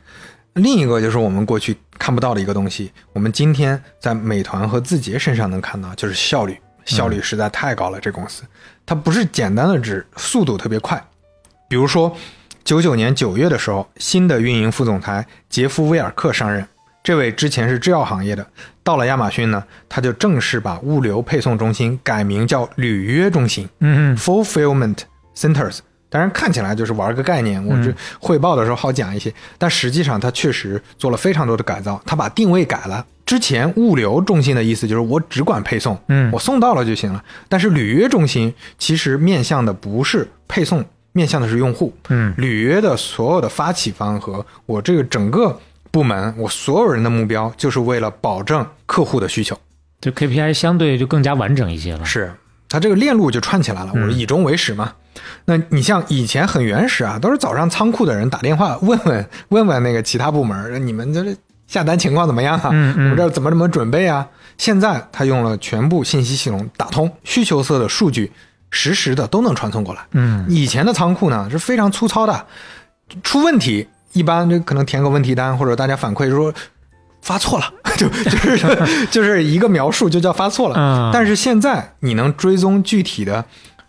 [0.53, 7.99] 另一个就是我们过去看不到的一个东西，我们今天在美团和字节身上能看到，就是效率，效率实在太高了。
[7.99, 8.43] 这公司
[8.85, 11.05] 它不是简单的指速度特别快，
[11.67, 12.15] 比如说
[12.63, 16.65] 九九年九月的时候，新的运营副总裁杰夫·威尔克上任，
[17.03, 18.45] 这位之前是制药行业的，
[18.83, 23.67] 到了亚马逊呢，他就正式把物流配送中心改名叫履约中心。
[23.79, 24.97] 嗯 fulfillment
[25.35, 25.79] centers。
[26.11, 33.05] 当然看起来就是玩个概念，我这汇报的时候好讲一些，但实际上他确实做了非常多的改造，他把定位改了。
[33.27, 37.23] 之前物流中心的意思就是我只管配送，嗯我送到了就行了。
[37.47, 41.95] 但是履约中心其实面向的不是配送，面向的是用户。
[42.09, 45.55] 嗯履约的所有的发起方和我这个整个
[45.91, 49.57] 部门，我所有人的目标就是为了保证客户的需求。
[50.01, 52.05] 就 KPI 相对就更加完整一些了。
[52.05, 52.33] 是
[52.69, 54.93] 它这个链路就串起来了，我是以终为始嘛。
[55.45, 61.35] 那你像以前很原始啊，都是早上仓库的人打电话问问问问那个其他部门，你们这
[61.67, 62.69] 下单情况怎么样啊？
[62.71, 64.25] 嗯嗯我们这怎么怎么准备啊？
[64.57, 68.31] 现在他用了全部信息系统打通，需求侧的数据
[68.69, 70.01] 实时的都能传送过来。
[70.11, 72.45] 嗯以前的仓库呢是非常粗糙的，
[73.23, 76.53] 出问题一般就可能填个问题单，或者大家反馈说
[77.21, 77.65] 发错了，
[77.97, 80.75] 就就是就是一个描述就叫发错了。
[80.77, 83.45] 嗯但是现在你能追踪具体的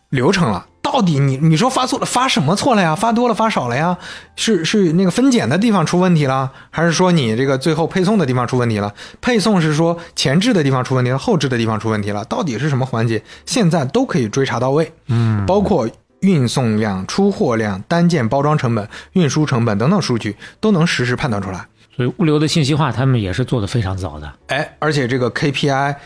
[0.09, 0.67] 流程了。
[0.83, 2.97] 到底你你说发错了，发什么错了呀？
[2.97, 3.97] 发多了，发少了呀？
[4.35, 8.93] 是是那个分拣的地方出问题了，还是说你这个最后配送的地方出问题了？
[9.21, 13.23] 配送是说前置的地方出问题了，后置的地方出问题了，到底是什么环节？
[13.47, 14.93] 现在都可以追查到位。
[15.07, 15.89] 嗯，包括
[16.21, 21.67] 运送量、出货量、单件包装成本、运输成本等等数据都能实时判断出来。
[21.97, 24.33] 所以物流的信息化他们也是做的非常早的。
[24.47, 25.97] 哎，而且这个 KPI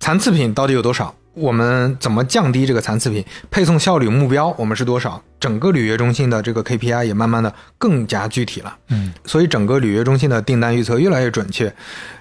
[0.00, 1.14] 残次品到底有多少？
[1.34, 3.22] 我们怎么降低这个残次品？
[3.50, 5.22] 配送效率目标我们是多少？
[5.38, 8.74] 整个履约中心的这个 KPI 也慢慢的更加具体了。
[8.88, 11.72] 嗯，所以整个履约中心的订单预测越来越准确。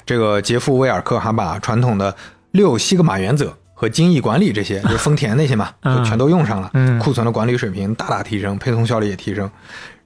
[0.05, 2.13] 这个杰夫·威尔克还把传统的
[2.51, 6.71] 六西格玛原则和精益管理这些，就是丰田那些嘛，嗯就全都用上了。
[6.73, 9.51] 嗯库存的管理水平大大提升，配送效率也提升。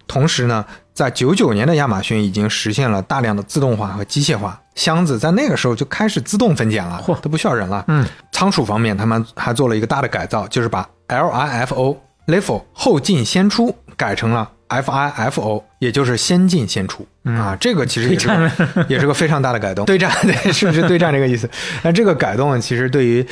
[0.07, 7.85] 同时呢，在九九年的亚马逊已经实现了大量的自动化和机械化，箱子在那个时候就开始自动分拣了嚯，都不需要人了。
[7.87, 17.57] 嗯，仓储方面，他们还做了一个大的改造，就是把 LIFO LIFO 后进先出改成了 FIFO，也就是先进先出、啊。
[17.59, 21.49] 这个其实也是个 也是个非常大的改动，对战对， 是不是对战这个意思？
[21.81, 23.25] 那这个改动其实对于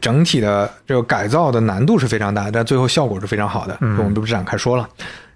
[0.00, 4.88] 整体的这个改造的难度是非常大，但最后效果是非常好的，我们就不展开说了。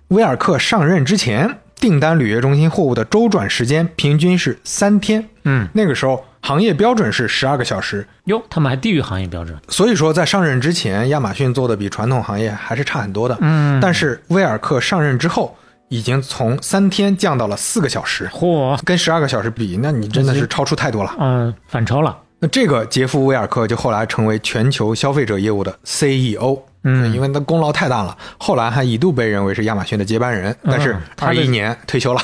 [0.08, 9.56] 威尔克上任之前，订单履约中心货物的周转时间平均是三天，嗯，那个时候行业标准是十二个小时，哟，他们还低于行业标准。
[9.68, 13.36] 所以说在上任之前，亚马逊做的比传统行业还是差很多的。
[13.40, 15.56] 嗯但是威尔克上任之后，
[15.88, 21.14] 已经从三天降到了四个小时，嚯，跟十二个小时比，那你真的是超出太多了。
[21.18, 22.16] 嗯、反超了。
[22.38, 32.20] 那这个杰夫·威尔克就后来成为全球消费者业务的 CEO，嗯因为他功劳太大了，后来还一度被认为是亚马逊的接班人，但是 二一年退休了，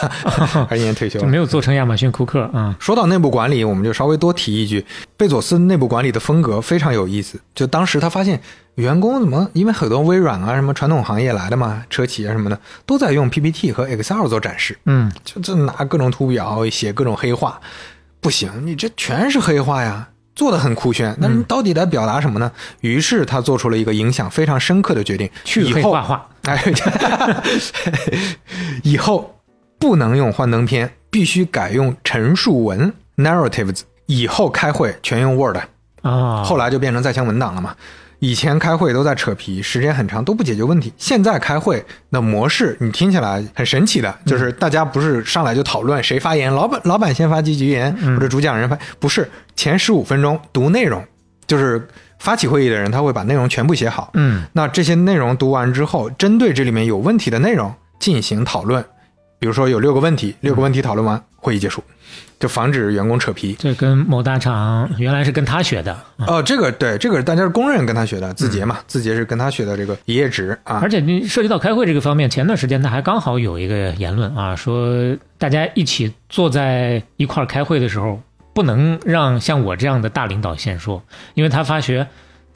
[0.69, 1.37] 二一年退休了就没。
[1.37, 4.85] 有做成亚马逊库克啊、说到内部管理，我们就稍微多提一句，
[5.16, 7.39] 贝佐斯内部管理的风格非常有意思。
[7.55, 8.41] 就当时他发现
[8.77, 17.61] 员工怎么，因为很多微软啊、什么传统行业来的嘛，车企啊什么的，都在用 PPT 和 Excel 做展示，嗯，就这拿各种图表写各种黑话，
[18.23, 20.09] 不行，你这全是黑话呀。
[20.37, 22.53] 做的很酷炫，但是你到底在表达什么呢？
[22.83, 26.29] 于是他做出了一个影响非常深刻的决定，去以后黑画画。
[26.47, 26.63] 哎，
[28.85, 29.35] 以后
[29.79, 33.81] 不能用幻灯片，必须改用陈述文 （narratives）。
[34.07, 35.57] 以后开会全用 Word，
[36.03, 37.75] 啊，后来就变成在线文档了嘛。
[38.19, 40.93] 以前开会都在扯皮，时间很长都不解决问题。
[40.97, 51.05] 现在开会的模式，你听起来很神奇的，就是大家不是上来就讨论谁发言，老板老板先发几句言，或者主讲人发，不是前十五分钟读内容，
[51.47, 51.87] 就是
[52.19, 58.83] 发起会议的人他会把内容全部写好，嗯，那这些内容读完之后，针对这里面有问题的内容进行讨论，
[59.39, 61.85] 比如说有六个问题，六个问题讨论完，会议结束，
[62.39, 63.55] 就防止员工扯皮。
[63.59, 70.91] 这跟某大厂原来是跟他学的，哦，这个对，这个大家是公认跟他学的，字节嘛，字节是跟他学的这个一页纸啊而。
[70.91, 78.21] 且你涉及到开会这个方面，前段时间他还刚好有一个言论啊，说大家一起坐在一块儿开会的时候，
[78.55, 81.03] 不能让像我这样的大领导先说，
[81.35, 82.07] 因为他发觉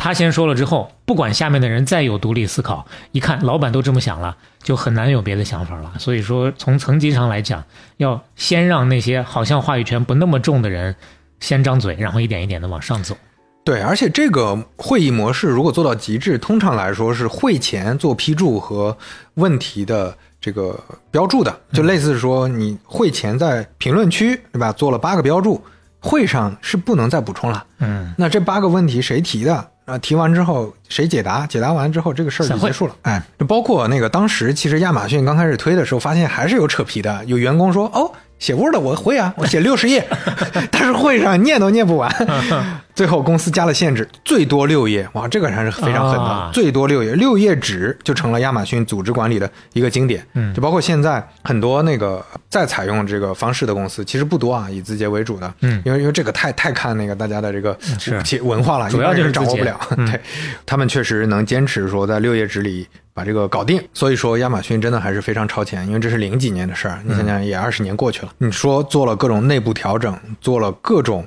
[0.02, 5.92] 他先说了之后，不管下面的人再有独立思考，一看老板都这么想了，就很难有别的想法了。
[5.98, 7.62] 所以说，从层级上来讲，
[7.98, 10.96] 要先让那些好像话语权不那么重的人
[11.40, 13.14] 先张嘴，然后一点一点的往上走。
[13.62, 18.96] 对，而且这个会议模式如果做到极致，通常来说是会前做批注和
[19.34, 25.62] 问题的这个标注的，就类似说你会前在评论区对吧做了八个标注，
[25.98, 27.66] 会上是不能再补充了。
[27.80, 29.68] 嗯，那这八个问题谁提的？
[29.90, 31.44] 啊，提完之后谁解答？
[31.46, 32.94] 解答完之后，这个事儿就结束了。
[33.02, 37.24] 哎，就包括那个当时其实亚马逊刚开始推的时候，发现还是有扯皮的。
[37.24, 40.04] 有员工说：“哦，写 Word 我会啊，我写六十页，
[40.72, 42.10] 但是会上念都念不完。
[42.92, 45.08] ”最后公司加了限制，最多六页。
[45.12, 50.26] 哇，这个还是非常狠的，啊最多六页，六页纸就成了亚马逊组织管理的一个经典。
[50.34, 55.54] 嗯就包括现在很多那个在采用这个方式的公司，其实不多啊，以字节为主的。
[55.60, 59.80] 嗯因为因为这个太太看那个大家的这个是其文化了，主要就是掌握不了。
[59.96, 60.20] 嗯对，
[60.66, 63.82] 他们确实能坚持说在六页纸里把这个搞定。
[63.92, 68.32] 所以说亚马逊真的还是非常超前，因为这是零几年的事儿，你想想也二十年过去了。
[68.38, 71.26] 你说做了各种内部调整，做了各种。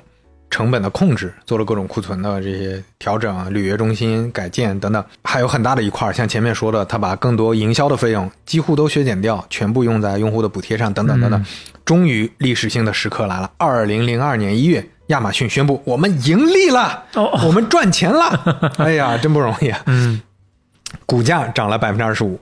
[0.50, 11.44] 成本的控制，做了各种库存的这些调整啊，履约中心改建等等，还有很大的一块儿，像前面说的，他把更多营销的费用几乎都削减掉，全部用在用户的补贴上，等等等等。
[11.84, 19.82] 终于历史性的时刻来了，二零零二年一月，亚马逊宣布我们盈利了，哦我们赚钱了， 哎呀，真不容易啊！
[19.86, 20.20] 嗯，
[21.06, 22.38] 股价涨了百分之二十五，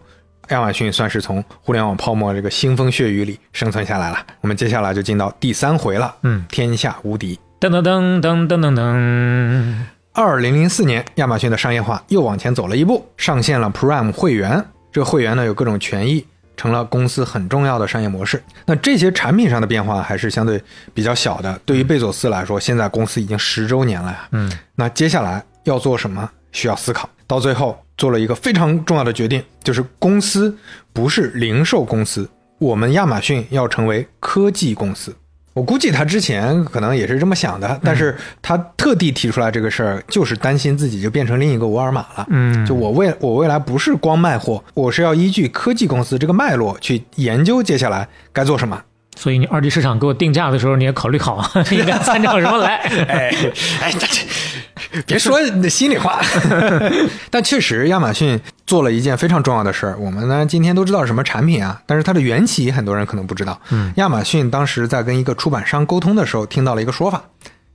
[0.48, 4.18] 亚马逊算是从互联网泡沫这个腥风血雨里生存下来了。
[4.40, 7.38] 我们接下来就进到第三回了，嗯，天下无敌。
[7.60, 9.74] 噔噔噔噔噔噔噔，
[10.12, 14.64] 二零零四年，亚马逊的商业化又往前走了一步，上线了 Prime 会员。
[14.90, 16.26] 这个会员呢有各种权益，
[16.56, 18.42] 成了公司很重要的商业模式。
[18.66, 20.62] 那这些产品上的变化还是相对
[20.92, 21.58] 比较小的。
[21.64, 24.28] 对于贝佐斯来说，现在公司已经十周年了呀。
[24.32, 27.08] 嗯，那接下来要做什么，需要思考。
[27.26, 30.56] 到最后做了一个非常重要的决定，就是公司
[30.93, 32.28] 不是零售公司，
[32.59, 35.14] 我们亚马逊要成为科技公司。
[35.55, 42.27] 我估计他之前可能也是这么想的，但是他特地提出来这个事儿，就是担心自己就变成另一个沃尔玛了。
[42.31, 48.82] 嗯，就我未我未来不是光卖货，我是要依据科技公司这个脉络去研究接下来该做什么。
[49.14, 52.77] 所以你二级市场给我定价的时候，你也考虑好 应该参照什么来。
[52.77, 53.31] 哎
[53.82, 54.23] 哎，这这
[55.06, 56.20] 别说你的心里话。
[57.30, 59.96] 但确实，亚马逊做了一件非常重要的事儿。
[59.98, 63.59] 我们呢今天都知道什么产品啊，但是它的缘起很多人可能不知道。
[63.70, 67.22] 嗯，亚马逊当时在跟一个出版商沟通的时候，听到了一个说法，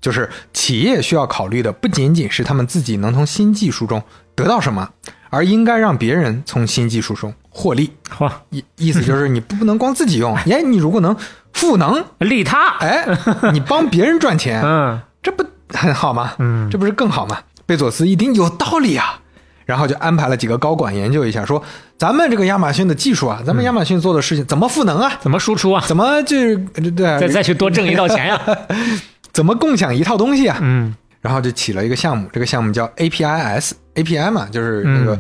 [0.02, 4.02] 就是企业需要考虑的不仅仅是他们自己能从新技术中
[4.36, 4.90] 得到什么，
[5.30, 7.92] 而应该让别人从新技术中获利。
[8.18, 11.16] 嚯，意意思就是你不能光自己用， 哎，你如果能
[11.54, 13.08] 赋能，利他，哎，
[13.52, 15.44] 你帮别人赚钱，嗯这不
[15.74, 16.34] 很好吗？
[16.40, 17.40] 嗯这不是更好吗？
[17.66, 19.20] 贝佐斯一听有道理啊，
[19.66, 21.62] 然后就安排了几个高管研究一下，说
[21.98, 25.12] 咱们这个亚马逊的技术啊，咱们亚马逊做的事情怎么赋能啊？
[25.22, 25.84] 怎么输出啊？
[25.88, 28.42] 怎么就是对再再去多挣一道钱呀？
[29.34, 30.58] 怎么共享一套东西啊？
[30.62, 35.20] 嗯然后就起了一个项目，这个项目叫 APIS，API 嘛，就是那个嗯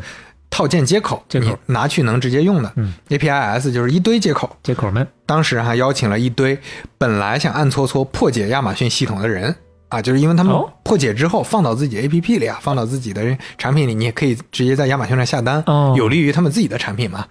[0.49, 2.71] 套件接口，接口你拿去能直接用的。
[2.77, 6.57] 嗯 APIS 就是一堆接口，接口们，当时还邀请了一堆
[6.97, 9.53] 本来想暗搓搓破解亚马逊系统的人
[9.89, 13.23] 啊，就是因为他们哦破解之后放到自己 APP 里啊，放到自己的
[13.57, 17.25] 产品里，你也可以直接在亚马逊上下单，哦有利于他们自己的产品嘛。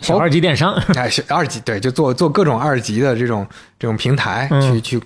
[0.00, 3.44] 小二级电商，哎，小二级对，就做做各种二级的这种
[3.78, 5.02] 这种平台，嗯去去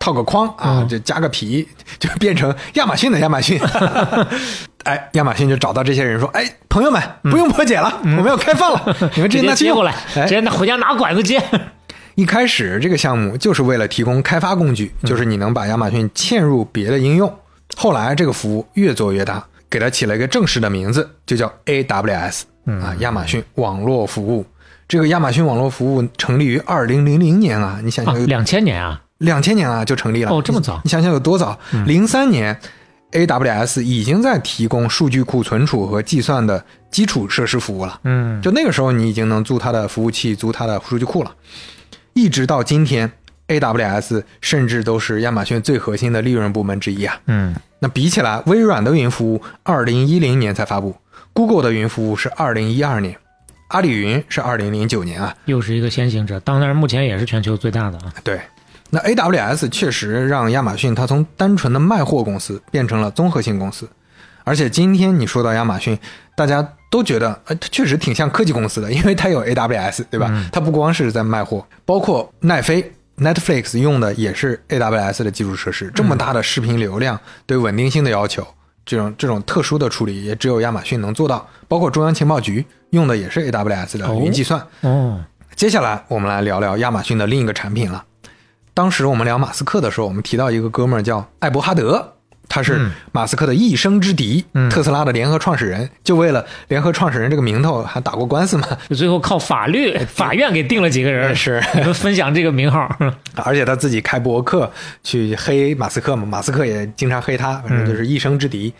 [0.00, 1.68] 套个框啊，嗯就加个皮，
[2.00, 3.60] 就变成亚马逊的亚马逊。
[4.82, 11.40] 哎，亚马逊就找到这些人说：“哎，朋友们，不用破解了，我们要开放了， 你们直接拿去用接过来，哎直接拿回家拿管子接。
[12.14, 17.32] 一开始这个项目就是为了提供开发工具，就是你能把亚马逊嵌入别的应用。
[17.76, 24.44] 后来这个服务越做越大，给它起了一个正式的名字，就叫 AWS 啊，亚马逊网络服务。
[24.86, 30.30] 这个亚马逊网络服务成立于二零零零年啊，你想啊想，，两千年啊，两千年啊就成立了。
[30.30, 31.58] 哦这么早你想想有多早？
[31.86, 32.54] 零三年
[33.12, 37.98] AWS 已经在提供数据库存储和计算的基础设施服务了。
[38.04, 41.32] 嗯，就那个时候，你已经能租它的服务器、租它的数据库了。
[42.14, 43.10] 一直到今天
[43.48, 47.20] ，AWS 甚至都是亚马逊最核心的利润部门之一啊。
[47.26, 50.94] 嗯，那比起来，微软的云服务二零一零年才发布
[51.32, 53.16] ，Google 的云服务是二零一二年，
[53.68, 55.34] 阿里云是二零零九年啊。
[55.46, 58.12] 又是一个先行者，当然目前也是全球最大的啊。
[58.22, 58.40] 对，
[58.90, 63.88] 那 AWS 确实让亚马逊它从单纯的卖货公司变成了综合性公司，
[64.44, 65.98] 而且今天你说到亚马逊，
[66.36, 70.30] 大家都觉得，呃，它确实挺像科技公司的，因为它有 AWS，对吧？
[70.52, 72.92] 它不光是在卖货，包括奈飞。
[73.18, 78.44] Netflix 用的也是 AWS 的基础设施，这么大的视频流量，对稳定性的要求，
[78.86, 81.46] 这种这种特殊的处理，也只有亚马逊能做到。
[81.68, 84.66] 包括中央情报局用的也是 AWS 的云计算。
[84.80, 85.22] 哦，
[85.54, 88.02] 接下来我们来聊聊亚马逊的另一个产品了。
[88.72, 92.11] 当时我们聊马斯克的时候，我们提到一个哥们儿叫艾伯哈德，
[92.48, 95.88] 他是马斯克的一生之敌，嗯特斯拉的联合创始人。
[96.04, 98.66] 就为了联合创始人这个名头，还打过官司嘛？
[98.94, 102.94] 最后靠法律 法院给定了几个人， 是你们分享这个名号。
[103.36, 104.70] 而且他自己开博客
[105.02, 108.72] 去黑马斯克嘛，马斯克也经常黑他，反正就是一生之敌。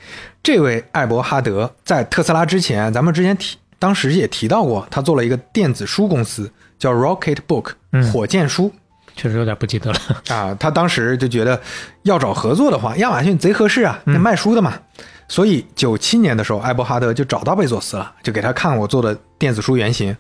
[0.43, 7.70] 这位艾伯哈德在特斯拉之前，咱们之前提，当时也提到过，他做了一个电子书公司，叫 Rocket Book，
[8.12, 8.72] 火箭书。
[9.14, 9.98] 确实有点不记得了。
[10.28, 11.60] 啊，他当时就觉得
[12.02, 14.74] 要找合作的话，亚马逊贼合适啊，那卖书的嘛。
[15.28, 20.14] 所以九七年的时候，艾伯哈德就找到贝佐斯了，就给他看我做的电子书原型。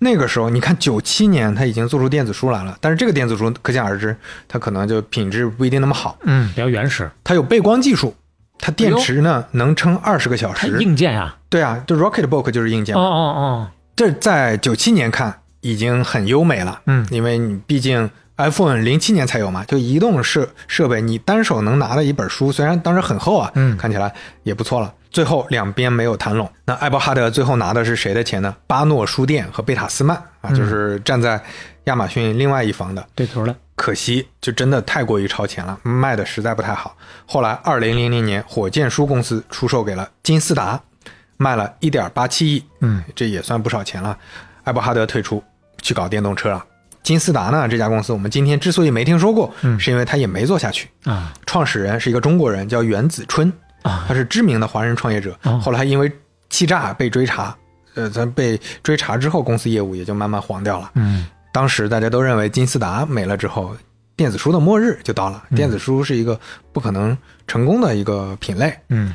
[0.00, 4.16] 那个时候，你看九七年他已经做出电子书来了，但是这个电子书可想而知，
[4.48, 6.18] 它可能就品质不一定那么好。
[6.24, 8.12] 嗯，比较原始，它有背光技术，
[8.58, 10.82] 它电池呢能撑二十个小时。
[10.82, 11.36] 硬件啊。
[11.48, 13.00] 对啊，就 Rocket Book 就是硬件哦。
[13.00, 24.92] 哦哦，这在九七年看已经很优美了，嗯因为你毕竟 iPhone 零七年才有嘛，就移动设设备，你单手能拿的一本书，虽然当时很厚啊，嗯看起来也不错了。
[25.10, 28.54] 最后两边没有谈拢，那艾伯哈德最后拿的是谁的钱呢？
[28.66, 31.42] 巴诺书店和贝塔斯曼啊，就是站在
[31.84, 33.06] 亚马逊另外一方的。
[33.14, 33.56] 对头了。
[33.74, 36.96] 可惜，就真的太过于超前了，卖的实在不太好。
[37.26, 40.80] 后来，二零零零年，火箭书公司出售给了金斯达，
[41.36, 44.18] 卖了一点八七亿，嗯，这也算不少钱了。
[44.64, 45.42] 艾伯哈德退出，
[45.82, 46.64] 去搞电动车了。
[47.06, 50.88] 金斯达呢，这家公司我们今天之所以没听说过，嗯是因为他也没做下去。
[51.04, 53.50] 啊创始人是一个中国人，叫袁子春，
[53.82, 55.56] 啊他是知名的华人创业者哦。
[55.60, 56.10] 后来因为
[56.50, 57.56] 欺诈被追查，
[57.94, 60.90] 呃，他被追查之后，公司业务也就慢慢黄掉了。
[60.96, 63.76] 嗯当时大家都认为金斯达没了之后，
[64.16, 65.44] 电子书的末日就到了。
[65.54, 66.36] 电子书是一个
[66.72, 67.16] 不可能
[67.46, 68.76] 成功的一个品类。
[68.88, 69.14] 嗯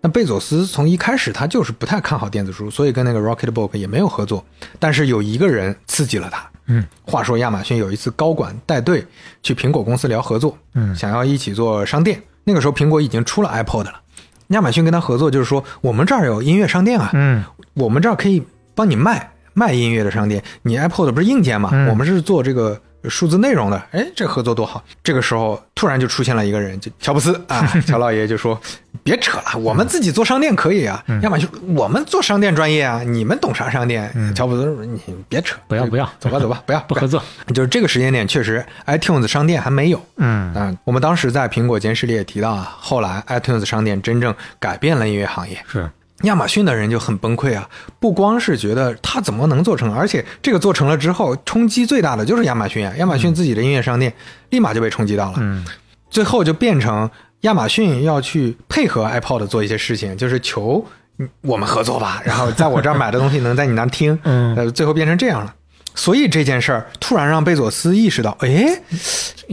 [0.00, 4.44] 那贝佐斯从一开始他就是不太看好电子书，所以跟那个 Rocket Book 也没有合作。
[4.78, 6.48] 但是有一个人刺激了他。
[6.72, 9.04] 嗯，话说亚马逊有一次高管带队
[9.42, 12.20] 去苹果公司聊合作，嗯想要一起做商店。
[12.44, 14.00] 那个时候苹果已经出了 iPod 了，
[14.48, 17.44] 亚马逊跟他合作就是说，我们这儿有音乐商店啊，嗯
[17.74, 18.42] 我们这儿可以
[18.74, 21.70] 帮你卖卖音乐的商店，你 iPod 不是硬件嘛？
[21.72, 24.82] 嗯我们是做这个数字内容的，哎，这合作多好！
[25.02, 28.60] 这个时候突然就出现了一个人，就乔布斯啊， 乔老爷就说
[29.02, 31.02] ：“别扯了，我们自己做商店可以啊。
[31.08, 37.22] 嗯亚马逊我们做商店专业啊，你们懂啥商店？”乔布斯说：“你别扯，不要不要走吧走吧，不要不合作。
[37.54, 40.00] 就是这个时间点，确实 iTunes 商店还没有。
[40.16, 45.58] 嗯嗯，我们当时在苹果监视里也提到啊，后来 iTunes 商店真正改变了音乐行业。
[45.66, 45.90] 是
[46.22, 47.68] 亚马逊的人就很崩溃啊，
[47.98, 54.14] 不光是觉得他怎么能做成，而且这个做成了之后，冲击最大的就是亚马逊啊，亚马逊自己的音乐商店
[54.50, 55.66] 立马就被冲击到了，嗯
[56.08, 57.10] 最后就变成
[57.42, 60.84] 亚马逊要去配合 iPod 做一些事情，就是求
[61.18, 65.54] 嗯我们合作吧， 然后在我这儿买的东西能在你那儿听，嗯呃，最后变成这样了。
[65.94, 68.66] 所以这件事儿突然让贝佐斯意识到，哎，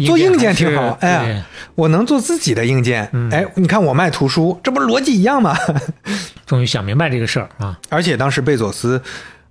[0.05, 1.43] 做硬件挺好，哎，
[1.75, 5.57] 我能做自己的硬件，哎，你看我卖图书，这不逻辑一样吗？
[6.47, 7.77] 终于想明白这个事儿啊。
[7.89, 9.01] 而且当时贝佐斯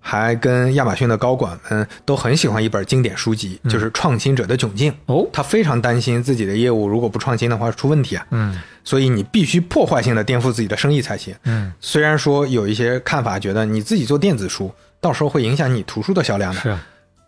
[0.00, 4.92] 还跟亚马逊的高管们都很喜欢一本经典书籍，就是《创新者的窘境》。
[5.06, 8.26] 哦他非常担心自己的业务如果不创新的话出问题啊。
[8.30, 11.34] 嗯所以你必须破坏性的颠覆自己的生意才行。
[11.44, 16.60] 嗯，虽然说有一些看法觉得你自己做电子书，到时候会影响你图书的销量的。
[16.60, 16.74] 是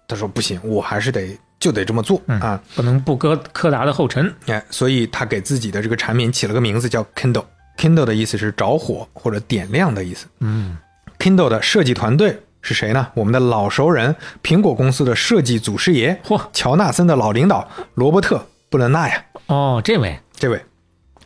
[0.08, 2.60] 他说不行，我还是得就得这么做、嗯啊。
[2.74, 4.32] 不能不割柯达的后尘。
[4.46, 7.44] 哎，所以他给自己的这个产品起了个名字叫 Kindle。
[7.76, 10.26] Kindle 的意思是着火或者点亮的意思。
[10.38, 10.78] 嗯
[11.18, 13.06] Kindle 的设计团队是谁呢？
[13.14, 16.40] 我们的老熟人，苹果公司的设计祖师爷，嚯。
[16.52, 18.36] 乔纳森的老领导罗伯特·
[18.68, 20.18] 布伦纳呀，哦，这位。
[20.34, 20.60] 这位。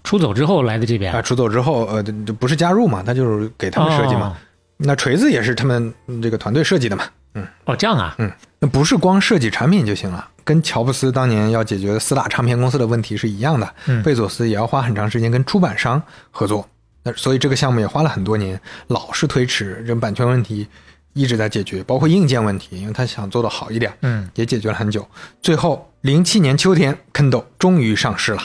[0.02, 1.12] 出走之后来的这边。
[1.12, 4.28] 啊，出走之后，呃，就不是加入嘛，他就是给他们设计嘛。
[4.28, 4.36] 哦。
[4.76, 7.04] 那锤子也是他们嗯这个团队设计的嘛。
[7.34, 7.46] 嗯。
[7.64, 13.74] 哦，这样啊，嗯，那不是光设计产品就行了，跟乔布斯当年要解决四大唱片公司的问题是一样的。
[13.86, 14.02] 嗯。
[14.02, 16.00] 贝佐斯也要花很长时间跟出版商
[16.30, 16.68] 合作，
[17.02, 20.66] 那所以这个项目也花了很多年，老是推迟，这版权问题
[21.14, 25.08] 一直在解决，包括硬件问题，因为他想做的好一点，嗯，也解决了很久。
[25.40, 28.42] 最后，零七年秋天，Kindle 终于上市了。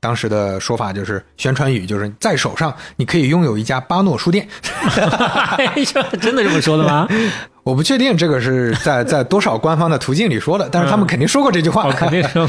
[0.00, 4.46] 当时的说法就是宣传语就是在手上你可以拥有一家巴诺书店。
[6.20, 7.08] 真的这么说的吗？
[7.64, 11.84] 我不确定这个是在 在多少官方的途径里说的，但是他们肯定说过这句话。
[11.86, 12.48] 我肯定说，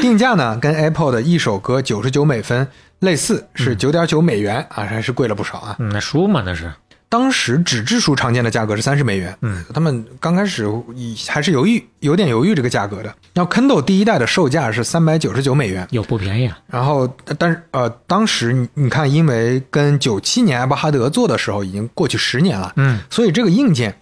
[0.00, 2.66] 定价呢跟 Apple 的一首歌九十九美分
[2.98, 5.76] 类似，是九点九美元啊，还是贵了不少啊。
[5.78, 6.72] 嗯，那书嘛那是，
[7.10, 13.14] 当时纸质书常见的价格是三十美元，嗯，他们刚开始以还是犹豫，有点犹豫这个价格的。
[13.32, 16.58] 然后 Kindle 第一代的售价是三百九十九美元，有不便宜啊。
[16.66, 17.08] 然后
[17.38, 23.98] 但是呃，当时你你看，因为跟九七年艾伯哈德做的时候已经过去十年了，嗯，所以这个硬件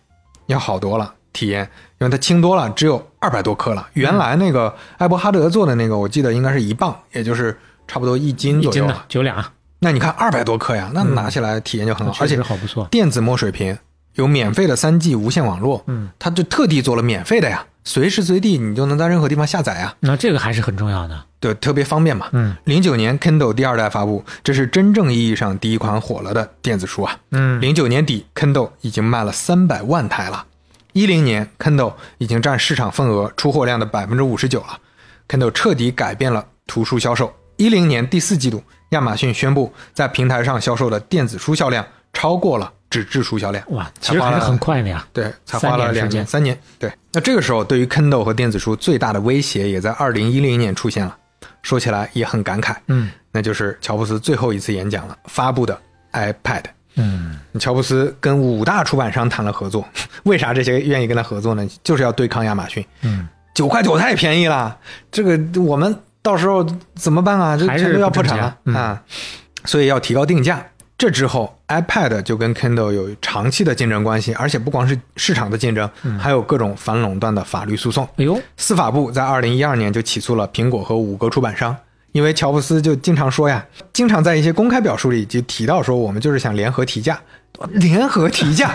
[0.46, 1.62] 要好多了，体验，
[1.98, 3.86] 因为它轻多了，只有二百多克了。
[3.92, 7.56] 原来那个艾伯哈德做的那个，我记得应该是一磅，也就是
[7.86, 9.04] 差不多一斤一斤的左右了。
[9.08, 9.52] 九两，
[9.86, 12.88] 那你看二百多克呀，那拿起来体验就很好，而且好不错。
[12.90, 13.78] 电子墨水屏
[14.14, 21.22] 有免费的三 G 无线网络，嗯，它就特地做了免费的呀，随时随地你就能在任何地方下载呀，那这个还是很重要的。
[21.38, 22.26] 对，特别方便嘛。
[22.32, 27.16] 嗯零九年 Kindle 第二代发布，这是真正意义上第一款火了的电子书啊。
[27.30, 30.46] 嗯，零九年底，Kindle 已经卖了三百万台了。
[30.94, 34.80] 一零年，Kindle 已经占市场份额出货量的百分之五十九了。
[35.28, 37.32] Kindle 彻底改变了图书销售。
[37.58, 43.62] 一零年第四季度，亚马逊宣布在平台上销售的电子书销量超过了纸质书销量。
[43.72, 45.06] 哇，其实还是很快的呀。
[45.12, 46.58] 对，才花了两年三年。
[46.78, 51.16] 对，那这个时候对于 Kindle 和电子书最大的威胁也在二零一零年出现了。
[51.62, 55.76] 说起来也很感慨，嗯那就是乔布斯最后一次演讲了，发布的
[56.12, 56.62] iPad。
[56.94, 59.86] 嗯，乔布斯跟五大出版商谈了合作，
[60.22, 61.68] 为啥这些愿意跟他合作呢？
[61.82, 62.84] 就是要对抗亚马逊。
[63.02, 64.78] 嗯，九块九太便宜了，
[65.10, 65.94] 这个我们
[66.26, 66.66] 到时候
[66.96, 67.56] 怎么办啊？
[67.56, 69.00] 这全都要破产了、嗯啊！
[69.64, 70.60] 所以要提高定价。
[70.98, 78.04] 这之后，iPad 就跟 Kindle 有长期的竞争关系，而且不光是市场的竞争，嗯还有各种反垄断的法律诉讼。
[78.16, 81.76] 哎呦，司法部在二零一二年就起诉了苹果和五个出版商，
[82.10, 87.20] 因为乔布斯就经常说呀，经常在一些公开表述里就提到说，我们就是想联合提价，
[87.70, 88.70] 联合提价，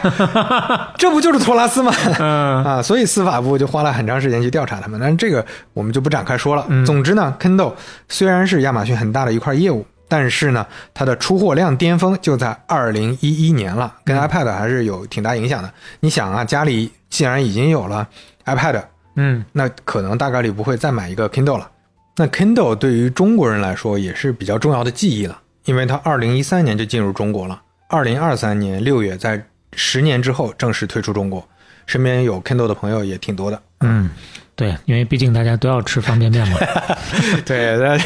[0.98, 1.94] 这不就是托拉斯吗？
[2.20, 6.66] 嗯啊，所以司法部就花了很长时间去调查他们，但是这个我们就不展开说了。
[6.70, 7.74] 嗯总之呢，Kindle
[8.10, 15.72] 虽然是亚马逊很大的一块业务，但是呢，它的出货量巅峰就在二零一一年了，跟 iPad 还是有挺大影响的。
[16.00, 18.08] 你想啊，家里既然已经有了
[18.46, 18.82] iPad，
[19.16, 21.70] 嗯，那可能大概率不会再买一个 Kindle 了。
[22.18, 29.44] 那 Kindle 对于中国人来说也是比较重要的记忆了，因为它二零一三年就进入中国了，二零二三年六月在
[29.74, 31.46] 十年之后正式推出中国。
[31.88, 33.62] 身边有 Kindle 的朋友也挺多的。
[33.82, 34.10] 嗯，
[34.56, 36.58] 对，因为毕竟大家都要吃方便面嘛。
[37.44, 37.98] 对，那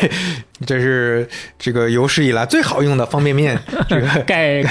[0.65, 1.27] 这是
[1.59, 4.63] 这个有史以来最好用的方便面， 这个盖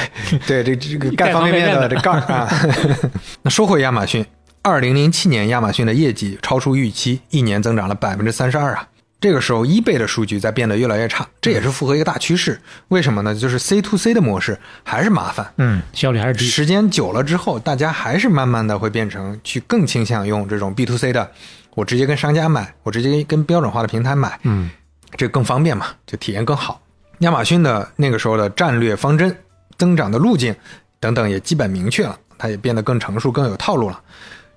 [0.49, 2.49] 对这这个盖盖方便面的这盖儿啊。
[3.43, 4.27] 那说回亚马逊，
[4.62, 8.89] 二零零七年亚马逊的业绩超出预期，一年增长了百分之三十二啊。
[9.25, 12.61] 这个时候，eBay 的数据在变得越来越差，这也是符合一个大趋势。
[12.89, 13.35] 为什么呢？
[13.35, 16.45] 就是 C to C 的模式还是麻烦，嗯，效率还是低。
[16.45, 21.31] 时间久了之后，大家还是慢慢的会变成去更倾向用这种 B to C 的，
[21.75, 24.71] 我直接跟商家买，我直接跟标准化的平台买，嗯
[25.17, 26.83] 这更方便嘛，就体验更好。
[27.21, 29.35] 亚马逊的那个时候的战略方针、
[29.79, 30.55] 增长的路径
[31.01, 33.99] 等等也基本明确了，它也变得更成熟、更有套路了。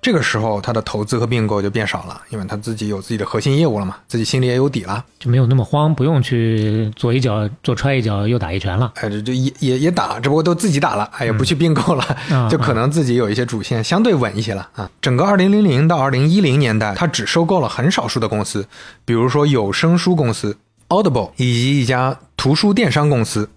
[0.00, 5.04] 这个时候，他的投资和并购就变少了，因为他自己有自己的核心业务了嘛，自己心里也有底了。
[5.18, 8.92] 就没有那么慌，不用去左一脚左踹一脚右打一拳了。
[8.94, 14.88] 哎，这就也也也打，只不过都自己打了，哎，也不去并购了，嗯就可能自己有一些主线相对稳一些了啊。
[15.00, 18.64] 整个二零零零到二零一零年代，他只收购了很少数的公司，
[19.04, 20.56] 比如说有声书公司
[20.88, 23.50] Audible 以及一家图书电商公司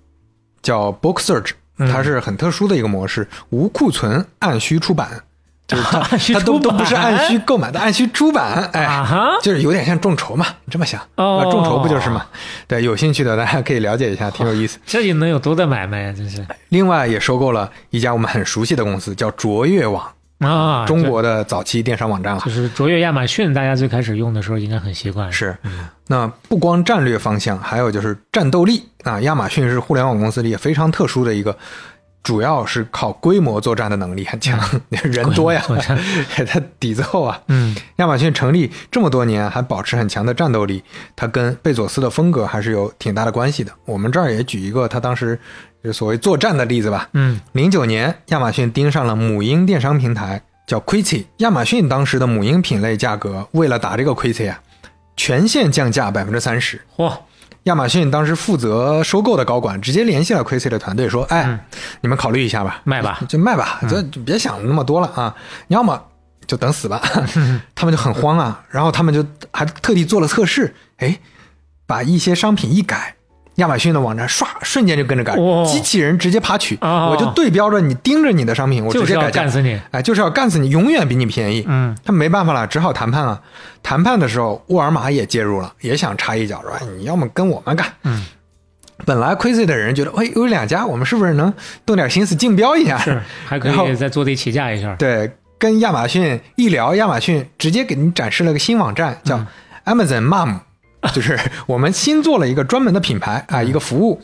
[0.63, 5.23] 叫 Book Search，嗯它是很特殊的一个模式，无库存按需出版。
[5.71, 12.25] 就是它按需它都都不是按需购买的，按需出版，哎，啊就是有点像众筹嘛，你这么想，哦那众筹不就是嘛？
[12.67, 14.77] 对，有兴趣的大家可以了解一下，挺有意思。
[14.85, 16.13] 这能有多大买卖呀？
[16.13, 20.05] 真是另外也收购了一家我们很熟悉的公司，叫卓越网，
[20.39, 20.85] 啊！
[20.85, 22.51] 中国的早期电商网站了就。
[22.51, 25.31] 是卓越亚马逊，大家最开始用的时候应该很习惯。
[25.31, 25.55] 是，
[26.07, 29.21] 那不光战略方向，还有就是战斗力啊。
[29.21, 31.55] 亚马逊是互联网公司里也非常特殊的一个，
[32.23, 35.63] 主要是靠规模作战的能力很强， 人多呀
[36.45, 37.41] 它 底子厚啊。
[37.47, 40.83] 嗯亚马逊成立这么多年还保持很强的战斗力，
[41.15, 43.71] 它跟贝佐斯的风格还是有挺大的关系的。
[43.85, 45.39] 我们这儿也举一个他当时
[45.83, 47.09] 就所谓作战的例子吧。
[47.13, 51.25] 嗯零九年，亚马逊盯上了母婴电商平台叫 Quixi。
[51.37, 54.61] 亚马逊当时的母婴品类价格，为了打这个 Quixi 啊，
[55.17, 56.79] 全线降价百分之三十。
[56.95, 57.11] 嚯，
[57.63, 61.59] 亚马逊当时负责收购的高管直接联系了 Quixi 的团队，说：“哎，嗯
[62.01, 65.35] 你们考虑一下吧，卖吧，就卖吧，就就别想那么多了啊！
[65.67, 66.01] 你要么
[66.47, 66.99] 就等死吧。
[67.75, 71.19] ”他们就很慌啊，然后他们就还特地做了测试，哎，
[71.85, 73.15] 把一些商品一改。
[73.55, 79.79] 亚马逊的网站唰瞬间就跟着改，哇机器人直接爬取，哦我就对标着你盯着你的商品，我直就是要接改价干，死你。
[79.91, 81.65] 哎，就是要干死你，永远比你便宜。
[81.67, 83.41] 嗯，他们没办法了，只好谈判了。
[83.83, 88.25] 谈判的时候，沃尔玛也介入了，也想插一脚，说：“哎，你要么跟我们干。”嗯，
[89.05, 91.53] 本来 Crazy 的人觉得，哎，有两家，我们是不是能
[91.85, 92.97] 动点心思竞标一下？
[92.99, 94.95] 是， 还可以再坐地起价一下。
[94.95, 99.47] 对，跟亚马逊一聊，亚马逊直接给你展示了个新网站，叫嗯
[99.85, 100.59] Amazon Mom，、
[101.13, 104.21] 就是我们新做了一个专门的品牌啊，一个服务。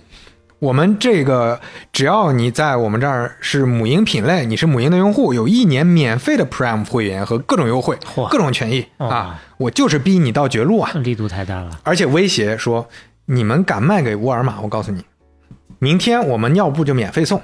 [0.59, 1.61] 我们这个
[1.93, 7.95] 只要你在我们这儿是母婴品类，你是母婴的用户，有一年免费的 Prime 会员和各种优惠、
[8.31, 9.39] 各种权益哦啊！
[9.57, 10.91] 我就是逼你到绝路啊！
[10.95, 11.79] 力度太大了。
[11.83, 12.89] 而且威胁说，
[13.25, 15.05] 你们敢卖给沃尔玛，我告诉你，
[15.79, 17.41] 明天我们尿布就免费送，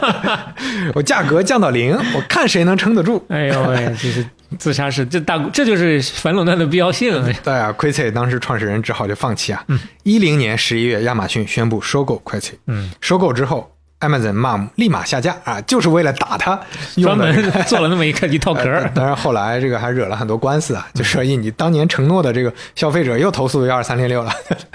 [0.94, 3.24] 我价格降到零，我看谁能撑得住。
[3.28, 4.26] 哎呦喂，这是
[4.58, 7.22] 自杀式，这大这就是反垄断的必要性。
[7.42, 9.64] 对啊 q u i c 当时创始人只好就放弃啊。
[10.02, 13.70] 一零年十一月，亚马逊宣布收购 q u i c 嗯，收购之后
[14.00, 16.60] ，Amazon Mom 立马下架啊，就是为了打他
[17.02, 17.24] 专的。
[17.32, 18.62] 门 做了那么一个一套壳。
[18.94, 24.30] 当然，后来这个还惹了很多官司啊，就说你当年承诺的这个消费者又投诉幺二三零六了。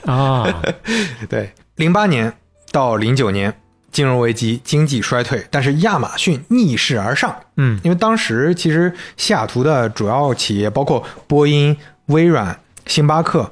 [0.06, 0.62] 啊，
[1.30, 2.34] 对，零八年
[2.72, 3.54] 到零九年，
[3.92, 7.36] 金融危机、经济衰退，但是亚马逊逆势而上。
[7.58, 11.76] 嗯，因为当时其实西雅图的主要企业包括波音、
[12.06, 13.52] 微软、星巴克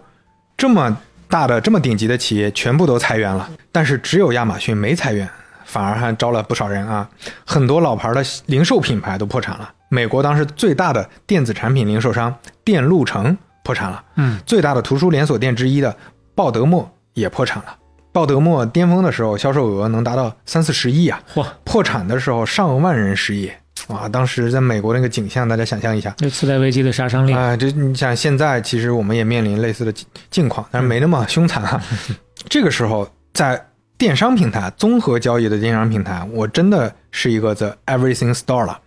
[0.58, 0.98] 这么
[1.28, 5.30] 大的、这么顶级的企业，全部都裁员了，但是只有亚马逊没裁员，
[5.66, 7.08] 反而还招了不少人啊。
[7.46, 9.70] 很多老牌的零售品牌都破产了。
[9.90, 12.34] 美国当时最大的电子产品零售商
[12.64, 15.96] 电路城破产了，嗯，最大的图书连锁店之一的
[16.34, 17.76] 鲍德莫也破产了。
[18.12, 23.56] 鲍德默巅峰的时候销售额能达到三四十亿啊，嚯，破产的时候上万人失业，
[23.90, 24.10] 哇！
[24.10, 27.34] 当时在美国那个景象，大家想象一下这次贷危机的杀伤力。
[27.34, 31.82] 啊、这你想现在其实我们也面临类似的境境况，但是没那么凶残啊。
[32.50, 33.64] 这个时候在
[33.98, 38.80] 电商平台综合交易的电商平台，我真的是一个 the everything store 了。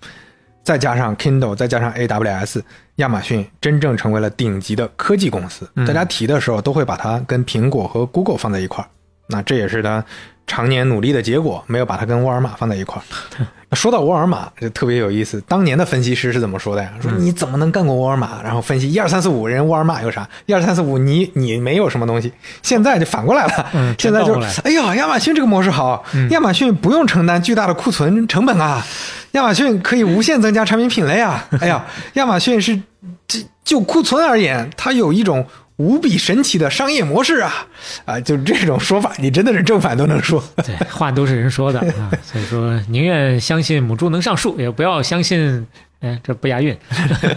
[0.64, 2.62] 再加上 Kindle，再加上 AWS，
[2.96, 5.68] 亚马逊真正成为了顶级的科技公司。
[5.86, 8.86] 大家提的时候都会把它跟苹果和 Google 放在一块儿，
[9.32, 10.04] 那这也是他
[10.46, 13.44] 常年努力的结果，没有把它跟沃尔玛放在一块儿。
[13.74, 15.42] 说到沃尔玛，就特别有意思。
[15.48, 16.92] 当年的分析师是怎么说的呀？
[17.00, 18.42] 说你怎么能干过沃尔玛？
[18.44, 20.28] 然后分析一二三四五，人沃尔玛有啥？
[20.44, 22.30] 一二三四五，你你没有什么东西。
[22.60, 28.84] 现在就反过来了，嗯现在就哎呀，亚马逊这个模式好，亚马逊不用承担巨大的库存成本啊，
[29.32, 31.42] 亚马逊可以无限增加产品品类啊。
[31.60, 31.82] 哎呀，
[32.12, 32.78] 亚马逊是
[33.26, 35.46] 这就库存而言，它有一种。
[35.82, 37.66] 无比神奇的商业模式啊！
[38.04, 40.42] 啊，就这种说法，你真的是正反都能说。
[40.64, 45.66] 对，话都是人说的 啊，所以说宁愿相信母猪能上树，也不要相信，
[45.98, 46.78] 哎，这不押韵，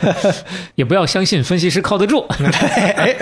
[0.75, 2.23] 也不要相信分析师靠得住。
[2.29, 3.15] 哎，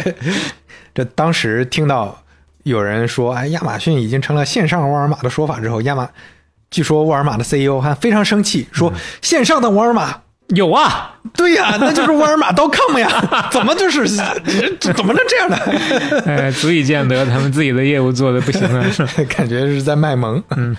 [0.94, 2.22] 这当时听到
[2.64, 6.10] 有人说，哎，亚马逊已经成了线上沃尔玛的说法之后，亚马
[6.70, 8.92] 据说沃尔玛的 CEO 还非常生气，说
[9.22, 10.23] 线上的沃尔玛。
[10.50, 13.10] 有啊，对呀，那就是沃尔玛 .com 呀，
[13.52, 15.58] 怎么就是怎么能这样呢？
[16.26, 18.86] 呃， 足以见得他们自己的业务做的不行啊。
[19.30, 20.44] 感觉是在卖萌。
[20.56, 20.76] 嗯，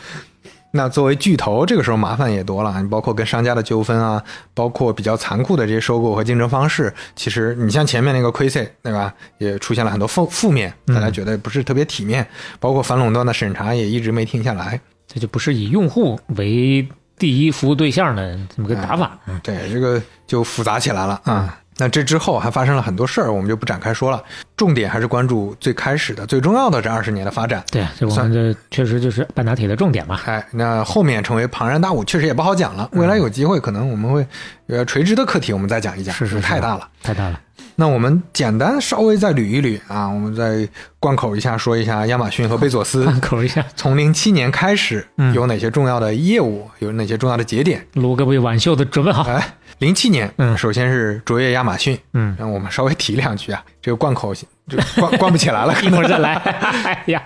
[0.73, 4.23] 那作为巨头，这个时候麻烦也多了，你包括跟商家的纠纷啊，
[4.53, 6.93] 包括比较残酷的这些收购和竞争方式。
[7.17, 9.13] 其实你像前面那个 Quixi，对吧？
[9.39, 12.25] 也出现了很多负负面，大家觉得不是特别体面。
[12.61, 14.79] 包括反垄断的审查也一直没停下来。
[15.13, 16.87] 这就不是以用户为
[17.19, 19.19] 第一服务对象的这么个打法。
[19.27, 21.59] 嗯对，这个就复杂起来了啊。
[21.77, 24.23] 那这之后还发生了很多事儿，我们就不展开说了。
[24.57, 27.65] 重点还是关注最开始的、最重要的这二十年的发展。
[27.73, 30.21] 对，这我们这确实就是半导体的重点嘛。
[30.25, 32.89] 哎，那后面成为庞然大物，确实也不好讲了。
[32.93, 34.25] 未来有机会，可能我们会
[34.69, 36.89] 呃垂直的课题，我们再讲一讲，是是是太大了。
[37.03, 37.41] 太大了。
[37.77, 40.69] 那我们简单稍微再捋一捋啊，我们再
[41.01, 47.85] 贯口一下说一下亚马逊和贝佐斯 贯口一下，从零七年开始嗯有哪些重要的业务，有哪些重要的节点。
[47.95, 49.23] 卢各位挽袖的准备好。
[49.25, 54.33] 哎，零七年，嗯首先是卓越亚马逊，嗯，让我们稍微提两句啊，这个贯口
[54.69, 56.35] 就关关不起来了， 一会儿再来。
[56.85, 57.23] 哎呀，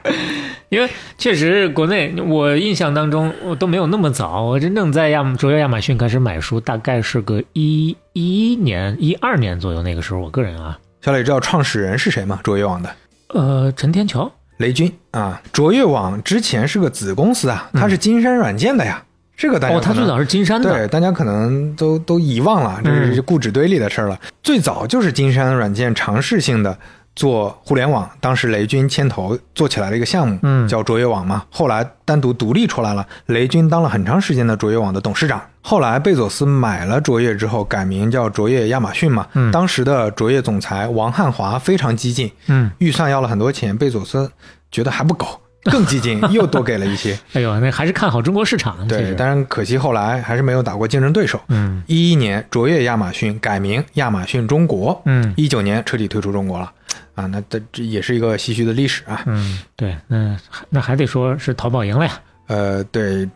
[0.69, 10.21] 因为确实国内我印象当中我都没有那么早，我真正在亚卓越亚马逊开始买书，大概是个一一年、一二年左右那个时候。
[10.21, 12.41] 我个人啊，小磊知道创始人是谁吗？
[12.43, 12.91] 卓越网的
[13.29, 15.41] 呃，陈天桥，雷军啊。
[15.53, 19.03] 卓越网之前是个子公司啊，它是金山软件的呀。
[19.37, 24.19] 这个大家哦，他最早是金山的，对，大家可能都都遗忘了，这嗯是固执堆里的事儿了。
[24.43, 26.77] 最早就是金山软件尝试性的
[27.19, 31.43] 做互联网，当时雷军牵头做起来的一个项目，嗯叫卓越网嘛。
[31.51, 35.43] 后来单独独立出来了，雷军当了很长时间的卓越网的董事长。
[35.61, 39.27] 后来贝佐斯买了卓越之后，改名叫卓越亚马逊嘛。
[39.35, 44.31] 嗯当时的卓越总裁王汉华非常激进，嗯，预算要了很多钱，贝佐斯
[44.71, 45.41] 觉得还不够，
[45.73, 47.19] 更激进，又多给了一些。
[47.35, 48.87] 哎呦，那还是看好中国市场。
[48.89, 51.41] 对，实但是可惜后来还是没有打过竞争对手。
[51.49, 55.01] 嗯一一年，卓越亚马逊改名亚马逊中国。
[55.05, 56.73] 嗯一九年彻底退出中国了，
[57.15, 59.23] 啊，那这这也是一个唏嘘的历史啊。
[59.27, 60.37] 嗯，对，那
[60.71, 62.13] 那还得说是淘宝赢了呀。
[62.47, 63.29] 呃，对，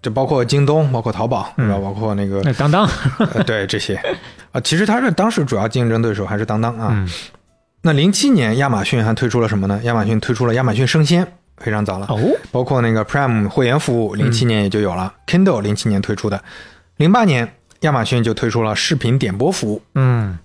[0.00, 1.68] 这包括京东，包括淘宝，嗯？
[1.82, 2.88] 包括那个那当当，
[3.34, 4.00] 呃，对这些
[4.52, 6.88] 啊，其实它是当时主要竞争对手还是当当啊。
[6.92, 7.08] 嗯
[7.82, 9.80] 那零七年，亚马逊还推出了什么呢？
[9.84, 11.26] 亚马逊推出了亚马逊生鲜，
[11.60, 12.06] 非常早了。
[12.08, 12.18] 哦，
[12.50, 15.14] 包括那个 Prime 会员服务，零七年也就有了。
[15.26, 16.42] Kindle 零七年推出的，
[16.96, 20.38] 零八年亚马逊就推出了视频点播服务，嗯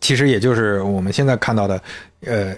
[0.00, 1.80] 其实也就是我们现在看到的，
[2.24, 2.54] 呃，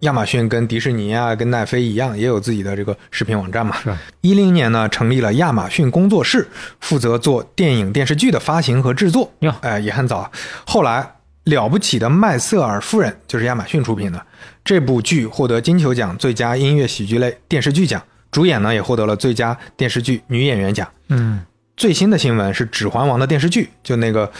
[0.00, 3.76] 亚马逊跟迪士尼啊、跟奈飞一样，也有自己的这个视频网站嘛。
[3.82, 6.48] 是一零年呢，成立了亚马逊工作室，
[6.80, 9.30] 负责做电影、电视剧的发行和制作。
[9.40, 10.30] 哟哎、也很早。
[10.66, 11.06] 后来，
[11.44, 14.26] 了不起的麦瑟尔夫人就是亚马逊出品的
[14.64, 20.86] 这部剧，获得金球奖最佳音乐喜剧类电视剧奖，主演呢也获得了最佳电视剧女演员奖。
[21.08, 21.42] 嗯
[21.76, 24.30] 最新的新闻是《指环王》的电视剧，就那个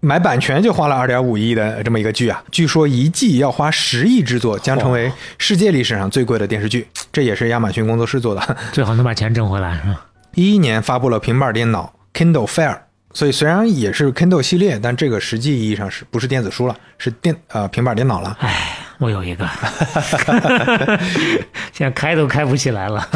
[0.00, 6.88] 买版权就花了二点五亿的这么一个剧啊，据说一季要花十亿制作，将成为世界历史上最贵的电视剧。
[7.12, 8.56] 这也是亚马逊工作室做的。
[8.72, 10.06] 最好能把钱挣回来是吧？
[10.34, 12.78] 一一年发布了平板电脑 Kindle Fire，
[13.14, 18.36] 所以虽然也是 Kindle 系列，但这个实际意义上是不是电子书了，是电呃平板电脑了。
[18.40, 19.46] 哎，我有一个，
[21.72, 23.06] 现在开都开不起来了。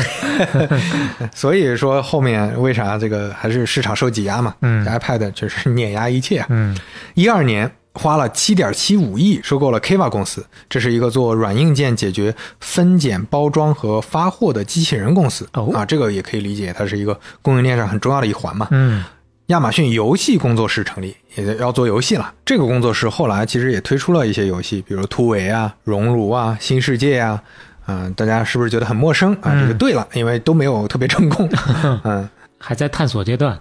[1.34, 4.54] 所以说后面为啥这个还是市场受挤压嘛？
[4.62, 6.46] 嗯 iPad 确实碾压一切啊。
[6.50, 6.76] 嗯
[7.14, 15.48] 一二年花了七点七五亿收购了 Kiva 公司，这是一个做软硬件解决分拣、包装和发货的机器人公司。
[15.52, 18.68] 哦啊，这个也可以理解，它是一个供应链上很重要的一环嘛。
[18.70, 19.04] 嗯
[19.52, 22.32] 亚马逊游戏工作室成立，也要做游戏了。
[22.42, 27.40] 这个工作室后来其实也推出了一些游戏，比如突围啊、熔炉啊、新世界啊。
[27.86, 29.50] 嗯、大家是不是觉得很陌生啊？
[29.52, 31.46] 嗯这个对了，因为都没有特别成功。
[32.04, 32.26] 嗯。
[32.58, 33.58] 还在探索阶段。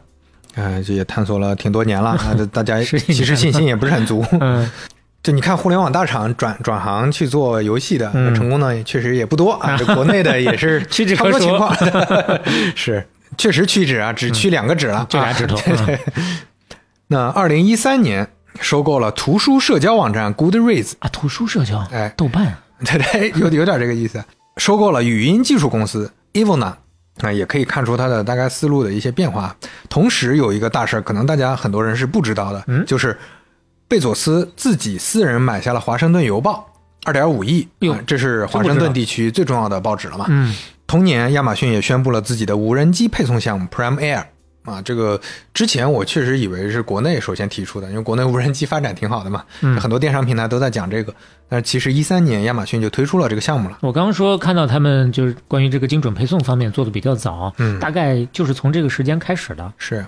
[0.56, 4.24] 呃，这也探索了挺多年了啊，大家 其实信心也不是很足。
[4.40, 4.70] 嗯
[5.22, 9.76] 就你看，互联网大厂转转行去做游戏的，嗯成功的也确实也不多啊。
[9.78, 10.82] 这国内的也是
[11.16, 11.76] 差不多情况，
[12.76, 13.06] 是
[13.42, 16.00] 确实屈指啊，只屈两个指了，就俩指头啊对对。
[17.08, 22.14] 那二零一三年收购了图书社交网站 Goodreads，啊，图书社交，哎。
[22.16, 22.56] 豆瓣，
[22.86, 24.24] 对对，有有点这个意思。
[24.58, 26.76] 收购了语音技术公司 Evona，
[27.22, 29.56] 啊，也可以看出它的大概思路的一些变化。
[29.90, 32.86] 同时有一个大事儿，可能大家很多人是不知道的，嗯？
[32.86, 33.18] 就是
[33.88, 36.72] 贝佐斯自己私人买下了《华盛顿邮报》，
[37.08, 37.68] 二点五亿，
[38.06, 40.28] 这是华盛顿地区最重要的报纸了嘛。
[40.30, 40.56] 嗯
[40.92, 44.26] 同年，亚马逊也宣布了自己的无人机配送项目 Prime Air。
[44.64, 45.20] 啊，这个
[45.54, 51.16] 之前我确实以为是国内首先提出的，因为国内无人机发展挺好的嘛，嗯很多电商平台都在讲这个。
[51.48, 53.78] 但是其实一三年亚马逊就推出了这个项目了。
[53.80, 59.74] 我刚刚说看到他们就是关于这个精准配送方面做的比较早，嗯大概就是从这个时间开始的。
[59.78, 60.06] 是，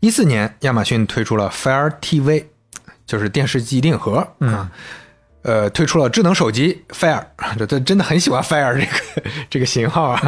[0.00, 2.44] 一四年亚马逊推出了 Fire TV，
[3.06, 4.70] 就是电视机硬盒啊。
[5.42, 7.22] 呃，推出了智能手机 Fire，
[7.58, 10.22] 这这真的很喜欢 Fire 这个这个型号啊。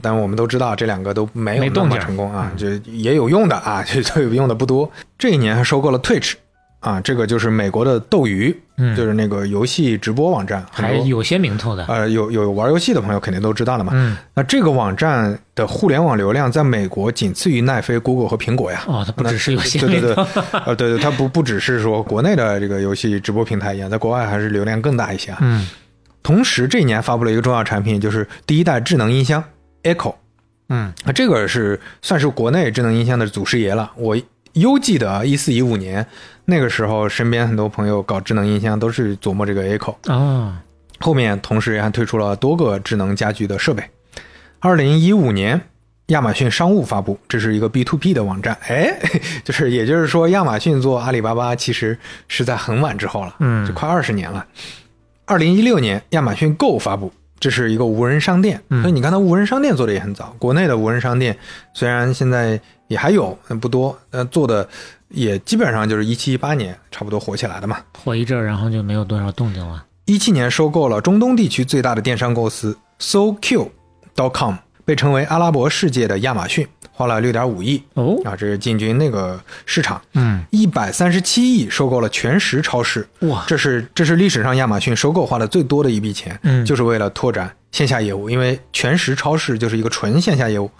[0.00, 4.90] 但我们都知道这两个都没有那么成功啊，就也有用的啊，就就用的不多。
[5.18, 6.34] 这一年还收购了 Twitch，
[6.82, 11.86] 啊，这个就是美国的斗鱼，嗯就是那个游戏直播网站，还有些名头的。
[11.86, 13.92] 呃有有玩游戏的朋友肯定都知道了嘛。
[13.94, 18.82] 嗯，那这个网站的互联网流量在美国仅次于奈飞、Google 和苹果呀。
[18.88, 20.24] 哦，它不只是游戏对对对
[20.66, 25.38] 呃，对对，它不不只是说国内的这个游戏直播平台一样，在国外还是流量更大一些啊。
[25.40, 25.66] 嗯
[26.24, 29.42] 同时，这一年发布了一个重要产品，就是第一代智能音箱
[29.82, 30.14] Echo。
[30.68, 33.90] 嗯啊，这个是算是国内智能音箱的祖师爷了。
[33.96, 34.16] 我
[34.52, 36.06] 犹记得啊，一四一五年
[36.44, 39.94] 那个时候，身边很多朋友搞智能音箱都是琢磨这个 Echo。
[40.10, 40.62] 啊，
[41.00, 43.82] 后面同时还推出了多个智能家居的设备。
[44.58, 45.60] 二零一五年，
[46.06, 48.56] 亚马逊商务发布，这是一个 B to B 的网站。
[48.68, 48.98] 哎，
[49.44, 51.96] 就是也就是说，亚马逊做阿里巴巴其实
[52.28, 54.44] 是在很晚之后了，嗯就快二十年了。
[55.24, 58.60] 二零一六年，亚马逊 Go 发布，这是一个无人商店。
[58.70, 60.34] 嗯所以你看，它无人商店做的也很早。
[60.38, 61.36] 国内的无人商店
[61.72, 64.68] 虽然现在也还有，不多，呃，做的
[65.12, 67.78] 也基本上就是一七一八年差不多火起来的嘛。
[68.02, 69.84] 火一阵儿，然后就没有多少动静了。
[70.06, 76.66] 一七年收购了中东地区最大的电商公司 SoQ.com，被称为阿拉伯世界的亚马逊。
[76.94, 80.00] 花了六点五亿哦，啊，这是进军那个市场。
[80.12, 90.70] 嗯，一百三十七亿收购了全食超市，哇，这是这是历史上亚马逊收购花的最多的一笔钱，嗯就是为了拓展线下业务，因为全食超市就是一个纯线下业务，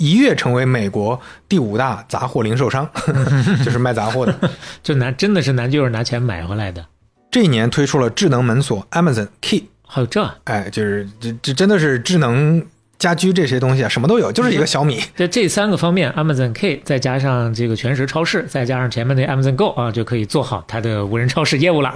[0.00, 2.88] 一跃成为美国第五大杂货零售商，
[3.62, 4.34] 就是卖杂货的。
[4.82, 6.86] 就拿真的是拿就是拿钱买回来的，
[7.30, 12.64] 这一年推出了智能门锁 Amazon Key，还有这哎，就是这这真的是智能
[12.98, 14.98] 家居这些东西啊，什么都有，就是一个小米。
[15.14, 21.94] 这这三个方面，Amazon Key 再加上这个全时超市，再加上前面的 Amazon Go 啊，就可以做好它的无人超市业务了。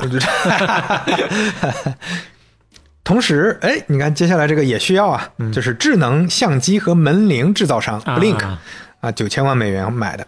[3.05, 8.59] 同时，哎，你看接下来这个也需要啊，就是智能相机和门铃制造商 Blink 啊
[9.01, 10.27] 啊，九千万美元买的。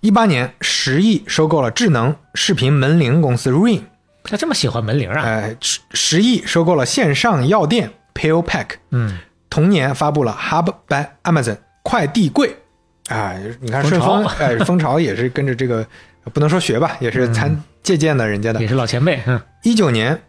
[0.00, 3.82] 一八年十亿收购了智能视频门铃公司 Ring，
[4.24, 5.22] 他这么喜欢门铃啊？
[5.22, 9.18] 哎，十十亿收购了线上药店 PillPack，嗯，
[9.50, 12.56] 同年发布了 Hub by Amazon 快递柜，
[13.08, 15.84] 哎，你看顺，丰哎，蜂巢也是跟着这个，
[16.32, 18.60] 不能说学吧，也是参借鉴的人家的。
[18.60, 18.68] 也。
[18.68, 20.20] 是老前辈，嗯，一九年，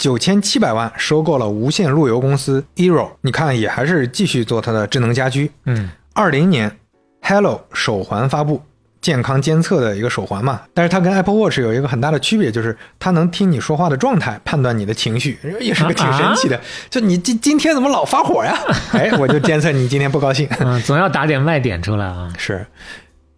[0.00, 5.52] 九千七百万收购了无线路由公司 Eero，你看也还是继续做它的智能家居。
[5.66, 6.74] 嗯，二零年
[7.20, 8.62] ，Hello 手环发布。
[9.02, 16.60] 健康监测的一个手环嘛，但是它跟 Apple Watch 有一个很大的区别，就是它能听你说话的状态，判断你的情绪，也是个挺神奇的。
[16.90, 18.54] 就你今今天怎么老发火呀？
[18.92, 20.46] 哎，我就监测你今天不高兴。
[20.60, 22.30] 嗯，总要打点卖点出来啊。
[22.36, 22.66] 是，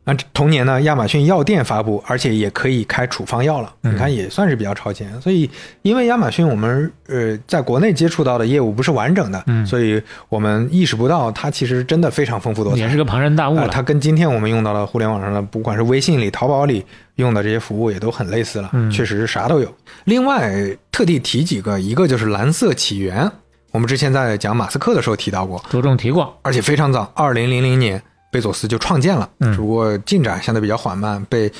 [0.05, 3.73] 啊，同年呢，亚马逊药店发布，而且也可以开处方药了。
[3.83, 5.09] 你看，也算是比较超前。
[5.21, 5.49] 所以，
[5.83, 12.81] 因为亚马逊我们呃在国内接触到的业务不是完整的，嗯所以我们意识不到它其实真的非常丰富多彩。
[12.81, 13.57] 也是个庞然大物。
[13.69, 16.85] 它跟今天我们用到的互联网上的，不管是微信里、淘宝里
[17.15, 18.71] 用的这些服务，也都很类似了。
[18.73, 19.73] 嗯确实是啥都有。
[20.07, 20.53] 另外，
[20.91, 23.31] 特地提几个，一个就是蓝色起源，
[23.71, 31.53] 我们之前在讲马斯克的时候提到过，着重提过，而且非常早，二零零零年贝佐斯就创建了，嗯只不过进展相对比较缓慢，被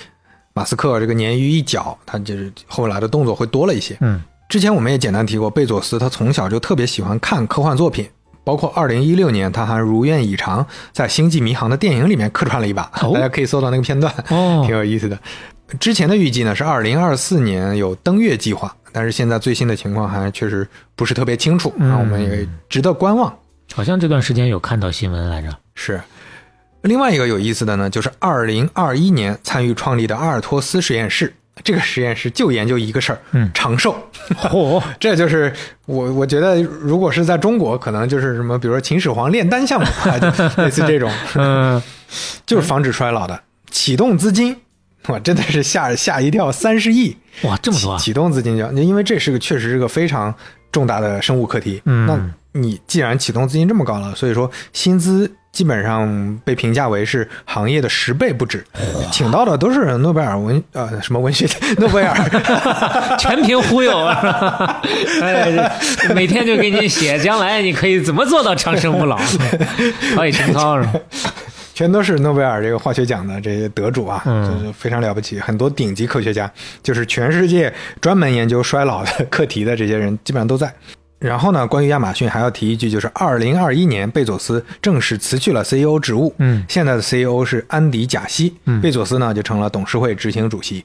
[0.55, 3.97] 马斯克这个鲶鱼一脚，他就是后来的动作会多了一些。
[4.01, 8.07] 嗯之前我们也简单提过，贝佐斯他从小就特别喜欢看科幻作品，
[8.45, 15.19] 包括二零一六年他还如愿以偿在《星际迷航》的电影里面客串了一把，哦大家可以搜到那个片段，哦挺有意思的。
[15.81, 23.35] 之前的预计呢是二零二四年有登月计划，但是现在最新的情况还确实不是特别清楚，嗯那我们也值得观望。
[23.73, 25.49] 好像这段时间有看到新闻来着。
[25.75, 25.99] 是。
[26.83, 31.33] 另外一个有意思的呢，就是二零二一年参与创立的阿尔托斯实验室，
[31.63, 33.97] 这个实验室就研究一个事儿，嗯长寿。
[34.35, 35.53] 嚯、 这就是
[35.87, 39.87] 我我觉得，如果是在中国，可能就是什么，比如说秦始皇炼丹项目，
[40.57, 41.81] 类似这种， 嗯，
[42.45, 43.41] 就是防止衰老的。
[43.71, 44.57] 启动资金，
[45.07, 47.99] 哇，真的是吓吓一跳，三十亿哇，这么多啊！
[47.99, 50.35] 启动资金就，因为这是个确实是个非常
[50.71, 51.81] 重大的生物课题。
[51.87, 58.65] 嗯那你既然启动资金这么高了，所以说薪资基本上被评价为是行业的十倍不止，
[59.13, 61.47] 请到的都是诺贝尔文呃什么文学
[61.77, 62.17] 诺贝尔，
[63.21, 64.81] 全凭忽悠啊！
[65.21, 65.71] 哎，
[66.15, 69.19] 每天就给你写，将来你可以怎么做到长生不老，
[70.17, 70.95] 陶冶情操是吧？
[71.75, 75.39] 全都是诺贝尔这个化学奖的这些得主啊，嗯就是非常了不起。
[75.39, 76.51] 很多顶级科学家，
[76.83, 80.73] 就是全世界专门研究衰老的课题的这些人，基本上都在。
[81.23, 86.65] 然后呢，关于亚马逊还要提一句，就是二零二一年贝佐斯正式辞去了 CEO 职务，嗯。
[86.69, 88.81] 现在的 CEO 是安迪贾西，嗯。
[88.81, 90.85] 贝佐斯呢就成了董事会执行主席。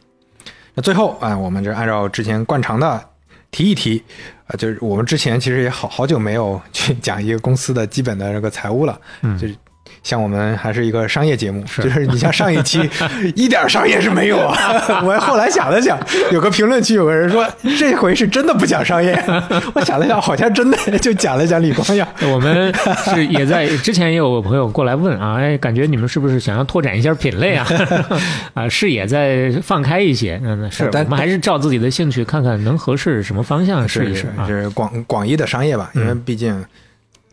[0.75, 3.03] 那最后啊、我们就按照之前惯常的
[3.51, 4.03] 提一提，
[4.45, 9.37] 啊、就是我们之前其实也好好久没有去讲一个公司的基本的这个财务了，嗯。
[9.37, 9.55] 就是。
[10.03, 12.89] 像我们还是一个商业节目，是就是你像上一期
[13.35, 14.57] 一点商业是没有啊。
[15.03, 15.97] 我后来想了想，
[16.31, 17.47] 有个评论区有个人说
[17.77, 19.17] 这回是真的不讲商业，
[19.75, 22.07] 我想了想，好像真的就讲了讲李光耀。
[22.31, 22.73] 我们
[23.13, 27.67] 是也在之前也有朋友过来问啊，哎，感觉你们是不是想要拓展一下品类啊？
[28.53, 30.39] 啊，视野再放开一些。
[30.43, 34.47] 嗯，是我们还是照自己的兴趣看看能合适什么方向试一试啊。
[34.47, 36.63] 是广广义的商业吧，因为毕竟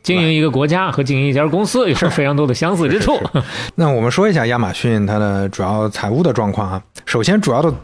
[0.04, 3.18] 经营一个国家和经营一家公司有非常多的相似之处。
[3.74, 6.82] 那我们说一下亚马逊它的主要财务的状况啊。
[7.06, 7.74] 首先，主要的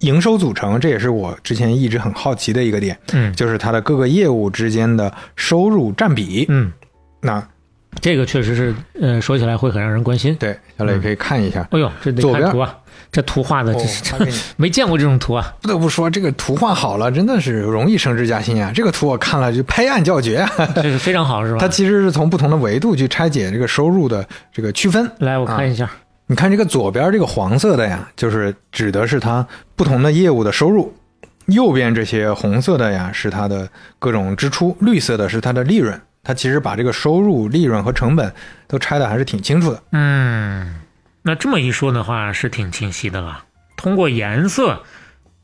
[0.00, 6.46] 营收组成，这也是我之前一直很好奇的一个点，嗯就是它的各个业务之间的收入占比。
[6.48, 6.72] 嗯，
[7.20, 7.46] 那
[8.00, 10.34] 这个确实是，呃，说起来会很让人关心。
[10.36, 11.68] 对，小磊可以看一下。
[11.70, 12.74] 哎呦，这得看图啊，
[13.10, 15.52] 这图画的哦这是、 没见过这种图啊。
[15.62, 18.70] 不得不说，这个图画好了，真的是容易升职加薪啊！
[18.74, 20.50] 这个图我看了就拍案叫绝啊！
[20.76, 21.58] 这是 非常好，是吧？
[21.58, 25.10] 它其实是从不同的维度去拆解这个收入的这个区分。
[25.18, 25.90] 来，我看一下。
[26.26, 30.92] 你看这个左边这个黄色的呀，就是指的是它不同的业务的收入；
[31.46, 33.66] 右边这些红色的呀，是它的
[33.98, 35.98] 各种支出；绿色的是它的利润。
[36.22, 38.30] 它其实把这个收入、利润和成本
[38.66, 39.82] 都拆的还是挺清楚的。
[39.92, 40.74] 嗯，
[41.28, 43.44] 那这么一说的话，是挺清晰的了。
[43.76, 44.82] 通过颜色，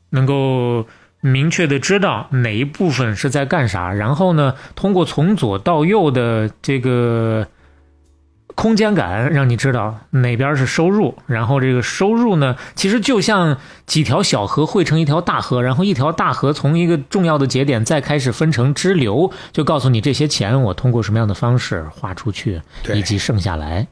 [0.09, 0.87] 能够
[1.21, 7.47] 明确的知道哪一部分是在干啥，然后呢，通过从左到右的这个
[8.55, 23.85] 空间感，让你知道哪边是收入，然后这个收入呢，其实就像几条小河汇成一条大河，然后一条大河从一个重要的节点再开始分成支流，就告诉你这些钱我通过什么样的方式花出去，对以及剩下来。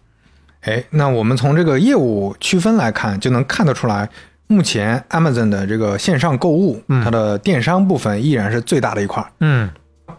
[0.63, 4.09] 哎，那我们从这个业务区分来看，就能看得出来，
[4.47, 9.29] 目前 Amazon 的这个线上购物，它的电商部分依然是最大的一块儿。
[9.39, 9.69] 嗯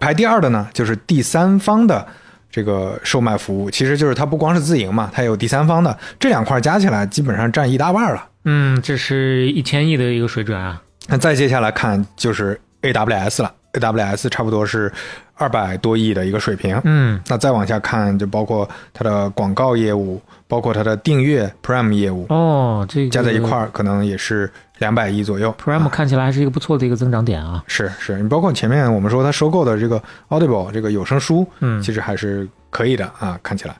[0.00, 2.04] 排第二的呢，就是第三方的
[2.50, 8.28] 这个售卖服务，其实就是它不光是自营嘛，它有第三方的，这两块加起来基本上占一大半了。
[8.44, 10.82] 嗯，这是一千亿的一个水准啊。
[11.06, 14.92] 那再接下来看就是 AWS 了，AWS 差不多是
[15.36, 16.80] 二百多亿的一个水平。
[16.84, 25.54] 嗯那再往下看，就包括它的广告业务，包括它的订阅 Prime 业务，哦，这个加在一块儿可能也是两百亿左右。
[25.62, 27.62] ，Prime 看起来还是一个不错的一个增长点啊。
[27.66, 33.74] 是是，你包括前面我们说它收购的这个 Audible 这个有声书，嗯其实还是可以的啊，看起来。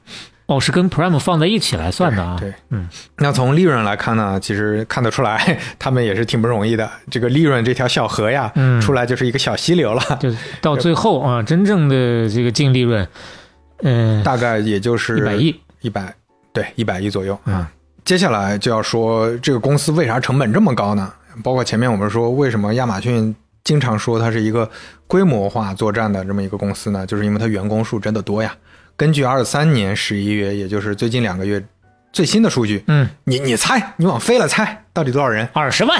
[0.46, 2.36] 哦，是跟 Prime 放在一起来算的啊。
[2.38, 6.90] 对，嗯，那从利润来看呢，其实看得出来 他们也是挺不容易的。
[7.10, 10.30] 这个利润这条小河呀，嗯出来就是一个小溪流了，就
[10.60, 13.06] 到最后啊，真正的这个净利润，
[13.82, 15.60] 嗯、大概也就是一百亿。
[15.80, 16.14] 一百
[16.52, 17.70] 对一百亿左右嗯啊。
[18.04, 21.12] 接下来就要说这个公司为啥成本这么高呢？
[21.42, 23.34] 包括前面我们说为什么亚马逊
[23.64, 24.70] 经常说它是一个
[25.06, 27.06] 规模化作战的这么一个公司呢？
[27.06, 28.54] 就是因为它员工数真的多呀。
[28.96, 31.64] 根据二三年十一月，也就是最近两个月
[32.12, 35.48] 最新的数据，嗯，你你猜，你往飞了猜，到底多少人？
[35.52, 35.98] 二十万。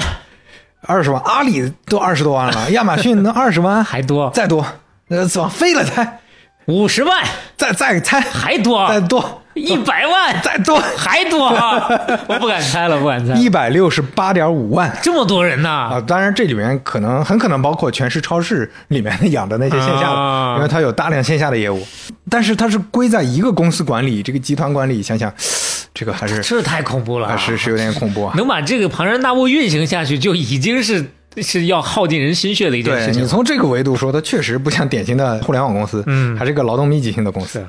[0.87, 3.83] 二十万，阿里都二十多万了，亚马逊能二十万？
[3.83, 4.63] 还多，再多，
[5.07, 6.19] 呃，往飞了猜，
[6.67, 7.23] 五十万
[7.55, 11.87] 再再猜，还多，再多，一百万再多，还多啊！
[12.27, 13.33] 我不敢猜了，不敢猜。
[13.35, 14.91] 一百六十八点五万。
[15.03, 15.69] 这么多人呢？
[15.69, 21.85] 啊，当然这里面可能很可能包括全市超市里面 养的那些线下的，啊因为它有大量线下的业务，
[22.29, 25.31] 但是它是归在一个公司管理，这个集团管理，想想
[25.93, 28.33] 这个还是这太恐怖了是是有点恐怖啊。
[28.35, 31.05] 能把这个庞然大物运行下去，就已经是
[31.41, 33.23] 是要耗尽人心血的一件事情。
[33.23, 37.65] 你从这个维度说，它确实不像典型的互联网公司，嗯还是个劳动密集型的公司。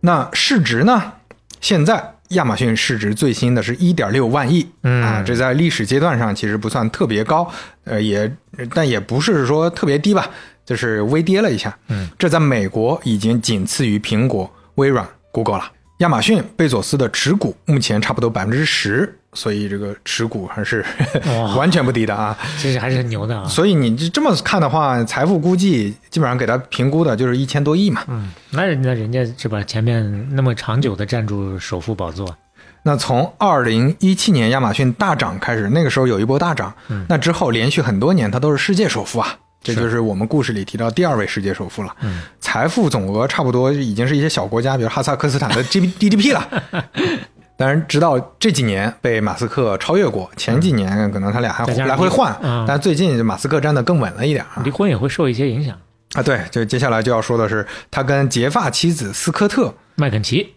[0.00, 1.12] 那市值呢？
[1.60, 7.46] 现在亚马逊市值最新的是一点六万亿，嗯啊，这在历史阶段上其实不算特别高，
[7.84, 8.32] 呃，也
[8.74, 10.30] 但也不是说特别低吧，
[10.64, 11.76] 就是微跌了一下。
[11.88, 15.70] 嗯，这在美国已经仅次于苹果、微软、Google 了。
[15.98, 20.84] 亚马逊贝佐斯的持股目前差不多百分之十，所以这个持股还是
[21.26, 22.36] 哇 完全不低的啊。
[22.58, 23.46] 其实还是很牛的啊。
[23.46, 28.02] 所以你这这么看的话，财富估计基本上给他评估的就是一千多亿嘛。
[28.08, 29.62] 嗯，那人家人家是吧？
[29.62, 32.36] 前面那么长久的站住首富宝座，
[32.82, 41.94] 那从二零一七年亚马逊大涨开始，那个时候有一波大涨，嗯那之后连续很多年它都是世界首富啊，这就是我们故事里提到第二位世界首富了。
[42.00, 46.48] 嗯财富总额差不多已经是一些小国家，比如哈萨克斯坦的 G D D P 了。
[47.60, 54.70] 当然，直到这几年被马斯克超越过，前几年可能他俩还来回换，嗯但最近马斯克站得更稳了一点啊离。
[54.70, 55.76] 婚也会受一些影响。
[56.14, 60.54] 啊，对，就接下来就要说的是，他跟结发妻子斯科特麦肯齐，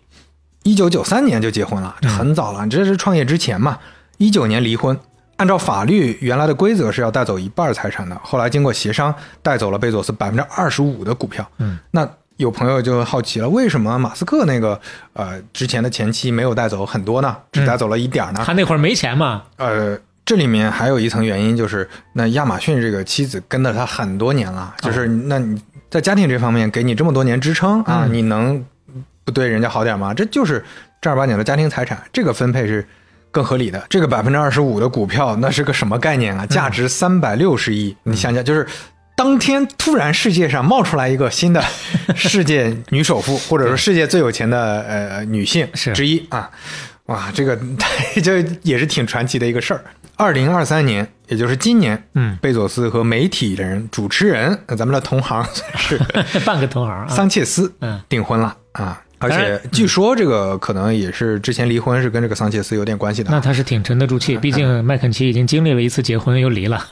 [0.63, 3.79] 一九九三年就结婚了，这很早了，这是创业之前嘛。
[4.17, 4.97] 一九年离婚，
[5.35, 11.45] 按照法律原来的规则是要带走一半财产的，后来经过协商带走了贝佐斯百分之二十五的股票。
[11.57, 14.79] 嗯，那有朋友就好奇了，为什么马斯克那个
[15.13, 17.37] 呃之前的前妻没有带走很多呢？
[17.51, 18.41] 只带走了一点儿呢？
[18.45, 19.43] 他那会儿没钱嘛？
[19.57, 25.61] 呃，这里面还有一层原因，就是那亚马逊这个妻子跟了他很多年了，就是那你
[25.91, 28.65] 在家庭这方面给你这么多年支撑啊，嗯你能
[29.23, 30.11] 不对人家好点吗？
[30.13, 30.65] 这就是
[30.99, 32.85] 正儿八经的家庭财产，这个分配是
[33.29, 33.85] 更合理的。
[33.89, 36.45] 这个百分之二十五的股票，那是个什么概念啊？
[36.47, 38.65] 价值三百六十亿，你想想，就是。
[39.15, 41.63] 当天突然世界上冒出来一个新的
[42.15, 46.49] 世界女首富，或者说世界最有钱的呃女性之一啊，
[47.05, 47.57] 哇，这个
[48.23, 49.83] 这也是挺传奇的一个事儿。
[50.15, 55.45] 二零二三年，也就是今年，嗯，贝佐斯和媒体人、主持人，呃咱们的同行
[55.75, 55.99] 是
[56.45, 57.07] 半个同行啊。
[57.07, 59.01] 桑切斯嗯订婚了啊。
[59.19, 63.35] 而且据说这个可能也是之前离婚是跟这个桑切斯有点关系的啊。
[63.35, 66.85] 那他是挺沉得住气，毕竟麦肯齐已经经历了一次结婚又离了。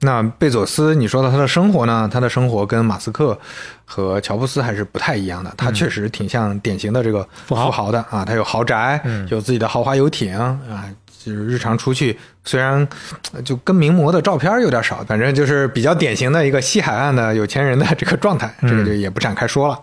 [0.00, 2.08] 那贝佐斯，你说到他的生活呢？
[2.12, 3.36] 他的生活跟马斯克
[3.84, 5.52] 和乔布斯还是不太一样的。
[5.56, 10.84] 他确实挺像典型的这个富豪的啊，他有豪宅，嗯有自己的豪华游艇啊，
[11.24, 12.86] 就是日常出去，虽然
[13.32, 19.76] 呃就跟名模的照片有点少，反正就是比较典型的一个西海岸的有钱人的这个状态，这个就也不展开说了。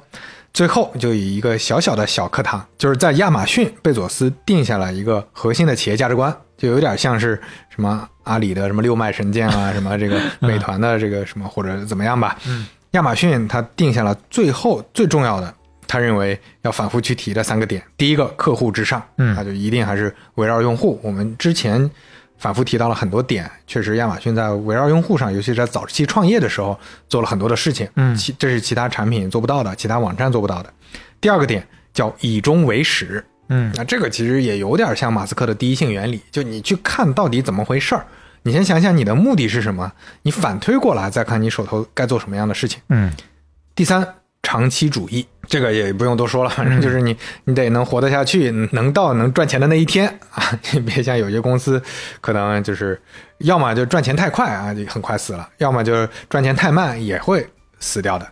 [0.54, 12.38] 最后就以一个小小的小课堂，就是在亚马逊，贝佐斯定下了一个核心的企业价值观，就有点像是什么阿里的什么六脉神剑啊，什么这个美团的这个什么或者怎么样吧。
[12.48, 15.54] 嗯，亚马逊他定下了最后最重要的，
[15.88, 17.84] 他认为要反复去提的三个点。
[17.98, 21.00] 第一个，客户至上，嗯那就一定还是围绕用户。
[21.04, 21.90] 我们之前
[22.38, 26.78] 反复提到了很多点，确实亚马逊在围绕用户上，尤其是在早期创业的时候
[27.08, 30.74] 做了很多的事情，嗯其这是其他产品做不到的，其他网站做不到的。
[31.20, 38.06] 第二个点叫以终为始，嗯那这个其实也有点像马斯克的第一性原理，就你去看到底怎么回事儿，
[38.44, 39.92] 你先想想你的目的是什么，
[40.24, 42.82] 你反推过来再看你手头该做什么样的事情。
[42.90, 43.12] 嗯
[43.76, 44.08] 第三，
[44.42, 50.58] 长期主义，这个也不用多说了，反正就是你你得能活得下去，能到能赚钱的那一天啊！
[50.72, 51.82] 你别像有些公司，
[52.22, 52.98] 可能就是
[53.40, 57.46] 要么就赚钱太快啊，就很快死了；要么就是赚钱太慢，也会
[57.80, 58.26] 死掉的。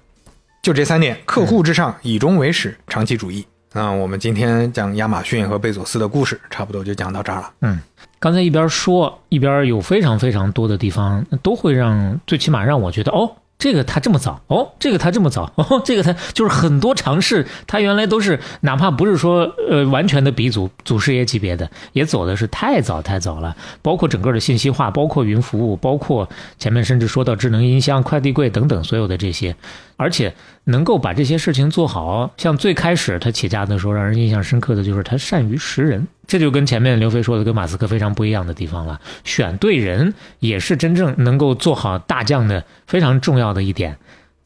[0.61, 3.45] 就这三点：客户至上、以终为始、长期主义。
[3.73, 7.51] 那我们今天讲亚马逊和贝佐斯的故事，差不多就讲到这儿了。
[7.61, 7.79] 嗯，
[8.19, 13.31] 刚才一边说一边有非常非常多的地方都会让，最起码让我觉得哦。
[13.59, 23.55] 这个他这么早哦，这个他这么早哦，这个他就是很多尝试，他原来都是哪怕不是说呃完全的鼻祖祖师爷级别的，也走的是太早太早了。
[23.81, 26.27] 包括整个的信息化，包括云服务，包括
[26.59, 29.55] 前面甚至说到智能音箱、快递柜等等所有的这些，
[29.95, 30.33] 而且
[30.65, 38.99] 能够把这些事情做好，像最开始他起家的时候，让人印象深刻的就是他善于识人，这就跟前面刘飞说的跟马斯克非常不一样的地方了。
[39.23, 43.97] 选对人也是真正能够做好大将的非常重要的一点。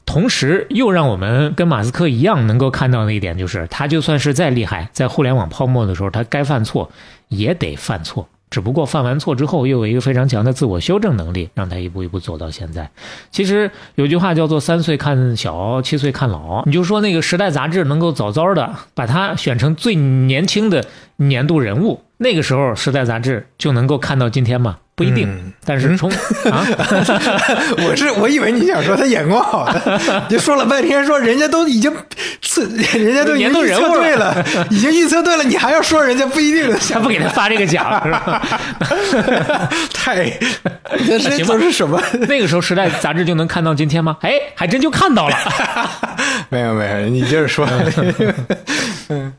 [0.06, 6.90] 同时，又让我们跟马斯克一样能够看到的一点，就是他就算是再厉害，在互联网泡沫的时候，他该犯错
[7.28, 8.28] 也得犯错。
[8.50, 12.90] 只不过犯完错之后，又有一个非常强的自我修正能力，让他一步一步走到现在。
[13.30, 16.64] 其实有句话叫做“三岁看小，七岁看老”。
[16.66, 20.86] 你就说那个《时代》杂志能够早早的把他选成最年轻的
[21.18, 24.78] 年度人物，那个时候《时代》杂志就能够看到今天吗？
[24.96, 25.30] 不一定。
[25.30, 26.10] 嗯但是从、
[26.50, 26.66] 啊，
[27.86, 31.94] 我是我以为你想说他眼光好的， 就说了半天说人家都已经
[32.40, 38.48] 是人家都已经年度预人物了测对了， 已经预测对了，你还要说人家不一定的，他不给他发这个奖是吧？
[39.94, 40.30] 太
[41.06, 42.02] 这这行吧都是什么？
[42.30, 44.16] 那个时候《时代》杂志就能看到今天吗？
[44.22, 45.36] 哎，还真就看到了。
[46.48, 47.68] 没有没有，你接着说。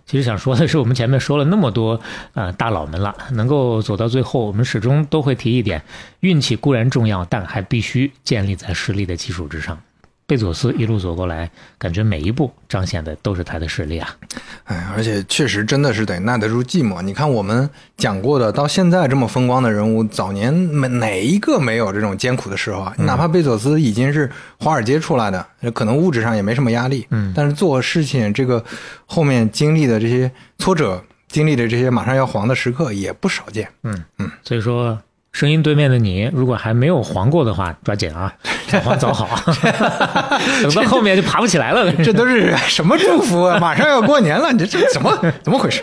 [0.04, 2.00] 其实想说的是，我们前面说了那么多
[2.34, 5.82] 呃大佬们了，能够走到最后，我们始终都会提一点：
[6.20, 9.78] 运气固然重要，但还必须建立在实力的基础之上。
[10.26, 14.14] 贝佐斯一路走过来，感觉每一步彰显的都是他的实力啊。
[14.64, 17.00] 哎，而且确实真的是得耐得住寂寞。
[17.00, 22.94] 你看我们讲过的，到现在这么风光的人物，早年没哪一个没有这种艰苦的时候啊？
[22.98, 28.62] 哪怕贝佐斯已经是华尔街出来的，可能物质上也没什么压力，嗯但是做事情这个
[29.06, 33.68] 后面经历的这些挫折，经历的这些马上要黄的时刻也不少见。
[33.84, 34.98] 嗯嗯所以说，
[35.32, 38.32] 声音对面的你，如果还没有黄过的话，抓紧啊，
[38.66, 39.28] 早黄早好，
[40.62, 41.92] 等到后面就爬不起来了。
[42.02, 43.58] 这都是 什么祝福啊？
[43.60, 45.82] 马上要过年了，你这这怎么怎么回事？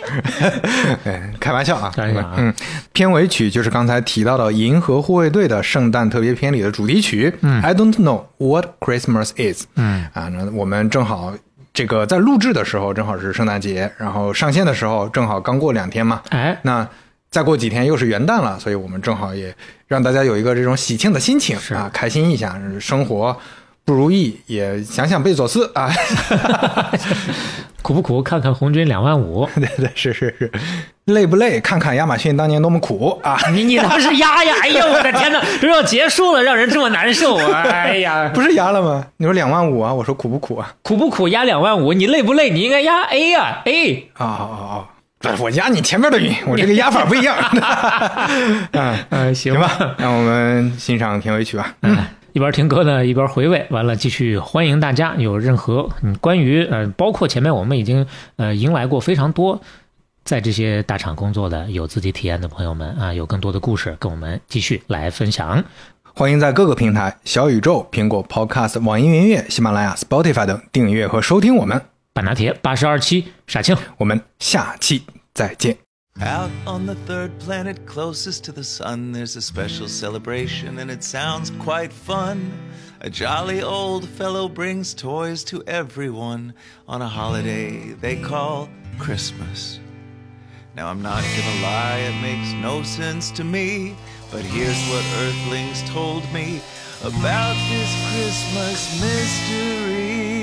[1.04, 2.52] 哎，开玩笑啊，开玩笑啊嗯，
[2.92, 7.32] 片尾曲就是刚才提到的《银河护卫队》的圣诞特别片里的主题曲。
[7.42, 9.64] 嗯，I don't know what Christmas is。
[9.76, 11.32] 嗯啊，那我们正好
[11.76, 16.22] 这个在录制的时候正好是圣诞节，然后上线的时候正好刚过两天嘛。
[16.30, 16.88] 哎，那
[17.30, 19.54] 再过几天又是元旦了，所以我们正好也
[19.86, 22.58] 让大家有一个这种喜庆的心情啊，开心一下。
[22.80, 23.38] 生活
[23.86, 25.88] 不如意，也想想贝佐斯啊，
[27.82, 28.20] 苦不苦？
[28.20, 30.50] 看看红军两万五， 对对是是是，
[31.04, 31.60] 累不累？
[31.60, 33.38] 看看亚马逊当年多么苦啊！
[33.54, 34.54] 你你倒是压呀！
[34.60, 37.62] 哎呀，我的天哪，这要结束了，让人这么难受啊！
[37.62, 39.06] 哎呀，不是压了吗？
[39.18, 40.74] 你说两万五啊，我说苦不苦啊？
[40.82, 41.28] 苦不苦？
[41.28, 42.50] 压两万五，你累不累？
[42.50, 44.10] 你应该压 A 呀，A。
[44.14, 44.84] 啊啊啊！
[45.18, 47.36] 不是我压你前面的云，我这个压法不一样。
[48.72, 51.72] 嗯，呃，行行吧，让我们欣赏片尾曲吧。
[51.82, 51.96] 嗯，
[52.36, 58.06] 一边听歌呢，一边回味，完了继续欢迎大家有任何嗯关于呃，包括前面我们已经
[58.36, 59.58] 呃迎来过非常多
[60.22, 65.64] 在这些大厂工作的有自己体验的朋友们啊，有更多的故事跟我们继续来分享。
[66.14, 71.80] 欢迎在各个平台小宇宙、苹果 Podcast、网易云音乐、喜马拉雅、Spotify 等订阅和收听我们。
[72.12, 73.74] 半拿铁八十二期，傻青。
[73.96, 75.85] 我们下期再见。
[76.22, 81.50] Out on the third planet closest to the sun, there's a special celebration and it sounds
[81.58, 82.58] quite fun.
[83.02, 86.54] A jolly old fellow brings toys to everyone
[86.88, 89.78] on a holiday they call Christmas.
[90.74, 93.94] Now, I'm not gonna lie, it makes no sense to me.
[94.30, 96.62] But here's what Earthlings told me
[97.04, 100.36] about this Christmas mystery.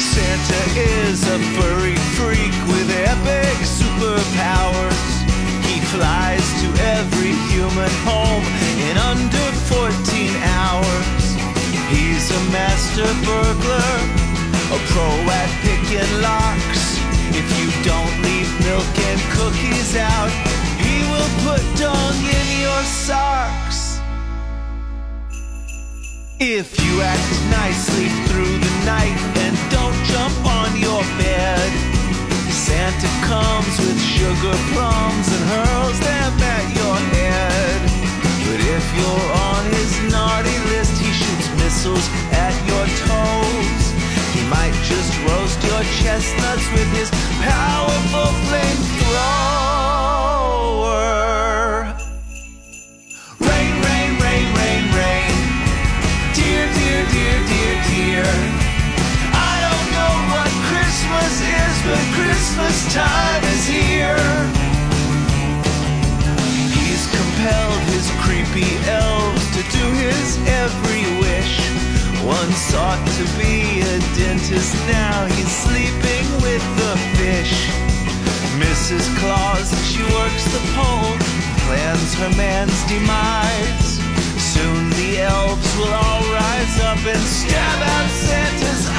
[0.00, 1.38] Santa is a
[4.16, 5.02] superpowers.
[5.68, 8.44] He flies to every human home
[8.88, 11.24] in under 14 hours.
[11.92, 13.92] He's a master burglar,
[14.72, 16.96] a pro at picking locks.
[17.36, 20.32] If you don't leave milk and cookies out,
[20.80, 24.00] he will put dung in your socks.
[26.38, 31.95] If you act nicely through the night and don't jump on your bed,
[32.66, 37.80] Santa comes with sugar plums and hurls them at your head.
[38.42, 43.82] But if you're on his naughty list, he shoots missiles at your toes.
[44.34, 47.10] He might just roast your chestnuts with his
[47.46, 49.75] powerful flamethrower.
[61.86, 64.18] But Christmas time is here.
[66.74, 71.54] He's compelled his creepy elves to do his every wish.
[72.26, 77.54] One sought to be a dentist, now he's sleeping with the fish.
[78.58, 79.06] Mrs.
[79.20, 81.14] Claus, she works the pole,
[81.70, 84.02] plans her man's demise.
[84.42, 88.95] Soon the elves will all rise up and stab out Santa's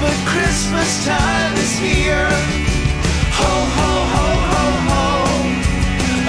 [0.00, 2.30] but Christmas time is here.
[3.38, 5.04] Ho, ho, ho, ho, ho.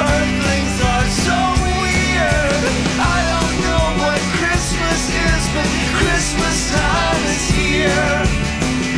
[0.09, 2.63] Earthlings are so weird.
[2.97, 5.69] I don't know what Christmas is, but
[6.01, 8.17] Christmas time is here.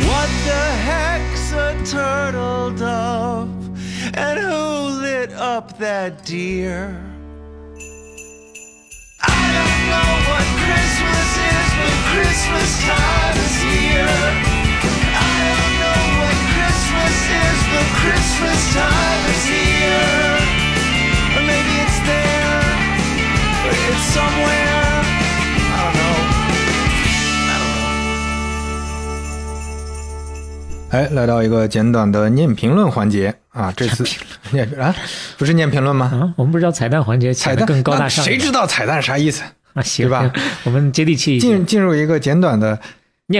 [0.08, 3.52] What the heck's a turtle dove?
[4.16, 6.96] And who lit up that deer?
[9.20, 14.51] I don't know what Christmas is, but Christmas time is here.
[30.90, 34.04] 哎，来到一个简短的念评论环节啊，这次
[34.52, 34.94] 念啊，
[35.38, 36.10] 不是念评论吗？
[36.12, 38.22] 啊，我们不是叫彩蛋环节，彩蛋更高大那上。
[38.22, 39.42] 谁知道彩蛋啥意思？
[39.72, 39.82] 啊？
[39.82, 40.30] 行吧？
[40.64, 41.64] 我们接地气一进。
[41.64, 42.78] 进入一个简短的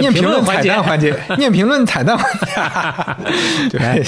[0.01, 3.79] 念评评论彩蛋环节， 念评论彩蛋环节。
[3.79, 4.01] 来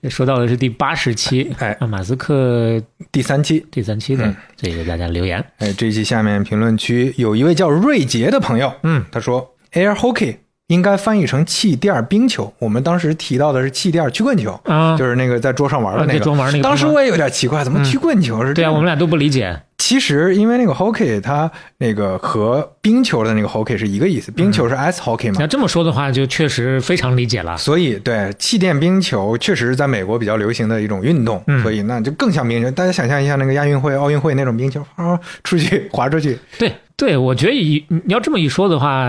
[0.00, 2.80] 对，说到的是第八十期，哎啊，马斯克
[3.10, 10.36] 第三期，第三期的嗯这个大家留言，哎，这一期下面评论区有一位叫瑞杰的朋友，嗯，他说 Air Hockey
[10.68, 12.52] 应该翻译成气垫冰球。
[12.58, 16.18] 我们当时提到的是气垫曲棍球，啊就是那个在桌上玩的那个。
[16.18, 18.72] 啊桌玩那个当时我也有点奇怪，怎么曲棍球是这对啊，样？
[18.74, 19.60] 我们俩都不理解。
[19.78, 21.48] 其实因为那个 hockey 它
[21.78, 25.40] 那个和冰球的那个 hockey 是一个意思，冰球是 ice hockey 嘛。
[25.40, 27.56] 要这么说的话，就确实非常理解了。
[27.56, 32.68] 所以，对气垫冰球确实是在美国比较流行的一种运动，嗯所以那就更像冰球。
[32.72, 39.06] 大家想象一下，那个亚运会、奥运会那种冰球，啊，出去滑出去，对对，我觉得以你要这么一说的话，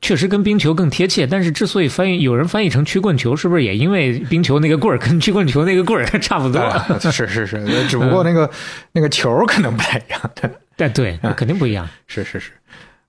[0.00, 1.26] 确实跟冰球更贴切。
[1.26, 6.58] 但是之所以翻译有人翻译成曲棍球，是不是也因为冰球那个棍儿跟曲棍球那个棍儿 差不多？
[6.60, 8.50] 啊是是是，只不过那个、
[8.92, 10.30] 那个球可能不太一样。
[10.76, 11.88] 对对，那肯定不一样。
[12.06, 12.50] 是是是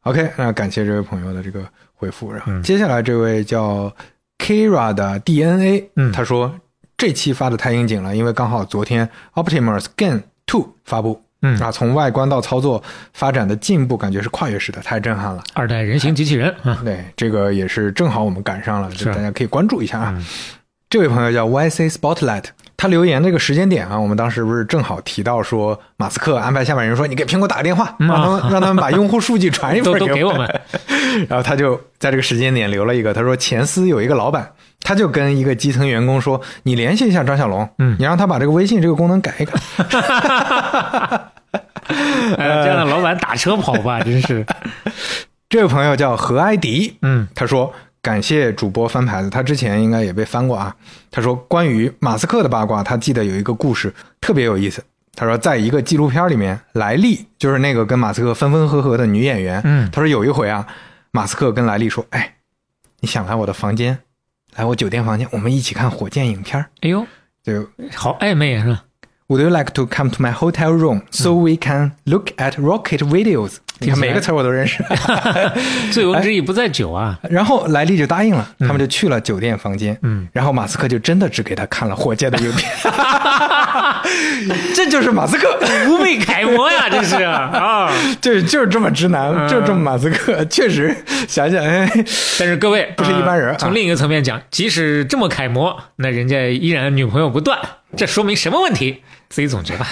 [0.04, 2.32] ，OK，那感谢这位朋友的这个回复。
[2.32, 3.94] 然后嗯接下来这位叫
[4.40, 6.58] Kira 的 DNA，嗯他说
[6.96, 11.22] 这期发的太应景了，因为刚好昨天 Optimus Gen Two 发布。
[11.42, 12.82] 嗯啊，从外观到操作
[13.14, 15.44] 发展的进步，感觉是跨越式的，太震撼了。
[15.54, 20.14] 二代人形机器人啊，对，这个也是正好我们赶上了，是就大家可以关注一下啊。
[20.16, 20.26] 嗯
[20.90, 22.46] 这位朋友叫 YC Spotlight，
[22.78, 30.62] 他留言这个时间点啊，我们当时不是正好提到说，马斯克安排下面人说，你给苹果打个电话，嗯让他们 让他们把用户数据传一份给我我们。
[31.28, 34.50] 然后他就在这个时间点留了一个，他说前司有一个老板，
[34.88, 39.54] 他就跟一个基层员工说，你联系一下张小龙，嗯你让他把这个微信这个功能改一改。
[42.38, 44.46] 哎，这样的老板打车跑吧，真是。
[45.50, 50.74] 这位朋友叫何埃迪，嗯他说感谢主播翻牌子，他之前应该也被翻过啊。
[51.12, 54.82] 他说关于马斯克的八卦，他记得有一个故事特别有意思。
[55.16, 60.66] 他说在一个纪录片里面，莱利就是那个跟马斯克分分合合的女演员，嗯他说有一回啊，
[61.12, 62.36] 马斯克跟莱利说：“哎，
[63.02, 64.00] 你想来我的房间，
[64.58, 66.68] 来我酒店房间，我们一起看火箭影片儿。
[66.82, 67.06] 哎呦，
[67.44, 68.84] 就好暧昧啊是吧
[69.28, 73.58] ？Would you like to come to my hotel room so we can look at rocket videos？
[73.80, 74.84] 你看每个词我都认识。
[75.92, 77.20] 醉翁之意不在酒啊。
[77.30, 79.98] 然后莱利就答应了，他们就去了酒店房间。
[80.02, 82.72] 嗯，然后马斯克就真的只给他看了火箭的影片
[84.74, 85.60] 这就是马斯克，
[85.90, 87.92] 无畏楷模呀，这是啊。
[88.22, 90.44] 就是就是这么直男，就是这么马斯克。
[90.46, 90.96] 确实
[91.28, 91.90] 想想，哎，
[92.40, 97.60] 但是各位不是一般人从另一个层面讲，即使这么楷模，那人家依然女朋友不断，
[97.96, 99.04] 这说明什么问题？
[99.30, 99.88] 自己总结吧。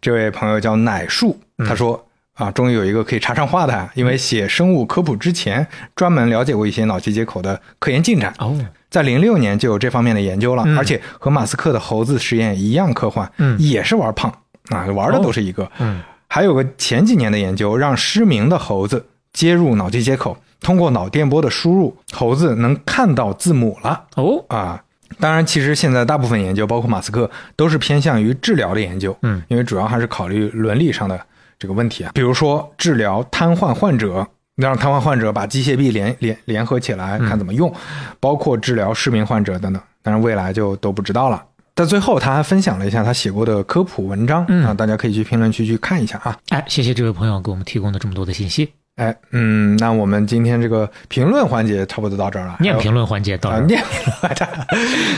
[0.00, 2.06] 这位朋友叫奶树，他说。
[2.34, 8.34] 啊，终于有一个可以插上话的啊，因为写生物科普之前，专门了解过一些脑机接口的科研进展。
[8.38, 8.58] 哦，
[8.90, 14.32] 在零六年就有这方面的研究了，嗯而且和马斯克的猴子实验一样科幻，嗯也是玩胖
[14.70, 15.70] 啊，玩的都是一个。
[15.78, 24.82] 嗯，还有个前几年的研究，让失明的猴子接入脑机接口，通过脑电波的输入，猴子能看到字母了哦，啊。
[25.20, 31.20] 当然，其实现在大部分研究，包括马斯克，都是偏向于治疗的研究，嗯，因为主要还是考虑伦理上的
[31.64, 37.72] 这个问题啊，比如说治疗瘫痪患者，让瘫痪患者把机械臂连连联合起来，看怎么用，
[38.20, 39.82] 包括治疗失明患者等等。
[40.02, 41.42] 当然，未来就都不知道了。
[41.74, 46.36] 在最后，他还分享了一下他写过的科普文章、嗯啊，大家可以去评论区去看一下啊。
[46.50, 48.70] 哎，谢谢这位朋友给我们提供的这么多的信息。
[48.96, 52.58] 哎，嗯，那我们今天这个评论环节差不多到这儿了。
[52.60, 54.46] 念评论环节到这啊，儿，念评论环节，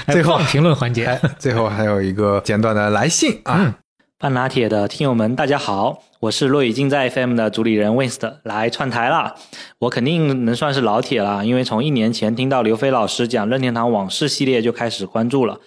[0.15, 3.57] 最后评论环节哎。，最后还有一个简短的来信啊。
[3.59, 3.75] 嗯
[4.19, 9.35] 半拿铁的听友们，大家好，我是落雨静在 FM 的主理人 Winst 来串台啦。
[9.81, 15.61] 我肯定能算是老铁了，因为从一年前听到刘飞老师讲任天堂往事系列就开始关注了。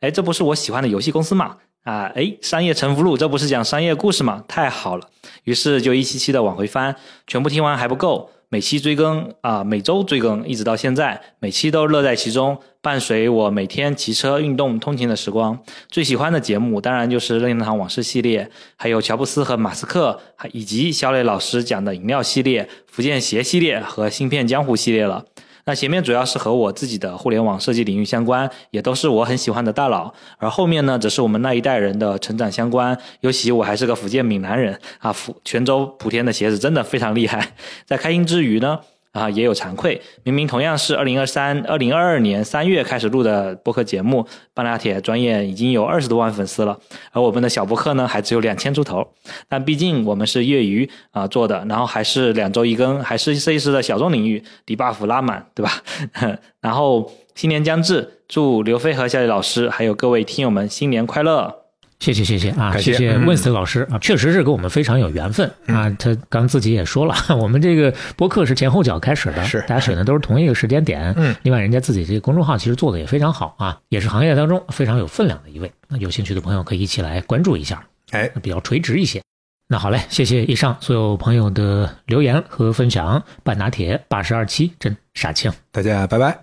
[0.00, 1.56] 哎，这不是我喜欢的游戏公司吗？
[1.84, 4.44] 啊，哎，商业沉浮录，这不是讲商业故事吗？
[4.46, 5.08] 太好了，
[5.44, 6.94] 于是就一期期的往回翻，
[7.26, 15.58] 全部听完还不够，每期追更啊，每周追更，一直到现在，每期都乐在其中，伴随我每天骑车、运动、通勤的时光。
[15.88, 20.20] 最喜欢的节目当然就是《任天堂往事》系列，还有乔布斯和马斯克，
[20.52, 25.24] 以及小磊老师讲的饮料系列、福建鞋系列和芯片江湖系列了。
[25.68, 30.14] 那前面主要是和我自己的互联网设计领域相关，也都是我很喜欢的大佬。
[30.38, 32.96] 而后面呢，则是我们那一代人的成长相关。
[33.22, 37.54] 尤其我还是个福建闽南人啊，福泉州莆田的鞋子真的非常厉害。
[37.84, 38.78] 在开心之余呢，
[39.16, 46.78] 啊，也有惭愧，明明同样是二零二三、二零二二年三月开始录的播客节目，半拉铁专业已经有二十多万粉丝了，
[47.12, 49.14] 而我们的小播客呢，还只有两千出头。
[49.48, 55.72] 但毕竟我们是业余啊、做的，然后还是两周一更，还是设计师的小众领域，D buff 拉满，对吧？
[56.60, 61.65] 然后新年将至，祝刘飞和夏丽老师还有各位听友们新年快乐！
[61.98, 65.88] 谢谢谢谢啊，感谢谢温斯老师啊，确实是跟我们非常有缘分啊。
[65.98, 71.12] 他刚自己也说了， 我们这个播客是前后脚开始的，是大家选的都是同一个时间点。
[71.16, 75.72] 嗯，另外人家自己这个公众号其实做的也非常好啊，也是行业当中非常有分量的一位。
[75.88, 79.22] 那有兴趣的朋友可以一起来关注一下，哎，比较垂直一些。
[79.68, 83.24] 那好嘞，谢谢以上所有朋友的留言和分享。
[83.42, 85.50] 半拿铁八十二期真傻青。
[85.72, 86.38] 大家拜拜。